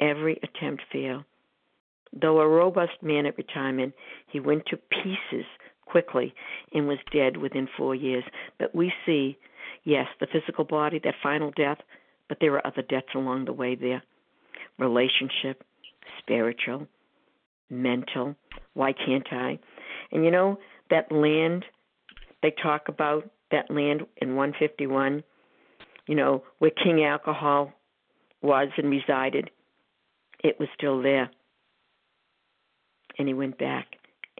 Every 0.00 0.38
attempt 0.42 0.84
failed. 0.92 1.24
Though 2.12 2.40
a 2.40 2.48
robust 2.48 3.02
man 3.02 3.26
at 3.26 3.36
retirement, 3.36 3.94
he 4.28 4.40
went 4.40 4.64
to 4.66 4.76
pieces 4.76 5.44
quickly 5.86 6.34
and 6.72 6.86
was 6.86 6.98
dead 7.12 7.36
within 7.36 7.68
four 7.76 7.94
years. 7.94 8.24
But 8.58 8.74
we 8.74 8.92
see, 9.04 9.36
yes, 9.88 10.06
the 10.20 10.26
physical 10.30 10.64
body, 10.64 11.00
that 11.02 11.14
final 11.22 11.50
death, 11.56 11.78
but 12.28 12.36
there 12.40 12.52
are 12.54 12.66
other 12.66 12.82
deaths 12.82 13.08
along 13.14 13.46
the 13.46 13.52
way 13.52 13.74
there 13.74 14.02
relationship, 14.78 15.64
spiritual, 16.20 16.86
mental. 17.68 18.36
Why 18.74 18.92
can't 18.92 19.26
I? 19.32 19.58
And 20.12 20.24
you 20.24 20.30
know, 20.30 20.58
that 20.90 21.10
land 21.10 21.64
they 22.42 22.54
talk 22.62 22.88
about, 22.88 23.28
that 23.50 23.70
land 23.70 24.02
in 24.18 24.36
151, 24.36 25.24
you 26.06 26.14
know, 26.14 26.44
where 26.58 26.70
King 26.70 27.04
Alcohol 27.04 27.72
was 28.40 28.68
and 28.76 28.90
resided, 28.90 29.50
it 30.44 30.60
was 30.60 30.68
still 30.76 31.02
there. 31.02 31.30
And 33.18 33.26
he 33.26 33.34
went 33.34 33.58
back 33.58 33.86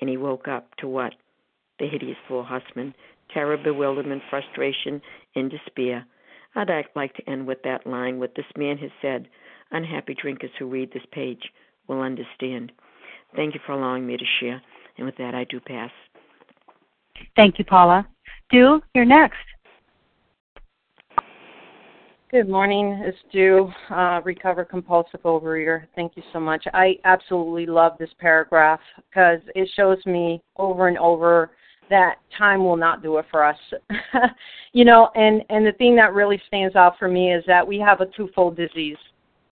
and 0.00 0.08
he 0.08 0.16
woke 0.16 0.46
up 0.46 0.76
to 0.76 0.86
what? 0.86 1.14
The 1.80 1.88
hideous 1.88 2.16
four 2.28 2.44
horsemen 2.44 2.94
terror, 3.32 3.56
bewilderment, 3.56 4.22
frustration, 4.30 5.00
and 5.34 5.50
despair. 5.50 6.06
I'd 6.54 6.70
like 6.96 7.14
to 7.14 7.30
end 7.30 7.46
with 7.46 7.62
that 7.62 7.86
line 7.86 8.18
what 8.18 8.34
this 8.34 8.46
man 8.56 8.78
has 8.78 8.90
said. 9.00 9.28
Unhappy 9.70 10.14
drinkers 10.20 10.50
who 10.58 10.66
read 10.66 10.92
this 10.92 11.02
page 11.12 11.42
will 11.86 12.00
understand. 12.00 12.72
Thank 13.36 13.54
you 13.54 13.60
for 13.66 13.72
allowing 13.72 14.06
me 14.06 14.16
to 14.16 14.24
share. 14.40 14.60
And 14.96 15.06
with 15.06 15.16
that, 15.18 15.34
I 15.34 15.44
do 15.44 15.60
pass. 15.60 15.90
Thank 17.36 17.58
you, 17.58 17.64
Paula. 17.64 18.06
Stu, 18.46 18.82
you're 18.94 19.04
next. 19.04 19.36
Good 22.30 22.48
morning. 22.48 23.00
It's 23.04 23.16
Stu, 23.30 23.70
uh, 23.90 24.20
recover 24.22 24.62
compulsive 24.62 25.22
overeater. 25.22 25.86
Thank 25.96 26.14
you 26.14 26.22
so 26.32 26.38
much. 26.38 26.62
I 26.74 26.98
absolutely 27.04 27.64
love 27.64 27.92
this 27.98 28.10
paragraph 28.18 28.80
because 29.08 29.40
it 29.54 29.66
shows 29.74 29.96
me 30.04 30.42
over 30.58 30.88
and 30.88 30.98
over 30.98 31.52
that 31.90 32.16
time 32.36 32.64
will 32.64 32.76
not 32.76 33.02
do 33.02 33.18
it 33.18 33.26
for 33.30 33.44
us. 33.44 33.58
you 34.72 34.84
know, 34.84 35.10
and 35.14 35.42
and 35.50 35.66
the 35.66 35.72
thing 35.72 35.96
that 35.96 36.14
really 36.14 36.40
stands 36.46 36.76
out 36.76 36.98
for 36.98 37.08
me 37.08 37.32
is 37.32 37.44
that 37.46 37.66
we 37.66 37.78
have 37.78 38.00
a 38.00 38.06
twofold 38.06 38.56
disease, 38.56 38.96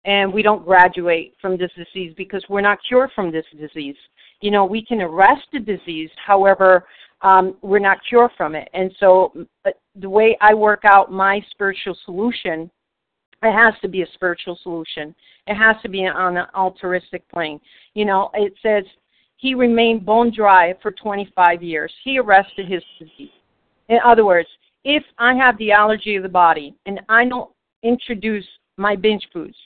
and 0.05 0.33
we 0.33 0.43
don't 0.43 0.65
graduate 0.65 1.35
from 1.41 1.57
this 1.57 1.71
disease 1.77 2.15
because 2.17 2.45
we're 2.49 2.61
not 2.61 2.79
cured 2.89 3.11
from 3.15 3.31
this 3.31 3.47
disease 3.59 3.97
you 4.41 4.51
know, 4.51 4.65
we 4.65 4.85
can 4.85 5.01
arrest 5.01 5.47
the 5.53 5.61
disease. 5.61 6.11
However, 6.25 6.87
um, 7.23 7.57
we're 7.63 7.79
not 7.79 7.99
cured 8.09 8.31
from 8.37 8.55
it. 8.55 8.69
And 8.75 8.95
so, 9.01 9.33
the 9.95 10.11
way 10.11 10.37
I 10.41 10.55
work 10.55 10.83
out 10.85 11.11
my 11.11 11.41
spiritual 11.51 11.97
solution, 12.05 12.71
it 13.43 13.53
has 13.53 13.75
to 13.83 13.89
be 13.89 14.03
a 14.03 14.07
spiritual 14.15 14.59
solution. 14.63 15.15
It 15.47 15.55
has 15.55 15.77
to 15.83 15.89
be 15.89 16.07
on 16.07 16.37
an 16.37 16.47
altruistic 16.55 17.27
plane. 17.31 17.61
You 17.95 18.05
know, 18.05 18.31
it 18.35 18.55
says 18.63 18.85
he 19.37 19.55
remained 19.55 20.07
bone 20.07 20.33
dry 20.35 20.75
for 20.83 20.91
25 20.91 21.63
years. 21.63 21.93
He 22.05 22.19
arrested 22.19 22.69
his 22.69 22.83
disease. 22.99 23.31
In 23.89 23.99
other 24.05 24.25
words, 24.25 24.49
if 24.85 25.05
I 25.19 25.35
have 25.35 25.57
the 25.59 25.73
allergy 25.73 26.17
of 26.17 26.23
the 26.23 26.29
body 26.29 26.75
and 26.87 27.01
I 27.09 27.25
don't 27.27 27.51
introduce 27.83 28.47
my 28.77 28.97
binge 28.97 29.29
foods, 29.33 29.57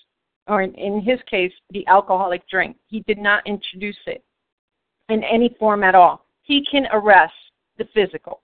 or 0.47 0.62
in, 0.62 0.75
in 0.75 1.01
his 1.01 1.21
case, 1.31 1.53
the 1.71 1.87
alcoholic 1.87 2.49
drink, 2.49 2.77
he 2.89 3.01
did 3.01 3.18
not 3.18 3.47
introduce 3.47 3.99
it 4.07 4.25
in 5.09 5.23
any 5.25 5.55
form 5.59 5.85
at 5.85 5.95
all. 5.95 6.25
He 6.43 6.64
can 6.71 6.87
arrest 6.93 7.35
the 7.79 7.87
physical. 7.95 8.41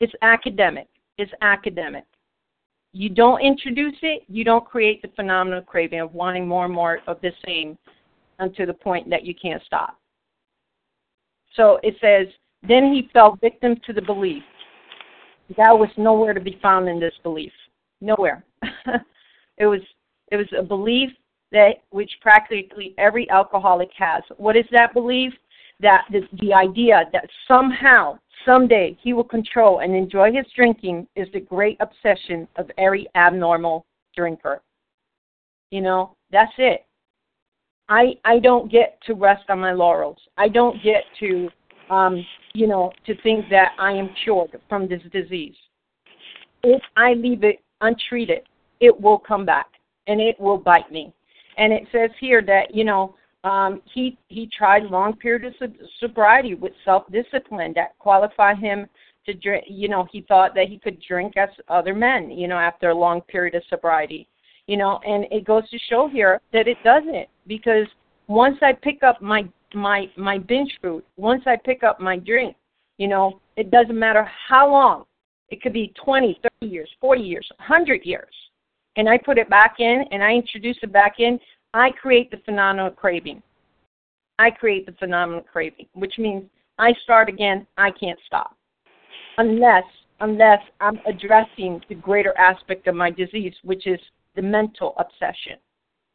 It's 0.00 0.12
academic. 0.22 0.88
It's 1.18 1.32
academic. 1.40 2.04
You 2.92 3.08
don't 3.08 3.40
introduce 3.40 3.96
it, 4.02 4.22
you 4.28 4.44
don't 4.44 4.64
create 4.64 5.02
the 5.02 5.08
phenomenal 5.16 5.62
craving 5.62 6.00
of 6.00 6.14
wanting 6.14 6.46
more 6.46 6.64
and 6.64 6.74
more 6.74 7.00
of 7.08 7.20
the 7.22 7.32
same 7.44 7.76
until 8.38 8.66
the 8.66 8.74
point 8.74 9.10
that 9.10 9.24
you 9.24 9.34
can't 9.34 9.62
stop. 9.64 9.98
So 11.56 11.78
it 11.82 11.96
says, 12.00 12.26
then 12.66 12.92
he 12.92 13.08
fell 13.12 13.38
victim 13.40 13.76
to 13.86 13.92
the 13.92 14.02
belief. 14.02 14.42
That 15.56 15.78
was 15.78 15.90
nowhere 15.96 16.32
to 16.32 16.40
be 16.40 16.58
found 16.62 16.88
in 16.88 16.98
this 16.98 17.14
belief. 17.22 17.52
Nowhere. 18.00 18.44
it 19.58 19.66
was 19.66 19.80
it 20.30 20.36
was 20.36 20.46
a 20.58 20.62
belief 20.62 21.10
that 21.52 21.82
which 21.90 22.10
practically 22.20 22.94
every 22.98 23.28
alcoholic 23.30 23.90
has. 23.96 24.22
What 24.36 24.56
is 24.56 24.64
that 24.72 24.94
belief? 24.94 25.32
That 25.80 26.04
the, 26.10 26.20
the 26.40 26.54
idea 26.54 27.04
that 27.12 27.28
somehow, 27.46 28.18
someday, 28.46 28.96
he 29.02 29.12
will 29.12 29.24
control 29.24 29.80
and 29.80 29.94
enjoy 29.94 30.32
his 30.32 30.46
drinking 30.56 31.06
is 31.14 31.28
the 31.32 31.40
great 31.40 31.76
obsession 31.80 32.48
of 32.56 32.70
every 32.78 33.06
abnormal 33.14 33.84
drinker. 34.16 34.62
You 35.70 35.82
know, 35.82 36.16
that's 36.30 36.52
it. 36.58 36.86
I 37.88 38.14
I 38.24 38.38
don't 38.38 38.70
get 38.70 38.98
to 39.06 39.14
rest 39.14 39.44
on 39.48 39.60
my 39.60 39.72
laurels. 39.72 40.18
I 40.36 40.48
don't 40.48 40.82
get 40.82 41.04
to 41.20 41.48
um, 41.90 42.24
you 42.54 42.66
know, 42.66 42.92
to 43.06 43.20
think 43.22 43.48
that 43.50 43.72
I 43.78 43.92
am 43.92 44.10
cured 44.22 44.58
from 44.68 44.88
this 44.88 45.02
disease. 45.12 45.56
If 46.62 46.82
I 46.96 47.14
leave 47.14 47.44
it 47.44 47.60
untreated, 47.80 48.42
it 48.80 48.98
will 48.98 49.18
come 49.18 49.44
back 49.44 49.66
and 50.06 50.20
it 50.20 50.38
will 50.40 50.58
bite 50.58 50.90
me. 50.90 51.12
And 51.58 51.72
it 51.72 51.86
says 51.92 52.10
here 52.20 52.42
that 52.42 52.74
you 52.74 52.84
know 52.84 53.14
um, 53.44 53.82
he 53.92 54.16
he 54.28 54.48
tried 54.56 54.84
long 54.84 55.14
periods 55.16 55.56
of 55.60 55.72
sobriety 56.00 56.54
with 56.54 56.72
self 56.84 57.04
discipline 57.12 57.72
that 57.76 57.98
qualified 57.98 58.58
him 58.58 58.86
to 59.26 59.34
drink. 59.34 59.64
You 59.68 59.88
know, 59.88 60.06
he 60.10 60.22
thought 60.22 60.54
that 60.54 60.68
he 60.68 60.78
could 60.78 61.00
drink 61.06 61.36
as 61.36 61.50
other 61.68 61.94
men. 61.94 62.30
You 62.30 62.48
know, 62.48 62.58
after 62.58 62.90
a 62.90 62.94
long 62.94 63.20
period 63.22 63.54
of 63.54 63.62
sobriety. 63.68 64.28
You 64.66 64.76
know, 64.78 64.98
and 65.06 65.26
it 65.30 65.44
goes 65.44 65.68
to 65.70 65.78
show 65.90 66.08
here 66.08 66.40
that 66.52 66.66
it 66.66 66.78
doesn't 66.84 67.28
because 67.46 67.86
once 68.28 68.56
I 68.62 68.72
pick 68.72 69.02
up 69.02 69.20
my 69.20 69.44
my 69.74 70.10
my 70.16 70.38
binge 70.38 70.72
food, 70.80 71.02
once 71.16 71.42
I 71.46 71.56
pick 71.56 71.82
up 71.82 72.00
my 72.00 72.16
drink, 72.16 72.56
you 72.98 73.08
know, 73.08 73.40
it 73.56 73.70
doesn't 73.70 73.98
matter 73.98 74.28
how 74.48 74.70
long. 74.70 75.04
It 75.50 75.62
could 75.62 75.74
be 75.74 75.92
20, 76.02 76.40
30 76.60 76.72
years, 76.72 76.90
40 77.00 77.20
years, 77.20 77.46
100 77.58 78.04
years. 78.04 78.32
And 78.96 79.08
I 79.08 79.18
put 79.18 79.38
it 79.38 79.50
back 79.50 79.76
in 79.78 80.04
and 80.10 80.22
I 80.22 80.32
introduce 80.32 80.78
it 80.82 80.92
back 80.92 81.16
in, 81.18 81.38
I 81.74 81.90
create 81.90 82.30
the 82.30 82.38
phenomenal 82.44 82.90
craving. 82.90 83.42
I 84.38 84.50
create 84.50 84.86
the 84.86 84.92
phenomenal 84.92 85.42
craving, 85.42 85.86
which 85.94 86.14
means 86.18 86.44
I 86.78 86.92
start 87.02 87.28
again, 87.28 87.66
I 87.76 87.90
can't 87.90 88.18
stop. 88.26 88.56
Unless 89.38 89.84
unless 90.20 90.60
I'm 90.80 90.98
addressing 91.06 91.82
the 91.88 91.96
greater 91.96 92.36
aspect 92.38 92.86
of 92.86 92.94
my 92.94 93.10
disease, 93.10 93.54
which 93.64 93.86
is 93.86 93.98
the 94.36 94.42
mental 94.42 94.94
obsession. 94.98 95.58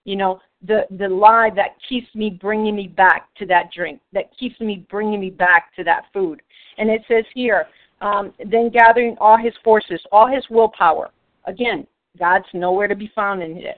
You 0.06 0.16
know, 0.16 0.40
the 0.66 0.86
the 0.98 1.08
lie 1.08 1.52
that 1.56 1.76
keeps 1.88 2.08
me 2.16 2.30
bringing 2.30 2.76
me 2.76 2.88
back 2.88 3.34
to 3.36 3.46
that 3.48 3.72
drink, 3.72 4.02
that 4.14 4.30
keeps 4.38 4.60
me 4.60 4.86
bringing 4.90 5.20
me 5.20 5.30
back 5.30 5.76
to 5.76 5.84
that 5.84 6.06
food. 6.14 6.42
And 6.78 6.90
it 6.90 7.02
says 7.08 7.26
here, 7.34 7.68
um, 8.02 8.34
then 8.50 8.70
gathering 8.70 9.16
all 9.20 9.38
his 9.38 9.54
forces, 9.64 10.02
all 10.12 10.28
his 10.28 10.46
willpower. 10.50 11.12
Again, 11.46 11.86
God's 12.18 12.46
nowhere 12.54 12.88
to 12.88 12.96
be 12.96 13.12
found 13.14 13.44
in 13.44 13.56
this. 13.56 13.78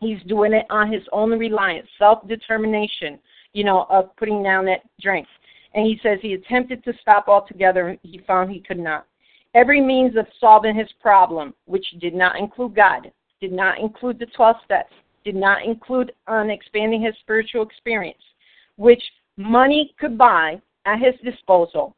He's 0.00 0.22
doing 0.26 0.52
it 0.52 0.66
on 0.70 0.92
his 0.92 1.02
own 1.12 1.30
reliance, 1.38 1.88
self 1.98 2.26
determination, 2.28 3.18
you 3.52 3.64
know, 3.64 3.86
of 3.90 4.14
putting 4.16 4.42
down 4.42 4.64
that 4.66 4.82
drink. 5.00 5.26
And 5.74 5.84
he 5.84 5.98
says 6.02 6.18
he 6.22 6.34
attempted 6.34 6.84
to 6.84 6.92
stop 7.00 7.28
altogether. 7.28 7.98
He 8.02 8.18
found 8.26 8.50
he 8.50 8.60
could 8.60 8.78
not. 8.78 9.06
Every 9.54 9.80
means 9.80 10.16
of 10.16 10.26
solving 10.40 10.76
his 10.76 10.88
problem, 11.00 11.54
which 11.66 11.86
did 12.00 12.14
not 12.14 12.38
include 12.38 12.76
God, 12.76 13.10
did 13.40 13.52
not 13.52 13.78
include 13.78 14.18
the 14.18 14.26
12 14.26 14.56
steps, 14.64 14.92
did 15.24 15.34
not 15.34 15.64
include 15.64 16.12
on 16.26 16.50
expanding 16.50 17.02
his 17.02 17.14
spiritual 17.20 17.62
experience, 17.62 18.22
which 18.76 19.02
money 19.36 19.94
could 19.98 20.16
buy 20.18 20.60
at 20.86 20.98
his 20.98 21.14
disposal. 21.24 21.94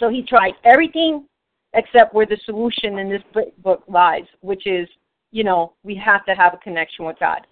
So 0.00 0.08
he 0.08 0.22
tried 0.22 0.54
everything 0.64 1.26
except 1.74 2.14
where 2.14 2.26
the 2.26 2.38
solution 2.44 2.98
in 2.98 3.08
this 3.08 3.22
book 3.62 3.82
lies, 3.88 4.24
which 4.40 4.66
is, 4.66 4.88
you 5.30 5.44
know, 5.44 5.72
we 5.84 5.94
have 5.94 6.24
to 6.26 6.34
have 6.34 6.54
a 6.54 6.58
connection 6.58 7.04
with 7.04 7.18
God. 7.18 7.46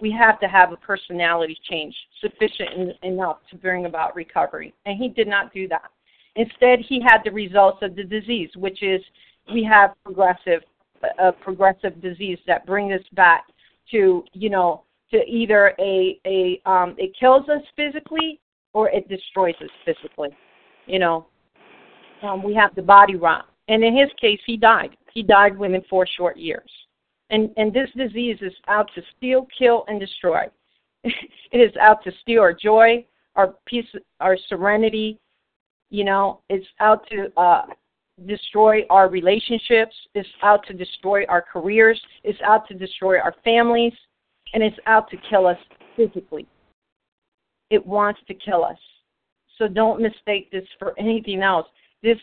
We 0.00 0.12
have 0.12 0.38
to 0.40 0.46
have 0.46 0.72
a 0.72 0.76
personality 0.76 1.58
change 1.68 1.96
sufficient 2.20 2.92
enough 3.02 3.38
to 3.50 3.56
bring 3.56 3.86
about 3.86 4.14
recovery. 4.14 4.74
And 4.84 4.98
he 4.98 5.08
did 5.08 5.26
not 5.26 5.52
do 5.54 5.66
that. 5.68 5.90
Instead, 6.36 6.80
he 6.80 7.00
had 7.00 7.22
the 7.24 7.30
results 7.30 7.78
of 7.80 7.96
the 7.96 8.04
disease, 8.04 8.50
which 8.56 8.82
is 8.82 9.00
we 9.52 9.64
have 9.64 9.94
progressive, 10.04 10.62
a 11.18 11.32
progressive 11.32 12.00
disease 12.00 12.38
that 12.46 12.66
brings 12.66 12.92
us 12.92 13.06
back 13.12 13.44
to 13.90 14.24
you 14.32 14.50
know 14.50 14.82
to 15.10 15.18
either 15.26 15.74
a 15.78 16.20
a 16.26 16.60
um 16.66 16.94
it 16.98 17.14
kills 17.18 17.48
us 17.48 17.62
physically 17.76 18.40
or 18.72 18.90
it 18.90 19.08
destroys 19.08 19.54
us 19.62 19.70
physically 19.84 20.30
you 20.86 20.98
know? 20.98 21.26
Um 22.22 22.42
we 22.42 22.54
have 22.54 22.74
the 22.74 22.82
body 22.82 23.16
rot. 23.16 23.46
And 23.68 23.84
in 23.84 23.96
his 23.96 24.08
case 24.20 24.40
he 24.46 24.56
died. 24.56 24.96
He 25.12 25.22
died 25.22 25.58
within 25.58 25.82
four 25.90 26.06
short 26.16 26.36
years. 26.36 26.70
And 27.30 27.50
and 27.56 27.72
this 27.72 27.90
disease 27.96 28.38
is 28.40 28.52
out 28.68 28.90
to 28.94 29.02
steal 29.16 29.46
kill 29.56 29.84
and 29.88 30.00
destroy. 30.00 30.44
It 31.52 31.58
is 31.58 31.76
out 31.76 32.02
to 32.04 32.12
steal 32.22 32.40
our 32.40 32.52
joy 32.52 33.04
our 33.36 33.54
peace 33.66 33.86
our 34.20 34.36
serenity. 34.48 35.18
You 35.90 36.04
know 36.04 36.40
it's 36.48 36.66
out 36.80 37.06
to 37.10 37.30
uh 37.36 37.66
destroy 38.24 38.82
our 38.88 39.08
relationships, 39.08 39.94
it's 40.14 40.28
out 40.42 40.66
to 40.66 40.72
destroy 40.72 41.24
our 41.26 41.42
careers, 41.42 42.00
it's 42.24 42.40
out 42.42 42.66
to 42.68 42.74
destroy 42.74 43.18
our 43.18 43.34
families, 43.44 43.92
and 44.54 44.62
it's 44.62 44.78
out 44.86 45.10
to 45.10 45.16
kill 45.28 45.46
us 45.46 45.58
physically. 45.96 46.46
It 47.70 47.84
wants 47.84 48.20
to 48.28 48.34
kill 48.34 48.64
us. 48.64 48.78
So 49.58 49.68
don't 49.68 50.00
mistake 50.00 50.50
this 50.50 50.64
for 50.78 50.98
anything 50.98 51.42
else. 51.42 51.66
This 52.02 52.18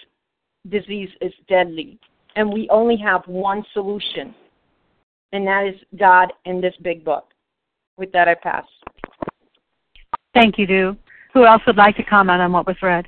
disease 0.69 1.09
is 1.21 1.33
deadly, 1.47 1.99
and 2.35 2.51
we 2.51 2.67
only 2.69 2.97
have 2.97 3.21
one 3.27 3.63
solution, 3.73 4.33
and 5.31 5.45
that 5.47 5.67
is 5.67 5.75
God 5.99 6.31
and 6.45 6.63
this 6.63 6.75
big 6.81 7.03
book. 7.03 7.25
With 7.97 8.11
that, 8.13 8.27
I 8.27 8.35
pass. 8.35 8.65
Thank 10.33 10.57
you, 10.57 10.65
Du. 10.65 10.97
Who 11.33 11.45
else 11.45 11.61
would 11.67 11.77
like 11.77 11.95
to 11.97 12.03
comment 12.03 12.41
on 12.41 12.51
what 12.51 12.65
was 12.65 12.77
read? 12.81 13.05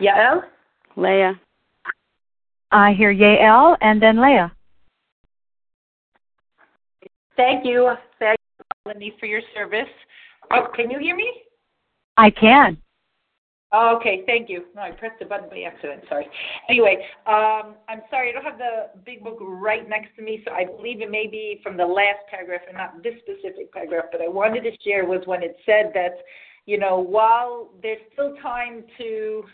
Yael? 0.00 0.42
Leah. 0.96 1.38
I 2.72 2.92
hear 2.92 3.14
Yael 3.14 3.76
and 3.80 4.00
then 4.00 4.20
Leah. 4.20 4.52
Thank 7.36 7.64
you. 7.64 7.94
Thank 8.18 8.38
you, 8.58 8.64
Melanie, 8.86 9.14
for 9.18 9.26
your 9.26 9.40
service. 9.54 9.88
Oh, 10.52 10.66
can 10.74 10.90
you 10.90 10.98
hear 10.98 11.16
me? 11.16 11.30
I 12.16 12.30
can. 12.30 12.76
Oh, 13.72 13.96
okay, 13.96 14.24
thank 14.26 14.48
you. 14.48 14.64
No, 14.74 14.82
I 14.82 14.90
pressed 14.90 15.20
the 15.20 15.26
button 15.26 15.48
by 15.48 15.60
accident. 15.62 16.02
Sorry. 16.08 16.26
Anyway, 16.68 16.96
um, 17.26 17.76
I'm 17.88 18.02
sorry. 18.10 18.30
I 18.30 18.32
don't 18.32 18.44
have 18.44 18.58
the 18.58 19.00
big 19.06 19.22
book 19.22 19.38
right 19.40 19.88
next 19.88 20.16
to 20.16 20.22
me, 20.22 20.42
so 20.44 20.52
I 20.52 20.64
believe 20.64 21.00
it 21.00 21.10
may 21.10 21.28
be 21.28 21.60
from 21.62 21.76
the 21.76 21.86
last 21.86 22.18
paragraph 22.28 22.62
and 22.66 22.76
not 22.76 23.00
this 23.02 23.14
specific 23.20 23.72
paragraph. 23.72 24.06
But 24.10 24.22
I 24.22 24.28
wanted 24.28 24.64
to 24.64 24.72
share 24.84 25.04
was 25.06 25.22
when 25.26 25.44
it 25.44 25.56
said 25.64 25.92
that, 25.94 26.18
you 26.66 26.78
know, 26.78 26.98
while 26.98 27.68
there's 27.80 28.00
still 28.12 28.34
time 28.42 28.82
to 28.98 29.44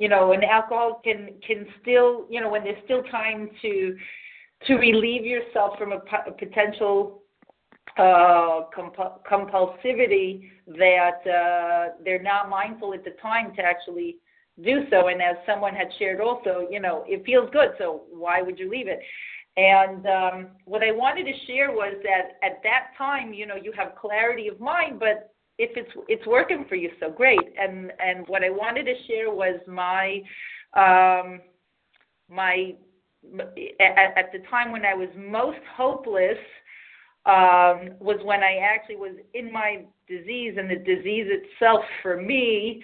you 0.00 0.08
know, 0.08 0.32
and 0.32 0.42
alcohol 0.42 1.00
can 1.04 1.34
can 1.46 1.66
still, 1.80 2.26
you 2.30 2.40
know, 2.40 2.50
when 2.50 2.64
there's 2.64 2.82
still 2.84 3.02
time 3.04 3.50
to 3.60 3.96
to 4.66 4.74
relieve 4.74 5.24
yourself 5.24 5.78
from 5.78 5.92
a, 5.92 6.00
a 6.26 6.32
potential 6.32 7.22
uh, 7.98 8.62
comp- 8.74 9.24
compulsivity 9.30 10.50
that 10.66 11.20
uh, 11.26 11.94
they're 12.04 12.22
not 12.22 12.48
mindful 12.48 12.94
at 12.94 13.04
the 13.04 13.14
time 13.22 13.54
to 13.56 13.62
actually 13.62 14.16
do 14.64 14.84
so. 14.90 15.08
And 15.08 15.20
as 15.20 15.36
someone 15.46 15.74
had 15.74 15.88
shared 15.98 16.20
also, 16.20 16.66
you 16.70 16.80
know, 16.80 17.04
it 17.06 17.24
feels 17.26 17.50
good, 17.52 17.70
so 17.78 18.02
why 18.10 18.40
would 18.42 18.58
you 18.58 18.70
leave 18.70 18.88
it? 18.88 19.00
And 19.56 20.06
um, 20.06 20.46
what 20.64 20.82
I 20.82 20.92
wanted 20.92 21.24
to 21.24 21.32
share 21.46 21.72
was 21.72 21.94
that 22.04 22.38
at 22.42 22.62
that 22.62 22.92
time, 22.96 23.34
you 23.34 23.46
know, 23.46 23.56
you 23.56 23.72
have 23.76 23.96
clarity 24.00 24.48
of 24.48 24.60
mind, 24.60 24.98
but 24.98 25.34
if 25.60 25.76
it's 25.76 25.90
it's 26.08 26.26
working 26.26 26.64
for 26.68 26.74
you, 26.74 26.90
so 26.98 27.10
great. 27.10 27.38
And 27.60 27.92
and 28.00 28.26
what 28.26 28.42
I 28.42 28.48
wanted 28.48 28.84
to 28.84 28.94
share 29.06 29.30
was 29.30 29.60
my 29.66 30.22
um, 30.74 31.40
my 32.30 32.74
at, 33.78 34.16
at 34.16 34.32
the 34.32 34.38
time 34.50 34.72
when 34.72 34.86
I 34.86 34.94
was 34.94 35.08
most 35.16 35.58
hopeless 35.76 36.38
um, 37.26 37.90
was 38.00 38.18
when 38.24 38.42
I 38.42 38.56
actually 38.62 38.96
was 38.96 39.16
in 39.34 39.52
my 39.52 39.84
disease, 40.08 40.54
and 40.56 40.70
the 40.70 40.76
disease 40.76 41.26
itself 41.28 41.82
for 42.02 42.20
me 42.20 42.82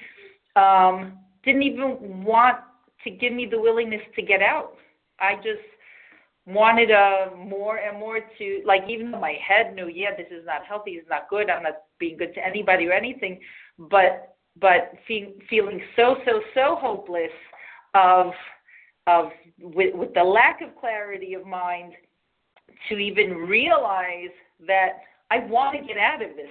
um, 0.54 1.18
didn't 1.44 1.62
even 1.62 2.22
want 2.24 2.58
to 3.04 3.10
give 3.10 3.32
me 3.32 3.46
the 3.50 3.58
willingness 3.58 4.02
to 4.16 4.22
get 4.22 4.42
out. 4.42 4.74
I 5.18 5.36
just 5.36 5.64
wanted 6.46 6.92
uh, 6.92 7.34
more 7.36 7.78
and 7.78 7.98
more 7.98 8.20
to 8.38 8.62
like 8.64 8.82
even 8.88 9.10
though 9.10 9.20
my 9.20 9.36
head 9.46 9.74
knew 9.74 9.88
yeah 9.88 10.14
this 10.16 10.28
is 10.30 10.46
not 10.46 10.64
healthy 10.64 10.92
it's 10.92 11.08
not 11.10 11.28
good 11.28 11.50
i'm 11.50 11.64
not 11.64 11.82
being 11.98 12.16
good 12.16 12.32
to 12.34 12.44
anybody 12.44 12.86
or 12.86 12.92
anything 12.92 13.40
but 13.78 14.36
but 14.60 14.92
fe- 15.08 15.34
feeling 15.50 15.80
so 15.96 16.16
so 16.24 16.40
so 16.54 16.76
hopeless 16.80 17.32
of 17.94 18.28
of 19.08 19.30
with 19.60 19.94
with 19.94 20.14
the 20.14 20.22
lack 20.22 20.60
of 20.62 20.68
clarity 20.80 21.34
of 21.34 21.44
mind 21.44 21.92
to 22.88 22.96
even 22.96 23.32
realize 23.32 24.30
that 24.66 25.00
i 25.32 25.38
want 25.46 25.76
to 25.76 25.84
get 25.84 25.98
out 25.98 26.22
of 26.22 26.36
this. 26.36 26.46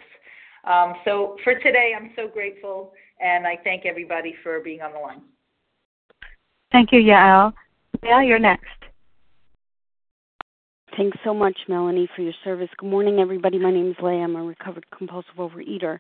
Um, 0.65 0.95
so 1.05 1.37
for 1.45 1.55
today 1.55 1.93
i'm 1.97 2.11
so 2.17 2.27
grateful 2.27 2.91
and 3.21 3.47
i 3.47 3.57
thank 3.63 3.85
everybody 3.85 4.35
for 4.43 4.59
being 4.59 4.81
on 4.81 4.91
the 4.91 4.99
line. 4.99 5.21
Thank 6.73 6.91
you 6.91 6.99
yael. 6.99 7.53
Leah 8.03 8.23
you're 8.23 8.39
next 8.39 8.84
Thanks 10.97 11.17
so 11.23 11.33
much, 11.33 11.57
Melanie, 11.67 12.09
for 12.15 12.21
your 12.21 12.33
service. 12.43 12.69
Good 12.77 12.89
morning, 12.89 13.19
everybody. 13.19 13.59
My 13.59 13.71
name 13.71 13.91
is 13.91 13.97
Leah. 14.01 14.23
I'm 14.23 14.35
a 14.35 14.43
recovered 14.43 14.85
compulsive 14.91 15.35
overeater. 15.37 15.99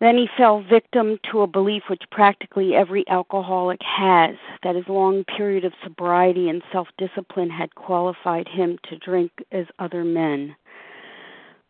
Then 0.00 0.16
he 0.16 0.28
fell 0.36 0.62
victim 0.62 1.18
to 1.32 1.42
a 1.42 1.46
belief 1.46 1.84
which 1.88 2.02
practically 2.10 2.74
every 2.74 3.08
alcoholic 3.08 3.80
has 3.82 4.36
that 4.62 4.76
his 4.76 4.86
long 4.88 5.24
period 5.24 5.64
of 5.64 5.72
sobriety 5.82 6.48
and 6.48 6.62
self 6.72 6.88
discipline 6.98 7.50
had 7.50 7.74
qualified 7.74 8.48
him 8.48 8.78
to 8.90 8.98
drink 8.98 9.32
as 9.50 9.66
other 9.78 10.04
men. 10.04 10.54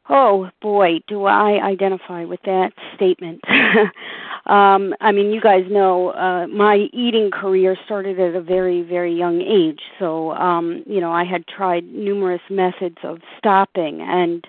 Oh 0.09 0.49
boy, 0.63 1.01
do 1.07 1.25
I 1.25 1.63
identify 1.63 2.25
with 2.25 2.41
that 2.47 2.73
statement. 2.95 3.43
um, 4.47 4.95
I 5.01 5.13
mean, 5.13 5.31
you 5.31 5.41
guys 5.41 5.65
know 5.71 6.11
uh, 6.11 6.47
my 6.47 6.89
eating 6.93 7.31
career 7.31 7.77
started 7.85 8.19
at 8.19 8.35
a 8.35 8.41
very, 8.41 8.83
very 8.83 9.15
young 9.15 9.43
age. 9.43 9.81
So, 9.99 10.33
um, 10.33 10.83
you 10.87 11.01
know, 11.01 11.13
I 11.13 11.25
had 11.25 11.47
tried 11.47 11.85
numerous 11.93 12.41
methods 12.49 12.97
of 13.03 13.19
stopping, 13.37 14.01
and 14.01 14.47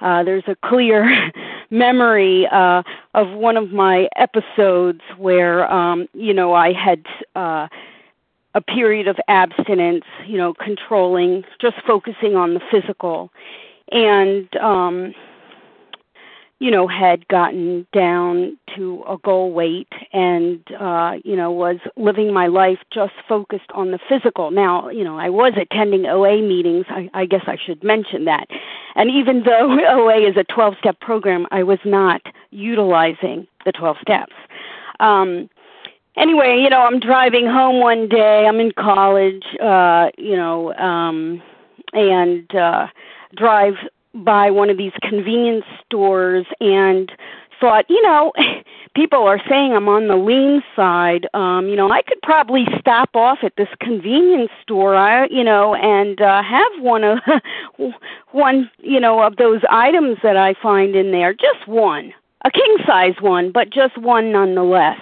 uh, 0.00 0.24
there's 0.24 0.44
a 0.48 0.56
clear 0.64 1.30
memory 1.70 2.48
uh, 2.50 2.82
of 3.14 3.30
one 3.30 3.56
of 3.56 3.70
my 3.70 4.08
episodes 4.16 5.02
where, 5.18 5.70
um, 5.72 6.08
you 6.14 6.34
know, 6.34 6.52
I 6.52 6.72
had. 6.72 7.04
Uh, 7.34 7.68
a 8.54 8.60
period 8.62 9.06
of 9.06 9.18
abstinence, 9.28 10.06
you 10.26 10.38
know, 10.38 10.54
controlling, 10.54 11.44
just 11.60 11.76
focusing 11.86 12.36
on 12.36 12.54
the 12.54 12.60
physical 12.70 13.30
and 13.92 14.54
um 14.56 15.14
you 16.58 16.70
know 16.70 16.86
had 16.86 17.26
gotten 17.28 17.86
down 17.92 18.58
to 18.74 19.04
a 19.08 19.18
goal 19.18 19.52
weight 19.52 19.92
and 20.12 20.60
uh 20.80 21.12
you 21.24 21.36
know 21.36 21.50
was 21.50 21.76
living 21.96 22.32
my 22.32 22.46
life 22.46 22.78
just 22.92 23.12
focused 23.28 23.70
on 23.74 23.90
the 23.90 23.98
physical. 24.08 24.50
Now 24.50 24.88
you 24.88 25.04
know 25.04 25.18
i 25.18 25.28
was 25.28 25.52
attending 25.56 26.06
oa 26.06 26.40
meetings. 26.40 26.86
I 26.88 27.10
i 27.14 27.26
guess 27.26 27.42
i 27.46 27.56
should 27.56 27.84
mention 27.84 28.24
that. 28.24 28.46
And 28.94 29.10
even 29.10 29.42
though 29.44 29.78
oa 29.88 30.16
is 30.16 30.36
a 30.36 30.44
12 30.44 30.74
step 30.78 31.00
program 31.00 31.46
i 31.50 31.62
was 31.62 31.78
not 31.84 32.22
utilizing 32.50 33.46
the 33.64 33.72
12 33.72 33.96
steps. 34.00 34.34
Um 35.00 35.50
anyway 36.16 36.58
you 36.62 36.70
know 36.70 36.80
i'm 36.80 37.00
driving 37.00 37.46
home 37.46 37.80
one 37.80 38.08
day. 38.08 38.46
I'm 38.46 38.60
in 38.60 38.72
college 38.72 39.44
uh 39.62 40.08
you 40.16 40.36
know 40.36 40.72
um 40.74 41.42
and 41.92 42.54
uh 42.54 42.86
drive 43.34 43.74
by 44.14 44.50
one 44.50 44.70
of 44.70 44.78
these 44.78 44.92
convenience 45.02 45.64
stores 45.84 46.46
and 46.60 47.12
thought, 47.60 47.84
you 47.88 48.02
know, 48.02 48.32
people 48.94 49.22
are 49.22 49.40
saying 49.48 49.72
I'm 49.72 49.88
on 49.88 50.08
the 50.08 50.16
lean 50.16 50.62
side. 50.74 51.26
Um, 51.34 51.68
you 51.68 51.76
know, 51.76 51.90
I 51.90 52.02
could 52.02 52.20
probably 52.22 52.66
stop 52.78 53.10
off 53.14 53.38
at 53.42 53.54
this 53.56 53.68
convenience 53.80 54.50
store, 54.62 54.94
I, 54.96 55.26
you 55.26 55.44
know, 55.44 55.74
and 55.74 56.20
uh 56.20 56.42
have 56.42 56.72
one 56.80 57.04
of 57.04 57.18
one, 58.32 58.70
you 58.78 59.00
know, 59.00 59.20
of 59.22 59.36
those 59.36 59.60
items 59.70 60.18
that 60.22 60.36
I 60.36 60.54
find 60.62 60.94
in 60.96 61.12
there, 61.12 61.32
just 61.32 61.66
one. 61.66 62.12
A 62.44 62.50
king 62.50 62.76
size 62.86 63.14
one, 63.20 63.50
but 63.50 63.70
just 63.70 63.98
one 63.98 64.30
nonetheless. 64.30 65.00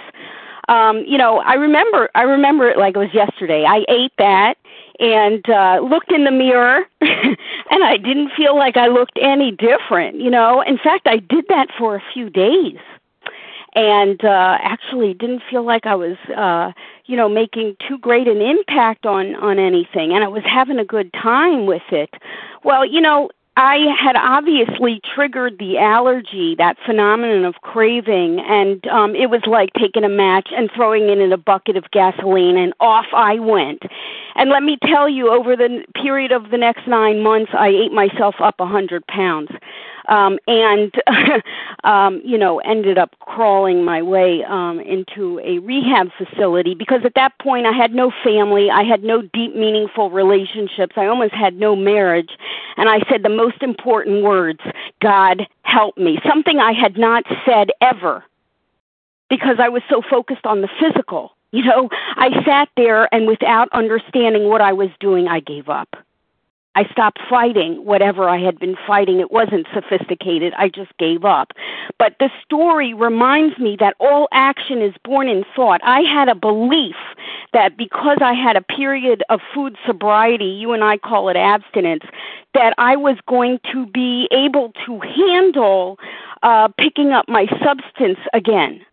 Um, 0.69 1.05
you 1.07 1.19
know, 1.19 1.39
I 1.41 1.55
remember 1.55 2.09
I 2.15 2.23
remember 2.23 2.69
it 2.69 2.79
like 2.79 2.97
it 2.97 2.99
was 2.99 3.13
yesterday. 3.13 3.65
I 3.65 3.85
ate 3.89 4.13
that 4.19 4.55
and 4.99 5.45
uh 5.49 5.81
looked 5.83 6.13
in 6.13 6.25
the 6.25 6.31
mirror 6.31 6.85
and 7.71 7.85
I 7.85 7.97
didn't 7.97 8.31
feel 8.37 8.57
like 8.57 8.77
I 8.77 8.89
looked 8.89 9.19
any 9.21 9.51
different, 9.51 10.21
you 10.21 10.31
know. 10.31 10.63
In 10.63 10.79
fact, 10.79 11.07
I 11.07 11.19
did 11.19 11.47
that 11.49 11.69
for 11.79 11.97
a 11.97 12.03
few 12.13 12.31
days. 12.31 12.79
And 13.77 14.25
uh 14.25 14.57
actually 14.61 15.15
didn't 15.15 15.43
feel 15.51 15.65
like 15.65 15.85
I 15.85 15.97
was 15.97 16.17
uh 16.37 16.71
you 17.07 17.17
know 17.17 17.29
making 17.29 17.77
too 17.89 17.99
great 17.99 18.29
an 18.29 18.41
impact 18.41 19.05
on 19.05 19.35
on 19.35 19.59
anything 19.59 20.13
and 20.13 20.23
I 20.23 20.29
was 20.29 20.45
having 20.45 20.79
a 20.79 20.85
good 20.85 21.13
time 21.13 21.67
with 21.67 21.83
it. 21.91 22.11
Well, 22.63 22.87
you 22.87 23.01
know, 23.01 23.31
I 23.57 23.87
had 23.97 24.17
obviously 24.17 25.01
triggered 25.15 25.59
the 25.59 25.79
allergy, 25.79 26.57
that 26.59 26.77
phenomenon 26.85 27.45
of 27.45 27.55
craving, 27.63 28.41
and 28.41 28.85
um, 28.89 29.15
it 29.15 29.31
was 29.31 29.43
like 29.47 29.73
taking 29.79 30.03
a 30.03 30.09
match 30.09 30.49
and 30.57 30.69
throwing 30.75 31.09
it 31.09 31.19
in 31.19 31.33
a 31.33 31.37
bucket 31.37 31.77
of 31.77 31.89
gasoline, 31.93 32.57
and 32.57 32.73
off 32.81 33.07
I 33.15 33.39
went. 33.39 33.83
And 34.35 34.51
let 34.51 34.65
me 34.65 34.77
tell 34.83 35.09
you, 35.09 35.31
over 35.31 35.55
the 35.55 35.85
period 35.95 36.33
of 36.33 36.51
the 36.51 36.59
next 36.59 36.89
nine 36.89 37.23
months, 37.23 37.53
I 37.57 37.69
ate 37.69 37.93
myself 37.93 38.35
up 38.41 38.57
a 38.59 38.67
hundred 38.67 39.07
pounds 39.07 39.51
um 40.09 40.39
and 40.47 40.93
um 41.85 42.21
you 42.25 42.39
know 42.39 42.59
ended 42.61 42.99
up 42.99 43.19
crawling 43.21 43.85
my 43.85 44.03
way 44.03 44.45
um 44.45 44.81
into 44.81 45.41
a 45.41 45.59
rehab 45.59 46.09
facility 46.17 46.75
because 46.75 47.01
at 47.05 47.15
that 47.15 47.39
point 47.39 47.67
I 47.67 47.73
had 47.73 47.95
no 47.95 48.13
family, 48.23 48.71
I 48.71 48.83
had 48.83 49.03
no 49.03 49.23
deep 49.23 49.55
meaningful 49.55 50.11
relationships, 50.11 50.95
I 50.97 51.07
almost 51.07 51.35
had 51.35 51.55
no 51.59 51.75
marriage, 51.77 52.31
and 52.77 52.89
I 52.89 53.01
said 53.09 53.23
the 53.23 53.29
most 53.29 53.63
important 53.63 54.23
words, 54.23 54.61
God 55.01 55.47
help 55.63 55.97
me, 55.97 56.19
something 56.27 56.59
I 56.59 56.73
had 56.73 56.97
not 56.97 57.25
said 57.47 57.71
ever 57.81 58.25
because 59.31 59.57
I 59.59 59.69
was 59.69 59.83
so 59.89 60.03
focused 60.09 60.47
on 60.47 60.61
the 60.61 60.69
physical. 60.81 61.33
You 61.51 61.65
know, 61.65 61.89
I 62.17 62.31
sat 62.45 62.69
there 62.77 63.13
and 63.15 63.27
without 63.27 63.69
understanding 63.73 64.49
what 64.49 64.61
I 64.61 64.73
was 64.73 64.91
doing, 65.01 65.29
I 65.29 65.41
gave 65.41 65.69
up. 65.69 65.89
I 66.77 66.85
stopped 66.91 67.21
fighting 67.29 67.85
whatever 67.85 68.29
I 68.29 68.39
had 68.39 68.59
been 68.59 68.77
fighting. 68.87 69.21
It 69.21 69.31
wasn't 69.31 69.67
sophisticated. 69.73 70.53
I 70.59 70.69
just 70.69 70.97
gave 70.99 71.25
up. 71.25 71.53
But 71.99 72.17
the 72.19 72.31
story 72.45 72.93
reminds 72.95 73.59
me 73.59 73.77
that 73.79 73.95
all 74.01 74.29
action 74.33 74.83
is 74.83 74.95
born 75.05 75.29
in 75.29 75.45
thought. 75.55 75.81
I 75.85 76.01
had 76.01 76.29
a 76.29 76.35
belief 76.35 76.97
that 77.53 77.77
because 77.77 78.19
I 78.21 78.33
had 78.33 78.57
a 78.57 78.63
period 78.63 79.23
of 79.29 79.41
food 79.55 79.77
sobriety, 79.87 80.47
you 80.47 80.73
and 80.73 80.83
I 80.83 80.99
call 80.99 81.29
it 81.29 81.37
abstinence, 81.37 82.05
that 82.55 82.75
I 82.79 82.97
was 82.97 83.17
going 83.29 83.61
to 83.73 83.87
be 83.87 84.29
able 84.33 84.73
to 84.87 85.01
handle 85.01 85.99
uh, 86.43 86.69
picking 86.77 87.13
up 87.13 87.29
my 87.29 87.47
substance 87.65 88.19
again. 88.33 88.85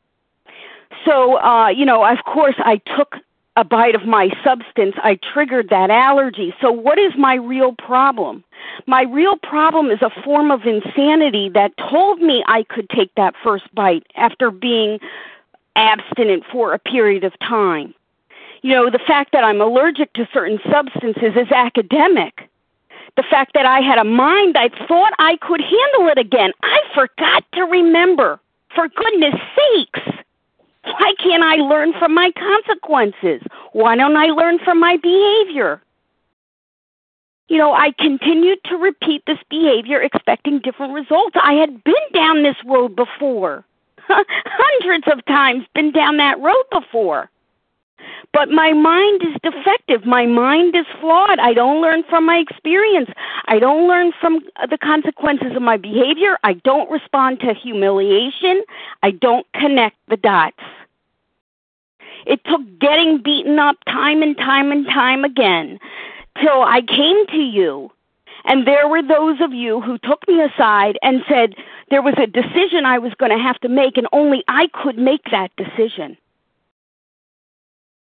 So, 1.06 1.40
uh, 1.42 1.70
you 1.70 1.86
know, 1.86 2.06
of 2.06 2.20
course, 2.26 2.56
I 2.60 2.80
took 2.96 3.16
a 3.58 3.64
bite 3.64 3.96
of 3.96 4.06
my 4.06 4.30
substance, 4.44 4.96
I 5.04 5.20
triggered 5.34 5.70
that 5.70 5.90
allergy. 5.90 6.54
So, 6.62 6.72
what 6.72 6.98
is 6.98 7.14
my 7.18 7.36
real 7.36 7.74
problem? 7.74 8.44
My 8.88 9.04
real 9.04 9.38
problem 9.38 9.92
is 9.92 10.02
a 10.02 10.10
form 10.24 10.52
of 10.52 10.66
insanity 10.66 11.50
that 11.50 11.76
told 11.78 12.22
me 12.22 12.44
I 12.48 12.64
could 12.64 12.90
take 12.90 13.14
that 13.16 13.36
first 13.44 13.74
bite 13.76 14.06
after 14.16 14.52
being 14.52 15.00
abstinent 15.76 16.44
for 16.52 16.74
a 16.74 16.80
period 16.80 17.24
of 17.24 17.38
time. 17.40 17.94
You 18.62 18.76
know, 18.76 18.90
the 18.90 19.00
fact 19.00 19.32
that 19.34 19.44
I'm 19.44 19.60
allergic 19.60 20.14
to 20.14 20.28
certain 20.34 20.60
substances 20.70 21.34
is 21.36 21.52
academic. 21.52 22.48
The 23.18 23.24
fact 23.24 23.54
that 23.56 23.66
I 23.66 23.82
had 23.82 23.98
a 23.98 24.04
mind 24.06 24.56
I 24.58 24.70
thought 24.88 25.14
I 25.20 25.38
could 25.42 25.62
handle 25.62 26.08
it 26.10 26.18
again, 26.18 26.52
I 26.64 26.80
forgot 26.94 27.44
to 27.54 27.64
remember. 27.64 28.40
For 28.74 28.88
goodness 28.88 29.36
sakes. 29.56 30.00
Why 30.84 31.14
can't 31.24 31.44
I 31.44 31.56
learn 31.56 31.94
from 32.00 32.14
my 32.14 32.32
consequences? 32.32 33.42
Why 33.74 33.96
don't 33.96 34.18
I 34.18 34.28
learn 34.28 34.60
from 34.60 34.80
my 34.80 34.98
behavior? 34.98 35.82
You 37.48 37.58
know, 37.58 37.74
I 37.74 37.92
continued 38.00 38.60
to 38.66 38.78
repeat 38.78 39.24
this 39.28 39.40
behavior 39.50 40.02
expecting 40.02 40.60
different 40.60 40.94
results. 40.94 41.36
I 41.42 41.54
had 41.54 41.84
been 41.84 41.94
down 42.14 42.44
this 42.44 42.56
road 42.66 42.96
before. 42.96 43.66
Hundreds 44.08 45.08
of 45.12 45.24
times 45.26 45.66
been 45.74 45.92
down 45.92 46.18
that 46.18 46.40
road 46.40 46.64
before. 46.72 47.30
But 48.34 48.50
my 48.50 48.74
mind 48.74 49.22
is 49.24 49.36
defective. 49.44 50.06
My 50.06 50.26
mind 50.26 50.76
is 50.76 50.86
flawed. 51.00 51.40
I 51.40 51.54
don't 51.54 51.82
learn 51.82 52.04
from 52.10 52.26
my 52.26 52.38
experience. 52.38 53.10
I 53.48 53.60
don't 53.60 53.88
learn 53.88 54.14
from 54.20 54.40
uh, 54.56 54.68
the 54.68 54.78
consequences 54.78 55.56
of 55.56 55.62
my 55.62 55.78
behavior. 55.78 56.38
I 56.44 56.54
don't 56.54 56.90
respond 56.90 57.42
to 57.42 57.54
humiliation. 57.54 58.64
I 59.04 59.12
don't 59.12 59.46
connect 59.54 59.98
the 60.08 60.18
dots. 60.18 60.64
It 62.26 62.44
took 62.46 62.62
getting 62.80 63.22
beaten 63.22 63.60
up 63.60 63.78
time 63.88 64.22
and 64.22 64.38
time 64.38 64.72
and 64.72 64.86
time 64.86 65.26
again 65.26 65.80
till 66.40 66.62
I 66.62 66.82
came 66.82 67.26
to 67.28 67.38
you. 67.38 67.92
And 68.46 68.66
there 68.66 68.88
were 68.88 69.04
those 69.04 69.40
of 69.42 69.54
you 69.54 69.82
who 69.82 69.98
took 70.00 70.28
me 70.28 70.42
aside 70.42 70.98
and 71.02 71.24
said 71.30 71.56
there 71.90 72.02
was 72.02 72.16
a 72.18 72.26
decision 72.26 72.86
I 72.86 72.98
was 72.98 73.14
going 73.16 73.32
to 73.32 73.38
have 73.38 73.60
to 73.60 73.70
make, 73.70 73.98
and 73.98 74.08
only 74.14 74.44
I 74.48 74.68
could 74.74 74.98
make 74.98 75.26
that 75.32 75.52
decision. 75.58 76.18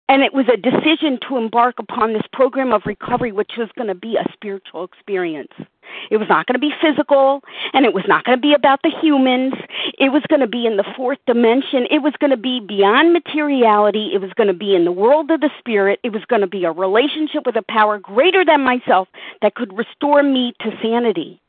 And 0.09 0.23
it 0.23 0.33
was 0.33 0.45
a 0.47 0.55
decision 0.55 1.19
to 1.27 1.35
embark 1.37 1.79
upon 1.79 2.13
this 2.13 2.23
program 2.31 2.71
of 2.71 2.83
recovery, 2.85 3.33
which 3.33 3.51
was 3.57 3.69
going 3.75 3.89
to 3.89 3.95
be 3.95 4.15
a 4.15 4.25
spiritual 4.31 4.85
experience. 4.85 5.51
It 6.09 6.17
was 6.17 6.29
not 6.29 6.45
going 6.45 6.53
to 6.53 6.59
be 6.59 6.73
physical, 6.81 7.41
and 7.73 7.85
it 7.85 7.93
was 7.93 8.05
not 8.07 8.23
going 8.23 8.37
to 8.37 8.41
be 8.41 8.53
about 8.53 8.81
the 8.83 8.91
humans. 9.01 9.53
It 9.99 10.09
was 10.09 10.23
going 10.29 10.39
to 10.39 10.47
be 10.47 10.65
in 10.65 10.77
the 10.77 10.85
fourth 10.95 11.17
dimension. 11.27 11.87
It 11.91 12.01
was 12.01 12.13
going 12.19 12.31
to 12.31 12.37
be 12.37 12.61
beyond 12.61 13.11
materiality. 13.11 14.11
It 14.13 14.21
was 14.21 14.31
going 14.33 14.47
to 14.47 14.53
be 14.53 14.75
in 14.75 14.85
the 14.85 14.91
world 14.91 15.29
of 15.29 15.41
the 15.41 15.49
spirit. 15.59 15.99
It 16.03 16.13
was 16.13 16.23
going 16.25 16.41
to 16.41 16.47
be 16.47 16.63
a 16.63 16.71
relationship 16.71 17.45
with 17.45 17.57
a 17.57 17.63
power 17.69 17.99
greater 17.99 18.45
than 18.45 18.61
myself 18.61 19.09
that 19.41 19.55
could 19.55 19.77
restore 19.77 20.23
me 20.23 20.53
to 20.61 20.71
sanity. 20.81 21.41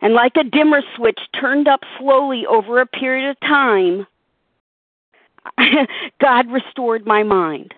And 0.00 0.12
like 0.12 0.36
a 0.36 0.44
dimmer 0.44 0.82
switch 0.96 1.20
turned 1.40 1.68
up 1.68 1.80
slowly 1.98 2.46
over 2.46 2.80
a 2.80 2.86
period 2.86 3.30
of 3.30 3.40
time, 3.40 4.06
God 6.20 6.50
restored 6.50 7.06
my 7.06 7.22
mind. 7.22 7.74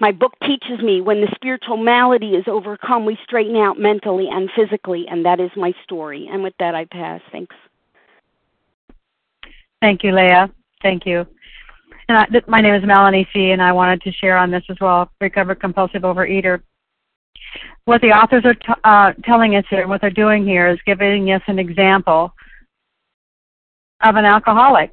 My 0.00 0.12
book 0.12 0.32
teaches 0.42 0.80
me 0.80 1.00
when 1.00 1.20
the 1.20 1.32
spiritual 1.34 1.76
malady 1.76 2.30
is 2.30 2.44
overcome, 2.46 3.06
we 3.06 3.16
straighten 3.24 3.56
out 3.56 3.78
mentally 3.78 4.28
and 4.30 4.50
physically, 4.54 5.06
and 5.08 5.24
that 5.24 5.40
is 5.40 5.50
my 5.56 5.72
story. 5.84 6.28
And 6.30 6.42
with 6.42 6.54
that, 6.58 6.74
I 6.74 6.84
pass. 6.86 7.20
Thanks. 7.30 7.54
Thank 9.80 10.02
you, 10.02 10.14
Leah. 10.14 10.50
Thank 10.82 11.06
you. 11.06 11.26
And 12.08 12.18
I, 12.18 12.26
my 12.48 12.60
name 12.60 12.74
is 12.74 12.84
Melanie 12.84 13.26
C., 13.32 13.52
and 13.52 13.62
I 13.62 13.72
wanted 13.72 14.02
to 14.02 14.12
share 14.12 14.36
on 14.36 14.50
this 14.50 14.64
as 14.68 14.76
well. 14.80 15.10
Recovered 15.20 15.60
compulsive 15.60 16.02
overeater. 16.02 16.60
What 17.84 18.00
the 18.00 18.08
authors 18.08 18.44
are 18.44 18.54
t- 18.54 18.80
uh, 18.82 19.12
telling 19.24 19.56
us 19.56 19.64
here, 19.70 19.80
and 19.80 19.90
what 19.90 20.00
they're 20.00 20.10
doing 20.10 20.44
here, 20.44 20.68
is 20.68 20.78
giving 20.86 21.30
us 21.32 21.42
an 21.46 21.58
example 21.58 22.34
of 24.02 24.16
an 24.16 24.24
alcoholic. 24.24 24.92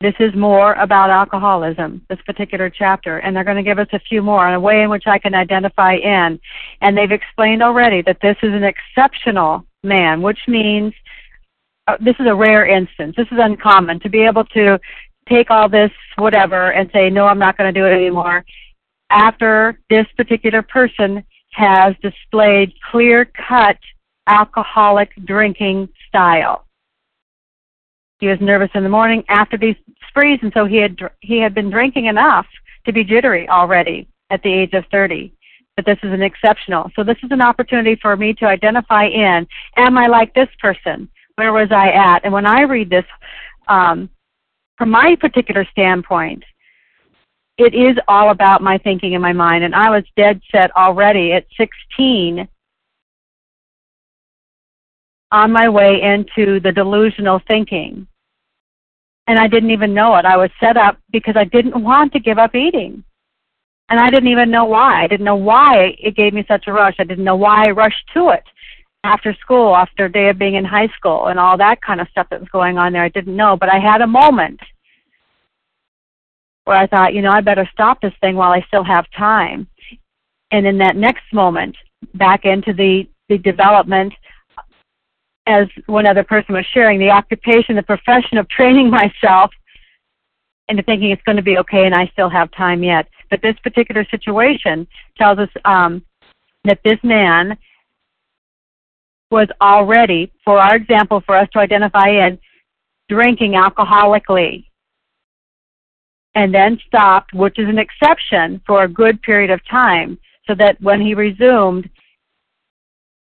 This 0.00 0.14
is 0.20 0.32
more 0.36 0.74
about 0.74 1.10
alcoholism, 1.10 2.06
this 2.08 2.20
particular 2.24 2.70
chapter, 2.70 3.18
and 3.18 3.34
they're 3.34 3.42
going 3.42 3.56
to 3.56 3.64
give 3.64 3.80
us 3.80 3.88
a 3.92 3.98
few 3.98 4.22
more 4.22 4.46
on 4.46 4.54
a 4.54 4.60
way 4.60 4.82
in 4.82 4.90
which 4.90 5.08
I 5.08 5.18
can 5.18 5.34
identify 5.34 5.94
in. 5.94 6.38
And 6.80 6.96
they've 6.96 7.10
explained 7.10 7.64
already 7.64 8.02
that 8.02 8.18
this 8.22 8.36
is 8.44 8.52
an 8.52 8.62
exceptional 8.62 9.66
man, 9.82 10.22
which 10.22 10.38
means 10.46 10.94
uh, 11.88 11.96
this 12.00 12.14
is 12.20 12.28
a 12.28 12.34
rare 12.34 12.64
instance. 12.64 13.16
This 13.16 13.26
is 13.32 13.38
uncommon 13.40 13.98
to 14.00 14.08
be 14.08 14.20
able 14.22 14.44
to 14.44 14.78
take 15.28 15.50
all 15.50 15.68
this 15.68 15.90
whatever 16.16 16.70
and 16.70 16.88
say, 16.92 17.10
no, 17.10 17.26
I'm 17.26 17.40
not 17.40 17.58
going 17.58 17.74
to 17.74 17.80
do 17.80 17.84
it 17.84 17.92
anymore. 17.92 18.44
After 19.10 19.80
this 19.90 20.06
particular 20.16 20.62
person 20.62 21.24
has 21.54 21.96
displayed 22.02 22.72
clear 22.92 23.24
cut 23.24 23.78
alcoholic 24.28 25.10
drinking 25.24 25.88
style. 26.06 26.67
He 28.18 28.26
was 28.26 28.38
nervous 28.40 28.70
in 28.74 28.82
the 28.82 28.88
morning 28.88 29.22
after 29.28 29.56
these 29.56 29.76
sprees, 30.08 30.40
and 30.42 30.52
so 30.52 30.64
he 30.64 30.76
had 30.76 30.98
he 31.20 31.38
had 31.38 31.54
been 31.54 31.70
drinking 31.70 32.06
enough 32.06 32.46
to 32.86 32.92
be 32.92 33.04
jittery 33.04 33.48
already 33.48 34.08
at 34.30 34.42
the 34.42 34.52
age 34.52 34.72
of 34.74 34.84
30. 34.90 35.32
But 35.76 35.86
this 35.86 35.98
is 36.02 36.12
an 36.12 36.22
exceptional. 36.22 36.90
So 36.96 37.04
this 37.04 37.18
is 37.22 37.30
an 37.30 37.40
opportunity 37.40 37.96
for 38.02 38.16
me 38.16 38.34
to 38.34 38.46
identify 38.46 39.04
in: 39.04 39.46
Am 39.76 39.96
I 39.96 40.06
like 40.06 40.34
this 40.34 40.48
person? 40.60 41.08
Where 41.36 41.52
was 41.52 41.68
I 41.70 41.90
at? 41.90 42.24
And 42.24 42.32
when 42.32 42.46
I 42.46 42.62
read 42.62 42.90
this, 42.90 43.04
um, 43.68 44.10
from 44.76 44.90
my 44.90 45.16
particular 45.20 45.64
standpoint, 45.70 46.42
it 47.58 47.74
is 47.74 47.96
all 48.08 48.30
about 48.30 48.60
my 48.62 48.78
thinking 48.78 49.12
in 49.12 49.22
my 49.22 49.32
mind. 49.32 49.62
And 49.62 49.74
I 49.74 49.90
was 49.90 50.02
dead 50.16 50.40
set 50.50 50.74
already 50.76 51.32
at 51.32 51.46
16 51.56 52.48
on 55.30 55.52
my 55.52 55.68
way 55.68 56.00
into 56.02 56.58
the 56.58 56.72
delusional 56.72 57.40
thinking. 57.46 58.07
And 59.28 59.38
I 59.38 59.46
didn't 59.46 59.70
even 59.70 59.94
know 59.94 60.16
it. 60.16 60.24
I 60.24 60.36
was 60.36 60.50
set 60.58 60.76
up 60.76 60.98
because 61.12 61.36
I 61.36 61.44
didn't 61.44 61.80
want 61.82 62.12
to 62.14 62.18
give 62.18 62.38
up 62.38 62.54
eating. 62.54 63.04
And 63.90 64.00
I 64.00 64.10
didn't 64.10 64.30
even 64.30 64.50
know 64.50 64.64
why. 64.64 65.04
I 65.04 65.06
didn't 65.06 65.24
know 65.24 65.36
why 65.36 65.94
it 65.98 66.16
gave 66.16 66.32
me 66.32 66.44
such 66.48 66.64
a 66.66 66.72
rush. 66.72 66.96
I 66.98 67.04
didn't 67.04 67.24
know 67.24 67.36
why 67.36 67.66
I 67.66 67.70
rushed 67.70 68.08
to 68.14 68.30
it 68.30 68.42
after 69.04 69.34
school, 69.40 69.76
after 69.76 70.06
a 70.06 70.12
day 70.12 70.28
of 70.28 70.38
being 70.38 70.56
in 70.56 70.64
high 70.64 70.88
school, 70.88 71.28
and 71.28 71.38
all 71.38 71.56
that 71.56 71.80
kind 71.80 72.00
of 72.00 72.08
stuff 72.08 72.26
that 72.30 72.40
was 72.40 72.48
going 72.48 72.78
on 72.78 72.92
there. 72.92 73.04
I 73.04 73.08
didn't 73.10 73.36
know. 73.36 73.56
But 73.56 73.70
I 73.70 73.78
had 73.78 74.00
a 74.00 74.06
moment 74.06 74.60
where 76.64 76.76
I 76.76 76.86
thought, 76.86 77.14
you 77.14 77.22
know, 77.22 77.30
I 77.30 77.40
better 77.40 77.68
stop 77.72 78.00
this 78.00 78.12
thing 78.20 78.36
while 78.36 78.52
I 78.52 78.62
still 78.68 78.84
have 78.84 79.06
time. 79.16 79.68
And 80.50 80.66
in 80.66 80.78
that 80.78 80.96
next 80.96 81.24
moment, 81.32 81.76
back 82.14 82.44
into 82.44 82.72
the, 82.72 83.06
the 83.28 83.38
development, 83.38 84.12
as 85.48 85.66
one 85.86 86.06
other 86.06 86.22
person 86.22 86.54
was 86.54 86.64
sharing, 86.72 86.98
the 86.98 87.10
occupation, 87.10 87.74
the 87.74 87.82
profession 87.82 88.38
of 88.38 88.48
training 88.48 88.90
myself 89.22 89.50
into 90.68 90.82
thinking 90.82 91.10
it's 91.10 91.22
going 91.22 91.36
to 91.36 91.42
be 91.42 91.58
okay 91.58 91.86
and 91.86 91.94
I 91.94 92.06
still 92.12 92.28
have 92.28 92.50
time 92.52 92.82
yet. 92.82 93.08
But 93.30 93.40
this 93.42 93.56
particular 93.62 94.06
situation 94.10 94.86
tells 95.16 95.38
us 95.38 95.48
um, 95.64 96.02
that 96.64 96.80
this 96.84 96.98
man 97.02 97.56
was 99.30 99.48
already, 99.60 100.32
for 100.44 100.58
our 100.58 100.76
example, 100.76 101.22
for 101.24 101.36
us 101.36 101.48
to 101.52 101.58
identify 101.58 102.08
in, 102.08 102.38
drinking 103.08 103.52
alcoholically 103.52 104.64
and 106.34 106.54
then 106.54 106.78
stopped, 106.86 107.34
which 107.34 107.58
is 107.58 107.68
an 107.68 107.78
exception 107.78 108.60
for 108.66 108.84
a 108.84 108.88
good 108.88 109.20
period 109.22 109.50
of 109.50 109.60
time, 109.66 110.18
so 110.46 110.54
that 110.54 110.80
when 110.80 111.00
he 111.00 111.14
resumed, 111.14 111.88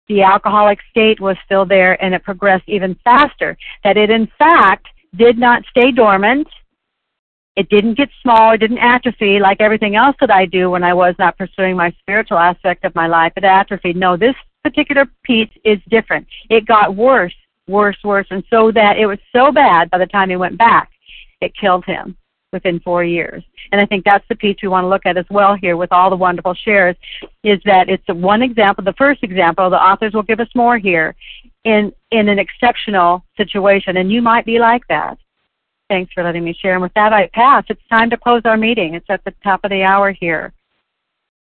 the 0.07 0.21
alcoholic 0.21 0.79
state 0.89 1.19
was 1.19 1.37
still 1.45 1.65
there 1.65 2.01
and 2.03 2.13
it 2.13 2.23
progressed 2.23 2.67
even 2.67 2.95
faster. 3.03 3.57
That 3.83 3.97
it, 3.97 4.09
in 4.09 4.27
fact, 4.37 4.87
did 5.15 5.37
not 5.37 5.63
stay 5.69 5.91
dormant. 5.91 6.47
It 7.55 7.69
didn't 7.69 7.97
get 7.97 8.09
small. 8.21 8.53
It 8.53 8.59
didn't 8.59 8.79
atrophy 8.79 9.39
like 9.39 9.61
everything 9.61 9.95
else 9.95 10.15
that 10.19 10.31
I 10.31 10.45
do 10.45 10.69
when 10.69 10.83
I 10.83 10.93
was 10.93 11.15
not 11.17 11.37
pursuing 11.37 11.75
my 11.75 11.91
spiritual 11.99 12.37
aspect 12.37 12.83
of 12.83 12.93
my 12.95 13.07
life. 13.07 13.33
It 13.35 13.43
atrophied. 13.43 13.95
No, 13.95 14.17
this 14.17 14.35
particular 14.63 15.05
piece 15.23 15.51
is 15.63 15.79
different. 15.89 16.27
It 16.49 16.65
got 16.65 16.95
worse, 16.95 17.35
worse, 17.67 17.97
worse, 18.03 18.27
and 18.29 18.43
so 18.49 18.71
that 18.71 18.97
it 18.97 19.05
was 19.05 19.19
so 19.31 19.51
bad 19.51 19.89
by 19.89 19.99
the 19.99 20.07
time 20.07 20.29
he 20.29 20.35
went 20.35 20.57
back, 20.57 20.91
it 21.39 21.55
killed 21.55 21.85
him 21.85 22.17
within 22.55 22.79
four 22.79 23.03
years. 23.03 23.43
And 23.71 23.79
I 23.79 23.85
think 23.85 24.05
that's 24.05 24.25
the 24.29 24.35
piece 24.35 24.57
we 24.63 24.69
want 24.69 24.85
to 24.85 24.87
look 24.87 25.05
at 25.05 25.17
as 25.17 25.25
well 25.29 25.53
here 25.53 25.77
with 25.77 25.91
all 25.91 26.09
the 26.09 26.15
wonderful 26.15 26.55
shares, 26.55 26.95
is 27.43 27.59
that 27.65 27.89
it's 27.89 28.07
one 28.07 28.41
example, 28.41 28.83
the 28.83 28.93
first 28.93 29.21
example, 29.21 29.69
the 29.69 29.75
authors 29.75 30.13
will 30.13 30.23
give 30.23 30.39
us 30.39 30.47
more 30.55 30.77
here, 30.77 31.15
in, 31.65 31.91
in 32.11 32.29
an 32.29 32.39
exceptional 32.39 33.25
situation. 33.35 33.97
And 33.97 34.11
you 34.11 34.21
might 34.21 34.45
be 34.45 34.57
like 34.57 34.87
that. 34.87 35.17
Thanks 35.89 36.13
for 36.13 36.23
letting 36.23 36.43
me 36.43 36.53
share. 36.59 36.73
And 36.73 36.81
with 36.81 36.93
that, 36.95 37.13
I 37.13 37.27
pass. 37.33 37.65
It's 37.69 37.81
time 37.89 38.09
to 38.11 38.17
close 38.17 38.41
our 38.45 38.57
meeting. 38.57 38.95
It's 38.95 39.09
at 39.09 39.23
the 39.25 39.33
top 39.43 39.63
of 39.63 39.71
the 39.71 39.83
hour 39.83 40.11
here. 40.11 40.53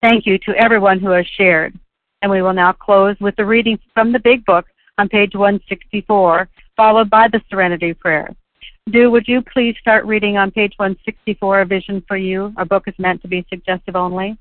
Thank 0.02 0.26
you 0.26 0.38
to 0.40 0.56
everyone 0.56 1.00
who 1.00 1.10
has 1.10 1.28
shared. 1.38 1.78
And 2.22 2.32
we 2.32 2.42
will 2.42 2.54
now 2.54 2.72
close 2.72 3.16
with 3.20 3.36
the 3.36 3.46
reading 3.46 3.78
from 3.94 4.12
the 4.12 4.20
Big 4.20 4.46
Book 4.46 4.66
on 4.98 5.10
page 5.10 5.36
164, 5.36 6.48
followed 6.78 7.10
by 7.10 7.28
the 7.28 7.42
Serenity 7.50 7.94
Prayer. 7.94 8.36
Do, 8.92 9.10
would 9.10 9.28
you 9.28 9.42
please 9.42 9.76
start 9.82 10.06
reading 10.06 10.38
on 10.38 10.52
page 10.52 10.74
164, 10.78 11.62
A 11.62 11.66
Vision 11.66 12.04
for 12.08 12.18
You? 12.18 12.54
Our 12.56 12.66
book 12.66 12.84
is 12.86 12.94
meant 13.00 13.20
to 13.24 13.28
be 13.28 13.44
suggestive 13.50 13.96
only. 13.96 14.38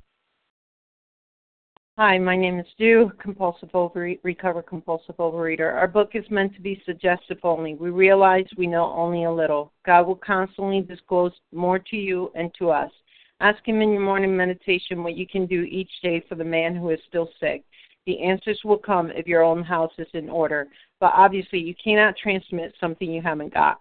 Hi, 1.97 2.19
my 2.19 2.37
name 2.37 2.59
is 2.59 2.67
Dew, 2.77 3.11
compulsive 3.19 3.71
overeat, 3.73 4.21
recover 4.23 4.61
compulsive 4.61 5.17
overeater. 5.17 5.73
Our 5.73 5.89
book 5.89 6.11
is 6.13 6.31
meant 6.31 6.55
to 6.57 6.61
be 6.61 6.83
suggestive 6.85 7.39
only. 7.43 7.75
We 7.75 7.89
realize 7.89 8.45
we 8.59 8.67
know 8.67 8.93
only 8.93 9.25
a 9.25 9.33
little. 9.33 9.73
God 9.87 10.07
will 10.07 10.17
constantly 10.17 10.83
disclose 10.83 11.33
more 11.51 11.79
to 11.79 11.97
you 11.97 12.31
and 12.35 12.53
to 12.59 12.69
us. 12.69 12.93
Ask 13.41 13.67
Him 13.67 13.81
in 13.81 13.93
your 13.93 14.03
morning 14.03 14.37
meditation 14.37 15.03
what 15.03 15.17
you 15.17 15.27
can 15.27 15.47
do 15.47 15.63
each 15.63 15.91
day 16.03 16.23
for 16.29 16.35
the 16.35 16.45
man 16.45 16.77
who 16.77 16.91
is 16.91 17.01
still 17.09 17.31
sick. 17.41 17.65
The 18.05 18.21
answers 18.23 18.61
will 18.63 18.77
come 18.77 19.11
if 19.11 19.27
your 19.27 19.43
own 19.43 19.63
house 19.63 19.93
is 19.97 20.09
in 20.13 20.29
order. 20.29 20.69
But 21.01 21.13
obviously, 21.17 21.61
you 21.61 21.75
cannot 21.83 22.19
transmit 22.19 22.75
something 22.79 23.11
you 23.11 23.23
haven't 23.23 23.55
got. 23.55 23.81